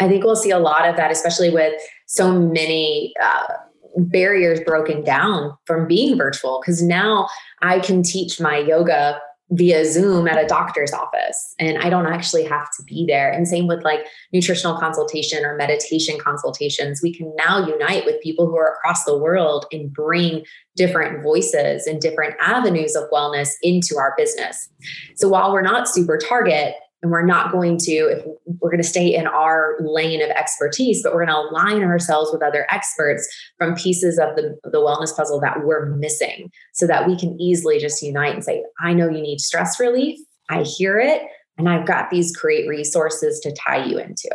I 0.00 0.08
think 0.08 0.24
we'll 0.24 0.34
see 0.34 0.50
a 0.50 0.58
lot 0.58 0.88
of 0.88 0.96
that, 0.96 1.10
especially 1.12 1.50
with 1.50 1.80
so 2.06 2.32
many 2.32 3.12
uh, 3.22 3.54
barriers 3.96 4.60
broken 4.60 5.02
down 5.04 5.56
from 5.66 5.86
being 5.86 6.16
virtual. 6.16 6.60
Because 6.60 6.82
now 6.82 7.28
I 7.62 7.80
can 7.80 8.02
teach 8.02 8.40
my 8.40 8.58
yoga 8.58 9.20
via 9.52 9.84
Zoom 9.84 10.28
at 10.28 10.42
a 10.42 10.46
doctor's 10.46 10.92
office 10.92 11.54
and 11.58 11.76
I 11.78 11.90
don't 11.90 12.06
actually 12.06 12.44
have 12.44 12.68
to 12.76 12.84
be 12.84 13.04
there. 13.06 13.30
And 13.32 13.48
same 13.48 13.66
with 13.66 13.82
like 13.82 14.06
nutritional 14.32 14.78
consultation 14.78 15.44
or 15.44 15.56
meditation 15.56 16.18
consultations. 16.20 17.00
We 17.02 17.12
can 17.12 17.34
now 17.36 17.66
unite 17.66 18.04
with 18.06 18.22
people 18.22 18.46
who 18.46 18.56
are 18.56 18.74
across 18.74 19.04
the 19.04 19.18
world 19.18 19.66
and 19.72 19.92
bring 19.92 20.44
different 20.76 21.22
voices 21.24 21.86
and 21.88 22.00
different 22.00 22.36
avenues 22.40 22.94
of 22.94 23.10
wellness 23.10 23.48
into 23.62 23.96
our 23.98 24.14
business. 24.16 24.68
So 25.16 25.28
while 25.28 25.52
we're 25.52 25.62
not 25.62 25.88
super 25.88 26.16
target, 26.16 26.74
and 27.02 27.10
we're 27.10 27.24
not 27.24 27.50
going 27.52 27.78
to 27.78 27.92
if 27.92 28.24
we're 28.60 28.70
going 28.70 28.82
to 28.82 28.88
stay 28.88 29.14
in 29.14 29.26
our 29.26 29.76
lane 29.80 30.22
of 30.22 30.30
expertise 30.30 31.02
but 31.02 31.12
we're 31.12 31.24
going 31.24 31.34
to 31.34 31.50
align 31.50 31.82
ourselves 31.82 32.30
with 32.32 32.42
other 32.42 32.66
experts 32.70 33.28
from 33.58 33.74
pieces 33.74 34.18
of 34.18 34.36
the, 34.36 34.58
the 34.64 34.78
wellness 34.78 35.14
puzzle 35.14 35.40
that 35.40 35.64
we're 35.64 35.86
missing 35.86 36.50
so 36.72 36.86
that 36.86 37.06
we 37.06 37.16
can 37.16 37.38
easily 37.40 37.78
just 37.78 38.02
unite 38.02 38.34
and 38.34 38.44
say 38.44 38.62
i 38.80 38.92
know 38.92 39.08
you 39.08 39.20
need 39.20 39.40
stress 39.40 39.78
relief. 39.80 40.18
I 40.48 40.62
hear 40.62 40.98
it 40.98 41.22
and 41.58 41.68
i've 41.68 41.86
got 41.86 42.10
these 42.10 42.34
great 42.36 42.68
resources 42.68 43.40
to 43.40 43.52
tie 43.52 43.84
you 43.84 43.98
into. 43.98 44.30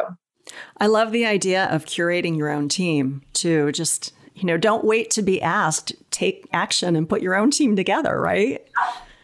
I 0.78 0.88
love 0.88 1.12
the 1.12 1.26
idea 1.26 1.66
of 1.66 1.86
curating 1.86 2.38
your 2.38 2.50
own 2.50 2.70
team 2.70 3.24
too. 3.34 3.72
Just 3.72 4.14
you 4.36 4.46
know 4.46 4.58
don't 4.58 4.86
wait 4.86 5.10
to 5.12 5.22
be 5.22 5.42
asked. 5.42 5.94
Take 6.12 6.48
action 6.54 6.96
and 6.96 7.10
put 7.10 7.22
your 7.22 7.36
own 7.36 7.52
team 7.52 7.76
together 7.76 8.20
right 8.20 8.62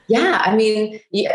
yeah, 0.08 0.42
I 0.46 0.56
mean, 0.56 1.00
you, 1.12 1.30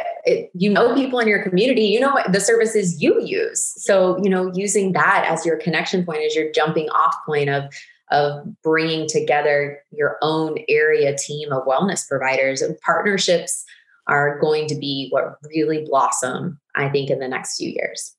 you 0.54 0.70
know 0.70 0.94
people 0.94 1.18
in 1.18 1.28
your 1.28 1.42
community, 1.42 1.86
you 1.86 2.00
know 2.00 2.18
the 2.30 2.40
services 2.40 3.00
you 3.02 3.22
use. 3.22 3.72
So, 3.82 4.18
you 4.22 4.30
know, 4.30 4.50
using 4.54 4.92
that 4.92 5.26
as 5.28 5.46
your 5.46 5.56
connection 5.56 6.04
point, 6.04 6.22
as 6.22 6.34
your 6.34 6.50
jumping 6.52 6.88
off 6.90 7.14
point 7.26 7.48
of 7.48 7.64
of 8.12 8.46
bringing 8.62 9.08
together 9.08 9.80
your 9.90 10.16
own 10.22 10.58
area 10.68 11.16
team 11.16 11.50
of 11.50 11.64
wellness 11.66 12.06
providers 12.06 12.62
and 12.62 12.78
partnerships 12.80 13.64
are 14.06 14.38
going 14.38 14.68
to 14.68 14.76
be 14.76 15.08
what 15.10 15.38
really 15.52 15.84
blossom, 15.84 16.60
I 16.76 16.88
think, 16.88 17.10
in 17.10 17.18
the 17.18 17.26
next 17.28 17.56
few 17.56 17.70
years. 17.70 18.14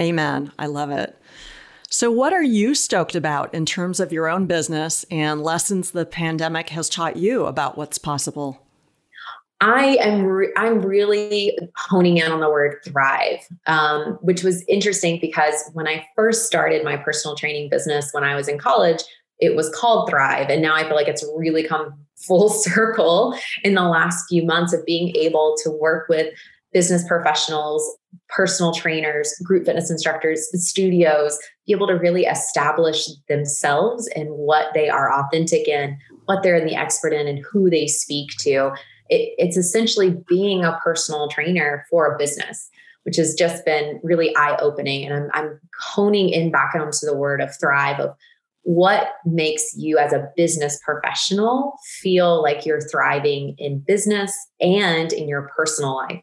Amen. 0.00 0.52
I 0.58 0.66
love 0.66 0.90
it. 0.90 1.18
So, 1.90 2.10
what 2.10 2.32
are 2.32 2.42
you 2.42 2.74
stoked 2.74 3.16
about 3.16 3.52
in 3.52 3.66
terms 3.66 3.98
of 4.00 4.12
your 4.12 4.28
own 4.28 4.46
business 4.46 5.04
and 5.10 5.42
lessons 5.42 5.90
the 5.90 6.06
pandemic 6.06 6.68
has 6.70 6.88
taught 6.88 7.16
you 7.16 7.46
about 7.46 7.76
what's 7.76 7.98
possible? 7.98 8.64
I 9.60 9.98
am 10.00 10.24
re- 10.24 10.52
I'm 10.56 10.80
really 10.80 11.56
honing 11.76 12.16
in 12.16 12.32
on 12.32 12.40
the 12.40 12.48
word 12.48 12.76
thrive, 12.84 13.46
um, 13.66 14.18
which 14.22 14.42
was 14.42 14.64
interesting 14.68 15.18
because 15.20 15.54
when 15.74 15.86
I 15.86 16.06
first 16.16 16.46
started 16.46 16.82
my 16.84 16.96
personal 16.96 17.36
training 17.36 17.68
business 17.68 18.08
when 18.12 18.24
I 18.24 18.34
was 18.34 18.48
in 18.48 18.58
college, 18.58 19.02
it 19.38 19.56
was 19.56 19.70
called 19.74 20.08
Thrive, 20.08 20.48
and 20.48 20.62
now 20.62 20.74
I 20.74 20.84
feel 20.84 20.96
like 20.96 21.08
it's 21.08 21.26
really 21.36 21.62
come 21.66 21.94
full 22.26 22.50
circle 22.50 23.34
in 23.64 23.74
the 23.74 23.82
last 23.82 24.26
few 24.28 24.44
months 24.44 24.74
of 24.74 24.84
being 24.84 25.14
able 25.16 25.56
to 25.62 25.70
work 25.70 26.08
with 26.08 26.34
business 26.72 27.06
professionals, 27.08 27.82
personal 28.28 28.72
trainers, 28.72 29.34
group 29.44 29.66
fitness 29.66 29.90
instructors, 29.90 30.48
studios, 30.52 31.38
be 31.66 31.72
able 31.72 31.86
to 31.86 31.94
really 31.94 32.24
establish 32.26 33.08
themselves 33.28 34.08
and 34.14 34.28
what 34.30 34.72
they 34.74 34.88
are 34.88 35.12
authentic 35.12 35.66
in, 35.66 35.98
what 36.26 36.42
they're 36.42 36.64
the 36.64 36.76
expert 36.76 37.12
in, 37.12 37.26
and 37.26 37.44
who 37.50 37.68
they 37.70 37.86
speak 37.86 38.30
to 38.38 38.70
it, 39.10 39.34
it's 39.36 39.56
essentially 39.56 40.16
being 40.26 40.64
a 40.64 40.78
personal 40.82 41.28
trainer 41.28 41.84
for 41.90 42.06
a 42.06 42.18
business 42.18 42.70
which 43.04 43.16
has 43.16 43.34
just 43.34 43.64
been 43.64 44.00
really 44.02 44.34
eye 44.36 44.56
opening. 44.60 45.04
And 45.04 45.14
I'm, 45.14 45.30
I'm 45.34 45.60
honing 45.80 46.28
in 46.28 46.50
back 46.50 46.74
onto 46.74 47.06
the 47.06 47.16
word 47.16 47.40
of 47.40 47.50
thrive 47.58 47.98
of 47.98 48.14
what 48.62 49.12
makes 49.24 49.74
you 49.76 49.98
as 49.98 50.12
a 50.12 50.28
business 50.36 50.78
professional 50.84 51.72
feel 52.00 52.42
like 52.42 52.66
you're 52.66 52.80
thriving 52.80 53.54
in 53.58 53.80
business 53.80 54.36
and 54.60 55.12
in 55.12 55.28
your 55.28 55.50
personal 55.56 55.96
life. 55.96 56.22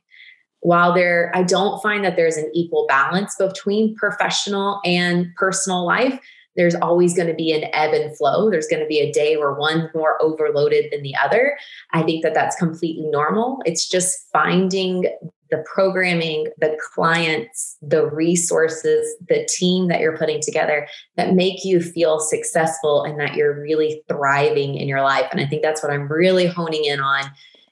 While 0.60 0.94
there, 0.94 1.32
I 1.34 1.44
don't 1.44 1.82
find 1.82 2.04
that 2.04 2.16
there's 2.16 2.38
an 2.38 2.52
equal 2.54 2.86
balance 2.88 3.36
between 3.38 3.96
professional 3.96 4.80
and 4.86 5.34
personal 5.36 5.86
life. 5.86 6.20
There's 6.58 6.76
always 6.76 7.16
going 7.16 7.28
to 7.28 7.34
be 7.34 7.52
an 7.54 7.70
ebb 7.74 7.94
and 7.94 8.16
flow. 8.18 8.50
There's 8.50 8.68
going 8.68 8.82
to 8.82 8.88
be 8.88 9.00
a 9.00 9.12
day 9.12 9.38
where 9.38 9.54
one's 9.54 9.90
more 9.96 10.22
overloaded 10.22 10.86
than 10.92 11.04
the 11.04 11.16
other. 11.16 11.58
I 11.94 12.04
think 12.04 12.24
that 12.24 12.34
that's 12.34 12.56
completely 12.56 13.06
normal. 13.08 13.62
It's 13.66 13.88
just 13.88 14.28
finding 14.34 15.06
the 15.50 15.64
programming, 15.74 16.48
the 16.58 16.78
clients, 16.94 17.78
the 17.82 18.06
resources, 18.08 19.16
the 19.30 19.48
team 19.50 19.88
that 19.88 20.02
you're 20.02 20.18
putting 20.18 20.42
together 20.42 20.88
that 21.16 21.36
make 21.36 21.64
you 21.64 21.80
feel 21.80 22.20
successful 22.20 23.04
and 23.04 23.20
that 23.20 23.36
you're 23.36 23.62
really 23.62 24.04
thriving 24.10 24.76
in 24.76 24.88
your 24.88 25.02
life. 25.02 25.26
And 25.32 25.40
I 25.40 25.46
think 25.46 25.62
that's 25.62 25.82
what 25.82 25.92
I'm 25.92 26.12
really 26.12 26.48
honing 26.48 26.84
in 26.84 27.00
on 27.00 27.24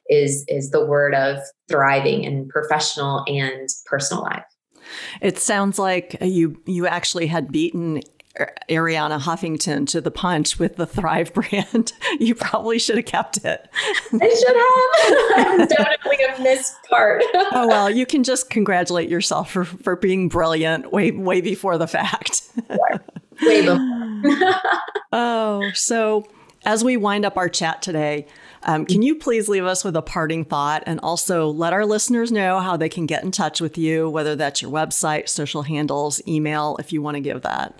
is 0.07 0.45
is 0.47 0.69
the 0.69 0.85
word 0.85 1.15
of 1.15 1.39
thriving 1.67 2.23
in 2.23 2.47
professional 2.47 3.23
and 3.27 3.67
personal 3.87 4.23
life. 4.23 4.45
It 5.19 5.39
sounds 5.39 5.79
like 5.79 6.15
you 6.21 6.61
you 6.65 6.87
actually 6.87 7.27
had 7.27 7.51
beaten 7.51 8.01
Arianna 8.69 9.19
Huffington 9.19 9.87
to 9.87 10.01
the 10.01 10.11
punch 10.11 10.59
with 10.59 10.75
the 10.75 10.85
Thrive 10.85 11.33
brand. 11.33 11.93
You 12.19 12.33
probably 12.33 12.79
should 12.79 12.95
have 12.95 13.05
kept 13.05 13.43
it. 13.43 13.67
I 14.13 14.29
should 14.29 15.57
have. 15.57 15.69
definitely 15.69 16.17
a 16.23 16.41
missed 16.41 16.75
part. 16.89 17.23
oh 17.33 17.67
well, 17.67 17.89
you 17.89 18.05
can 18.05 18.23
just 18.23 18.49
congratulate 18.49 19.09
yourself 19.09 19.51
for 19.51 19.65
for 19.65 19.97
being 19.97 20.29
brilliant 20.29 20.93
way 20.93 21.11
way 21.11 21.41
before 21.41 21.77
the 21.77 21.87
fact. 21.87 22.41
way 23.41 23.61
before. 23.61 24.61
oh, 25.11 25.69
so 25.73 26.25
as 26.65 26.83
we 26.83 26.97
wind 26.97 27.25
up 27.25 27.37
our 27.37 27.49
chat 27.49 27.81
today, 27.81 28.27
um, 28.63 28.85
can 28.85 29.01
you 29.01 29.15
please 29.15 29.47
leave 29.47 29.65
us 29.65 29.83
with 29.83 29.95
a 29.95 30.01
parting 30.01 30.43
thought 30.43 30.83
and 30.85 30.99
also 31.01 31.47
let 31.47 31.73
our 31.73 31.85
listeners 31.85 32.31
know 32.31 32.59
how 32.59 32.75
they 32.75 32.89
can 32.89 33.05
get 33.05 33.23
in 33.23 33.31
touch 33.31 33.61
with 33.61 33.77
you, 33.77 34.09
whether 34.09 34.35
that's 34.35 34.61
your 34.61 34.71
website, 34.71 35.29
social 35.29 35.61
handles, 35.61 36.21
email, 36.27 36.75
if 36.79 36.91
you 36.91 37.01
want 37.01 37.15
to 37.15 37.21
give 37.21 37.43
that? 37.43 37.79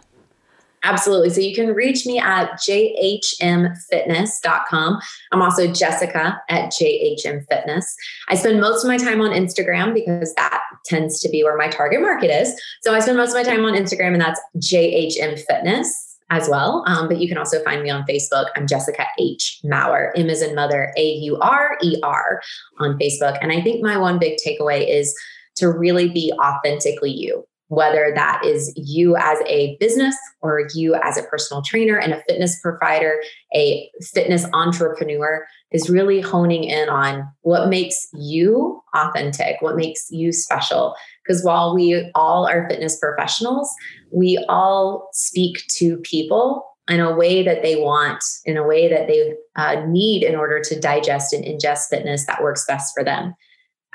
Absolutely. 0.86 1.30
So 1.32 1.42
you 1.42 1.54
can 1.56 1.74
reach 1.74 2.06
me 2.06 2.20
at 2.20 2.60
jhmfitness.com. 2.60 5.00
I'm 5.32 5.42
also 5.42 5.72
Jessica 5.72 6.40
at 6.48 6.72
jhmfitness. 6.72 7.86
I 8.30 8.36
spend 8.36 8.62
most 8.62 8.84
of 8.84 8.88
my 8.88 8.98
time 8.98 9.20
on 9.20 9.32
Instagram 9.32 9.96
because 9.96 10.32
that 10.36 10.62
tends 10.86 11.20
to 11.22 11.30
be 11.30 11.44
where 11.44 11.58
my 11.58 11.70
target 11.70 12.02
market 12.02 12.30
is. 12.30 12.54
So 12.84 12.94
I 12.94 13.00
spend 13.00 13.18
most 13.18 13.30
of 13.30 13.36
my 13.36 13.42
time 13.44 13.66
on 13.66 13.74
Instagram, 13.74 14.14
and 14.14 14.22
that's 14.22 14.40
jhmfitness 14.58 15.88
as 16.30 16.48
well. 16.48 16.84
Um, 16.86 17.08
but 17.08 17.20
you 17.20 17.28
can 17.28 17.40
also 17.40 17.64
find 17.64 17.82
me 17.82 17.90
on 17.90 18.04
Facebook. 18.04 18.50
I'm 18.56 18.68
Jessica 18.68 19.08
H. 19.20 19.62
Maurer, 19.64 20.14
M 20.16 20.30
as 20.30 20.44
in 20.44 20.54
mother, 20.54 20.94
A 20.98 21.04
U 21.04 21.40
R 21.40 21.80
E 21.82 21.96
R 22.04 22.44
on 22.78 23.00
Facebook. 23.00 23.40
And 23.42 23.52
I 23.52 23.60
think 23.62 23.82
my 23.84 23.98
one 23.98 24.20
big 24.20 24.38
takeaway 24.46 24.88
is 24.88 25.16
to 25.56 25.68
really 25.68 26.10
be 26.10 26.32
authentically 26.40 27.12
you 27.12 27.44
whether 27.68 28.12
that 28.14 28.44
is 28.46 28.72
you 28.76 29.16
as 29.16 29.40
a 29.48 29.76
business 29.80 30.16
or 30.42 30.68
you 30.76 30.96
as 31.04 31.18
a 31.18 31.24
personal 31.24 31.64
trainer 31.64 31.98
and 31.98 32.14
a 32.14 32.22
fitness 32.28 32.60
provider, 32.62 33.22
a 33.56 33.90
fitness 34.14 34.46
entrepreneur, 34.54 35.46
is 35.72 35.90
really 35.90 36.22
honing 36.22 36.64
in 36.64 36.90
on 36.90 37.28
what 37.42 37.68
makes 37.68 38.08
you 38.14 38.82
authentic, 38.94 39.58
what 39.62 39.76
makes 39.76 40.08
you 40.12 40.32
special. 40.32 40.96
Because 41.26 41.44
while 41.44 41.74
we 41.74 42.12
all 42.14 42.48
are 42.48 42.70
fitness 42.70 43.00
professionals, 43.00 43.74
we 44.12 44.44
all 44.48 45.10
speak 45.14 45.64
to 45.78 45.98
people 45.98 46.64
in 46.88 47.00
a 47.00 47.16
way 47.16 47.44
that 47.44 47.64
they 47.64 47.76
want, 47.76 48.24
in 48.46 48.58
a 48.58 48.68
way 48.68 48.88
that 48.88 49.08
they 49.08 49.34
uh, 49.56 49.84
need 49.88 50.24
in 50.24 50.36
order 50.36 50.62
to 50.62 50.80
digest 50.80 51.34
and 51.34 51.44
ingest 51.44 51.90
fitness 51.90 52.28
that 52.28 52.44
works 52.44 52.64
best 52.68 52.94
for 52.96 53.04
them. 53.04 53.34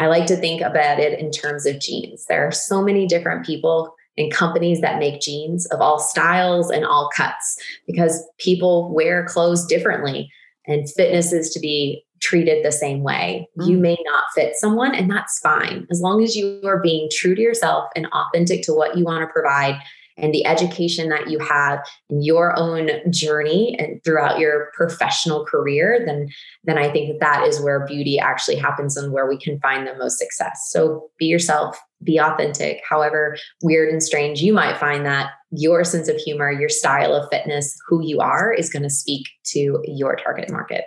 I 0.01 0.07
like 0.07 0.25
to 0.27 0.37
think 0.37 0.63
about 0.63 0.99
it 0.99 1.21
in 1.21 1.31
terms 1.31 1.67
of 1.67 1.79
jeans. 1.79 2.25
There 2.25 2.47
are 2.47 2.53
so 2.53 2.83
many 2.83 3.07
different 3.07 3.45
people 3.45 3.95
and 4.17 4.33
companies 4.33 4.81
that 4.81 4.99
make 4.99 5.21
jeans 5.21 5.67
of 5.67 5.81
all 5.81 5.99
styles 5.99 6.71
and 6.71 6.87
all 6.87 7.11
cuts 7.15 7.63
because 7.87 8.27
people 8.39 8.93
wear 8.95 9.27
clothes 9.27 9.67
differently 9.67 10.31
and 10.67 10.91
fitness 10.91 11.33
is 11.33 11.51
to 11.51 11.61
be 11.61 12.03
treated 12.23 12.65
the 12.65 12.73
same 12.73 13.03
way. 13.03 13.49
Mm. 13.59 13.69
You 13.69 13.79
may 13.79 13.99
not 14.05 14.25
fit 14.35 14.55
someone, 14.57 14.95
and 14.95 15.11
that's 15.11 15.39
fine. 15.41 15.87
As 15.91 16.01
long 16.01 16.23
as 16.23 16.37
you 16.37 16.61
are 16.65 16.81
being 16.81 17.09
true 17.11 17.35
to 17.35 17.41
yourself 17.41 17.89
and 17.97 18.07
authentic 18.07 18.63
to 18.65 18.73
what 18.73 18.97
you 18.97 19.05
want 19.05 19.23
to 19.23 19.33
provide 19.33 19.81
and 20.17 20.33
the 20.33 20.47
education 20.47 21.09
that 21.09 21.31
you 21.31 21.39
have 21.39 21.81
in 22.09 22.23
your 22.23 22.59
own 22.59 22.91
journey 23.11 23.77
and 23.79 24.03
throughout 24.05 24.39
your 24.39 24.71
professional 24.75 25.45
career, 25.45 26.03
then 26.05 26.29
then 26.65 26.79
I 26.79 26.91
think 26.91 27.11
that 27.11 27.21
that 27.21 27.47
is 27.47 27.61
where 27.61 27.87
beauty 27.87 28.19
actually 28.19 28.57
happens 28.57 28.97
and 28.97 29.13
where 29.13 29.29
we 29.29 29.39
can 29.39 29.59
find 29.61 29.87
the 29.87 29.97
most 29.97 30.19
success. 30.19 30.69
So 30.71 31.11
be 31.19 31.27
yourself, 31.27 31.79
be 32.03 32.19
authentic. 32.19 32.83
However 32.89 33.37
weird 33.63 33.91
and 33.91 34.03
strange 34.03 34.41
you 34.41 34.53
might 34.53 34.79
find 34.79 35.05
that, 35.07 35.31
your 35.51 35.85
sense 35.85 36.09
of 36.09 36.17
humor, 36.17 36.51
your 36.51 36.69
style 36.69 37.15
of 37.15 37.29
fitness, 37.31 37.77
who 37.89 38.05
you 38.05 38.21
are 38.21 38.53
is 38.53 38.71
going 38.71 38.85
to 38.85 38.91
speak 38.91 39.27
to 39.47 39.83
your 39.85 40.17
target 40.17 40.51
market. 40.51 40.85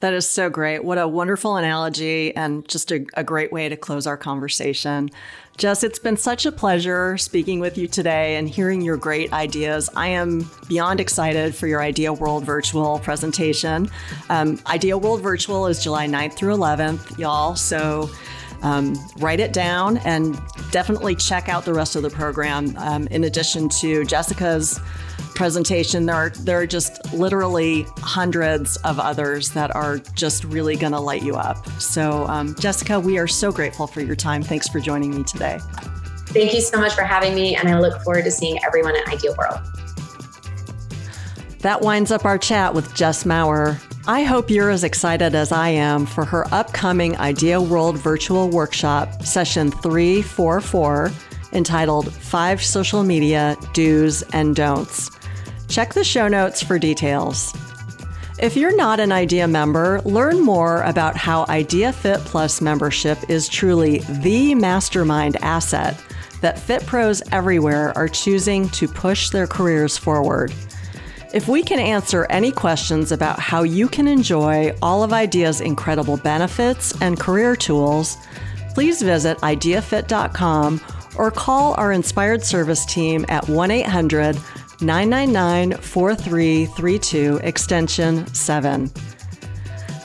That 0.00 0.12
is 0.12 0.28
so 0.28 0.50
great. 0.50 0.84
What 0.84 0.98
a 0.98 1.08
wonderful 1.08 1.56
analogy 1.56 2.36
and 2.36 2.68
just 2.68 2.92
a, 2.92 3.06
a, 3.14 3.24
great 3.24 3.50
way 3.50 3.66
to 3.70 3.78
close 3.78 4.06
our 4.06 4.18
conversation. 4.18 5.08
Jess, 5.56 5.82
it's 5.82 5.98
been 5.98 6.18
such 6.18 6.44
a 6.44 6.52
pleasure 6.52 7.16
speaking 7.16 7.60
with 7.60 7.78
you 7.78 7.88
today 7.88 8.36
and 8.36 8.46
hearing 8.46 8.82
your 8.82 8.98
great 8.98 9.32
ideas. 9.32 9.88
I 9.96 10.08
am 10.08 10.50
beyond 10.68 11.00
excited 11.00 11.54
for 11.54 11.66
your 11.66 11.80
Idea 11.80 12.12
World 12.12 12.44
virtual 12.44 12.98
presentation. 12.98 13.88
Um, 14.28 14.60
Idea 14.66 14.98
World 14.98 15.22
Virtual 15.22 15.66
is 15.66 15.82
July 15.82 16.06
9th 16.06 16.34
through 16.34 16.54
11th, 16.54 17.18
y'all. 17.18 17.56
So 17.56 18.10
um, 18.60 18.96
write 19.16 19.40
it 19.40 19.54
down 19.54 19.96
and 19.98 20.38
definitely 20.72 21.14
check 21.14 21.48
out 21.48 21.64
the 21.64 21.72
rest 21.72 21.96
of 21.96 22.02
the 22.02 22.10
program. 22.10 22.76
Um, 22.76 23.06
in 23.06 23.24
addition 23.24 23.70
to 23.80 24.04
Jessica's 24.04 24.78
presentation. 25.36 26.06
There 26.06 26.16
are 26.16 26.30
there 26.30 26.60
are 26.60 26.66
just 26.66 27.12
literally 27.12 27.86
hundreds 27.98 28.76
of 28.78 28.98
others 28.98 29.50
that 29.50 29.74
are 29.76 29.98
just 29.98 30.42
really 30.44 30.74
going 30.74 30.92
to 30.92 31.00
light 31.00 31.22
you 31.22 31.36
up. 31.36 31.64
So, 31.80 32.26
um, 32.26 32.56
Jessica, 32.58 32.98
we 32.98 33.18
are 33.18 33.28
so 33.28 33.52
grateful 33.52 33.86
for 33.86 34.00
your 34.00 34.16
time. 34.16 34.42
Thanks 34.42 34.66
for 34.68 34.80
joining 34.80 35.14
me 35.14 35.22
today. 35.22 35.60
Thank 36.28 36.52
you 36.52 36.60
so 36.60 36.80
much 36.80 36.94
for 36.94 37.04
having 37.04 37.34
me, 37.34 37.54
and 37.54 37.68
I 37.68 37.78
look 37.78 38.02
forward 38.02 38.24
to 38.24 38.30
seeing 38.30 38.58
everyone 38.64 38.96
at 38.96 39.06
Idea 39.08 39.32
World. 39.38 39.60
That 41.60 41.80
winds 41.80 42.10
up 42.10 42.24
our 42.24 42.38
chat 42.38 42.74
with 42.74 42.92
Jess 42.94 43.24
Maurer. 43.24 43.78
I 44.06 44.22
hope 44.22 44.50
you're 44.50 44.70
as 44.70 44.84
excited 44.84 45.34
as 45.34 45.50
I 45.50 45.70
am 45.70 46.06
for 46.06 46.24
her 46.24 46.46
upcoming 46.52 47.16
Idea 47.18 47.60
World 47.60 47.98
virtual 47.98 48.50
workshop, 48.50 49.24
session 49.24 49.70
344, 49.70 51.10
entitled 51.52 52.12
Five 52.12 52.62
Social 52.62 53.02
Media 53.02 53.56
Do's 53.72 54.22
and 54.32 54.54
Don'ts. 54.54 55.15
Check 55.68 55.94
the 55.94 56.04
show 56.04 56.28
notes 56.28 56.62
for 56.62 56.78
details. 56.78 57.52
If 58.38 58.56
you're 58.56 58.76
not 58.76 59.00
an 59.00 59.12
IDEA 59.12 59.48
member, 59.48 60.00
learn 60.04 60.40
more 60.40 60.82
about 60.82 61.16
how 61.16 61.46
IDEA 61.48 61.92
Fit 61.92 62.20
Plus 62.20 62.60
membership 62.60 63.18
is 63.30 63.48
truly 63.48 64.00
the 64.20 64.54
mastermind 64.54 65.36
asset 65.36 65.98
that 66.42 66.58
fit 66.58 66.84
pros 66.84 67.22
everywhere 67.32 67.96
are 67.96 68.08
choosing 68.08 68.68
to 68.70 68.86
push 68.86 69.30
their 69.30 69.46
careers 69.46 69.96
forward. 69.96 70.52
If 71.32 71.48
we 71.48 71.62
can 71.62 71.78
answer 71.78 72.26
any 72.30 72.52
questions 72.52 73.10
about 73.10 73.38
how 73.38 73.62
you 73.62 73.88
can 73.88 74.06
enjoy 74.06 74.74
all 74.80 75.02
of 75.02 75.12
IDEA's 75.12 75.60
incredible 75.60 76.16
benefits 76.16 76.94
and 77.00 77.18
career 77.18 77.56
tools, 77.56 78.16
please 78.74 79.02
visit 79.02 79.38
ideafit.com 79.38 80.80
or 81.16 81.30
call 81.30 81.74
our 81.74 81.92
inspired 81.92 82.44
service 82.44 82.84
team 82.84 83.24
at 83.28 83.48
1 83.48 83.70
800 83.70 84.36
999 84.80 85.80
4332, 85.80 87.40
extension 87.42 88.26
7. 88.34 88.90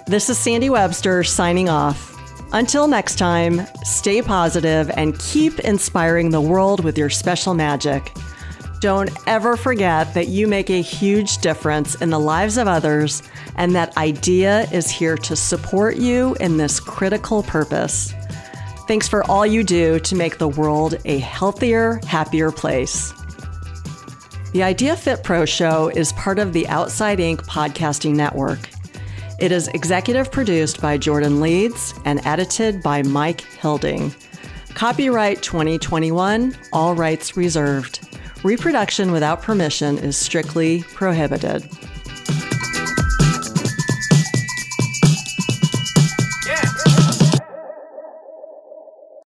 This 0.08 0.30
is 0.30 0.38
Sandy 0.38 0.70
Webster 0.70 1.24
signing 1.24 1.68
off. 1.68 2.08
Until 2.54 2.88
next 2.88 3.18
time, 3.18 3.66
stay 3.84 4.22
positive 4.22 4.90
and 4.96 5.18
keep 5.20 5.60
inspiring 5.60 6.30
the 6.30 6.42
world 6.42 6.84
with 6.84 6.98
your 6.98 7.10
special 7.10 7.54
magic. 7.54 8.12
Don't 8.80 9.12
ever 9.28 9.58
forget 9.58 10.14
that 10.14 10.30
you 10.30 10.48
make 10.48 10.70
a 10.70 10.82
huge 10.82 11.38
difference 11.40 11.96
in 11.96 12.10
the 12.10 12.20
lives 12.20 12.58
of 12.58 12.68
others 12.68 13.24
and 13.58 13.76
that 13.76 13.96
IDEA 13.98 14.70
is 14.72 14.90
here 14.90 15.18
to 15.18 15.36
support 15.36 15.98
you 15.98 16.36
in 16.40 16.58
this 16.58 16.80
critical 16.80 17.44
purpose. 17.44 18.14
Thanks 18.88 19.08
for 19.08 19.24
all 19.30 19.46
you 19.46 19.64
do 19.64 20.00
to 20.00 20.16
make 20.16 20.38
the 20.38 20.50
world 20.50 20.96
a 21.06 21.20
healthier, 21.20 22.00
happier 22.08 22.52
place. 22.52 23.14
The 24.54 24.64
Idea 24.64 24.97
Fit 24.97 25.24
Pro 25.24 25.45
Show 25.45 25.88
is 25.95 26.12
part 26.12 26.38
of 26.38 26.52
the 26.52 26.68
Outside 26.68 27.20
Inc. 27.20 27.38
podcasting 27.45 28.16
network. 28.16 28.60
It 29.39 29.49
is 29.49 29.70
executive 29.70 30.30
produced 30.30 30.82
by 30.82 30.97
Jordan 30.97 31.39
Leeds 31.39 31.93
and 32.04 32.20
edited 32.26 32.84
by 32.84 33.02
Mike 33.02 33.45
Hilding. 33.62 34.14
Copyright 34.74 35.41
2021, 35.41 36.54
all 36.74 36.95
rights 36.95 37.38
reserved. 37.38 38.06
Reproduction 38.43 39.14
without 39.14 39.41
permission 39.41 39.97
is 39.97 40.18
strictly 40.18 40.84
prohibited. 40.84 41.64